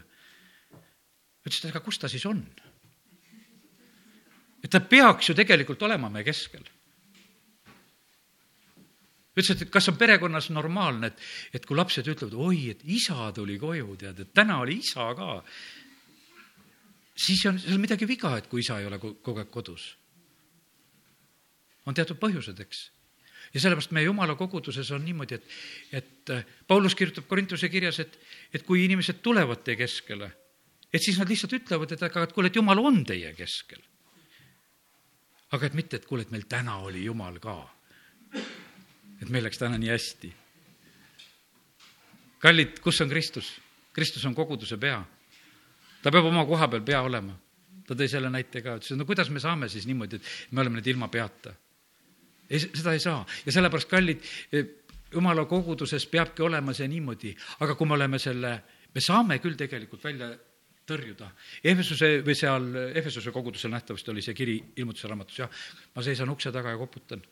ütles 1.45 1.61
ta, 1.61 1.72
aga 1.72 1.82
kus 1.84 1.99
ta 1.99 2.09
siis 2.11 2.26
on? 2.30 2.41
et 4.61 4.69
ta 4.69 4.80
peaks 4.80 5.32
ju 5.32 5.36
tegelikult 5.36 5.82
olema 5.88 6.09
meie 6.13 6.26
keskel. 6.28 6.63
Ütles, 9.38 9.61
et 9.61 9.69
kas 9.71 9.89
on 9.91 9.97
perekonnas 9.99 10.49
normaalne, 10.51 11.11
et, 11.11 11.21
et 11.55 11.65
kui 11.65 11.77
lapsed 11.77 12.07
ütlevad, 12.07 12.36
oi, 12.36 12.63
et 12.73 12.82
isa 12.84 13.29
tuli 13.36 13.57
koju, 13.61 13.95
tead, 14.01 14.19
et 14.25 14.34
täna 14.36 14.59
oli 14.63 14.79
isa 14.84 15.07
ka, 15.17 15.41
siis 17.15 17.45
on, 17.49 17.59
seal 17.61 17.77
on 17.77 17.86
midagi 17.86 18.07
viga, 18.09 18.36
et 18.38 18.49
kui 18.51 18.63
isa 18.65 18.79
ei 18.82 18.89
ole 18.89 18.99
kogu 19.01 19.38
aeg 19.39 19.51
kodus. 19.53 19.95
on 21.86 21.95
teatud 21.97 22.19
põhjused, 22.21 22.59
eks 22.61 22.89
ja 23.53 23.59
sellepärast 23.59 23.91
meie 23.95 24.07
jumala 24.07 24.36
koguduses 24.39 24.91
on 24.95 25.03
niimoodi, 25.05 25.36
et, 25.36 25.55
et 25.91 26.34
äh, 26.34 26.45
Paulus 26.67 26.95
kirjutab 26.95 27.27
Korintuse 27.27 27.69
kirjas, 27.69 27.99
et, 27.99 28.17
et 28.53 28.63
kui 28.63 28.86
inimesed 28.86 29.21
tulevad 29.23 29.63
teie 29.65 29.79
keskele, 29.79 30.32
et 30.91 31.03
siis 31.03 31.19
nad 31.19 31.29
lihtsalt 31.29 31.55
ütlevad, 31.59 31.91
et 31.91 32.03
aga, 32.07 32.25
et 32.27 32.36
kuule, 32.36 32.51
et 32.51 32.59
jumal 32.59 32.79
on 32.79 33.03
teie 33.07 33.34
keskel. 33.38 33.82
aga 35.51 35.67
et 35.67 35.73
mitte, 35.75 35.99
et 35.99 36.05
kuule, 36.07 36.23
et 36.23 36.32
meil 36.32 36.47
täna 36.47 36.77
oli 36.79 37.03
jumal 37.03 37.39
ka. 37.43 37.57
Et 39.22 39.30
meil 39.30 39.45
läks 39.45 39.61
täna 39.61 39.78
nii 39.78 39.91
hästi. 39.91 40.34
kallid, 42.41 42.80
kus 42.82 43.01
on 43.01 43.09
Kristus? 43.09 43.53
Kristus 43.93 44.26
on 44.26 44.36
koguduse 44.36 44.78
pea. 44.78 45.03
ta 46.01 46.11
peab 46.11 46.26
oma 46.26 46.45
koha 46.45 46.67
peal 46.67 46.84
pea 46.84 47.01
olema. 47.01 47.38
ta 47.88 47.95
tõi 47.95 48.07
selle 48.07 48.30
näite 48.30 48.61
ka, 48.61 48.78
ütles, 48.78 48.91
et 48.91 48.97
no 48.97 49.05
kuidas 49.05 49.30
me 49.30 49.39
saame 49.39 49.69
siis 49.69 49.86
niimoodi, 49.86 50.15
et 50.15 50.51
me 50.51 50.61
oleme 50.61 50.80
nüüd 50.80 50.88
ilma 50.88 51.07
peata 51.07 51.53
ei, 52.51 52.59
seda 52.59 52.93
ei 52.93 52.99
saa 52.99 53.24
ja 53.45 53.53
sellepärast, 53.55 53.89
kallid, 53.89 54.30
jumala 55.13 55.45
koguduses 55.49 56.05
peabki 56.11 56.43
olema 56.45 56.76
see 56.76 56.88
niimoodi, 56.91 57.34
aga 57.63 57.76
kui 57.80 57.88
me 57.88 57.97
oleme 57.97 58.19
selle, 58.22 58.55
me 58.93 59.03
saame 59.03 59.39
küll 59.43 59.57
tegelikult 59.59 60.03
välja 60.07 60.32
tõrjuda. 60.88 61.30
Ehvesuse 61.72 62.09
või 62.26 62.36
seal 62.36 62.67
Ehvesuse 62.89 63.32
kogudusel 63.32 63.72
nähtavasti 63.72 64.11
oli 64.11 64.24
see 64.26 64.36
kiri 64.36 64.57
ilmutuse 64.82 65.11
raamatus, 65.11 65.39
jah, 65.43 65.61
ma 65.95 66.03
seisan 66.05 66.32
ukse 66.34 66.51
taga 66.51 66.74
ja 66.74 66.80
koputan. 66.80 67.24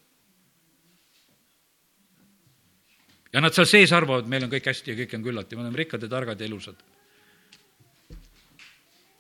Ja 3.34 3.42
nad 3.42 3.56
seal 3.56 3.68
sees 3.70 3.94
arvavad, 3.96 4.30
meil 4.30 4.48
on 4.48 4.54
kõik 4.54 4.72
hästi 4.72 4.94
ja 4.94 5.00
kõik 5.02 5.18
on 5.18 5.28
küllalt 5.28 5.52
ja 5.52 5.60
me 5.60 5.66
oleme 5.66 5.82
rikkad 5.84 6.04
ja 6.06 6.10
targad 6.12 6.42
ja 6.42 6.50
ilusad. 6.50 6.88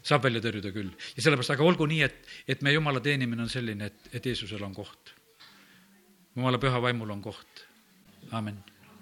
saab 0.10 0.24
välja 0.24 0.42
tõrjuda 0.42 0.72
küll. 0.74 0.90
Ja 1.16 1.22
sellepärast, 1.22 1.52
aga 1.54 1.64
olgu 1.64 1.86
nii, 1.86 2.02
et, 2.02 2.34
et 2.48 2.62
meie 2.66 2.80
jumala 2.80 3.02
teenimine 3.04 3.44
on 3.46 3.52
selline, 3.52 3.92
et, 3.92 4.10
et 4.16 4.26
Jeesusel 4.26 4.64
on 4.66 4.74
koht. 4.74 5.14
Jumala 6.36 6.58
püha 6.58 6.82
vaimul 6.82 7.12
on 7.14 7.22
koht, 7.22 7.66
amin 8.32 8.58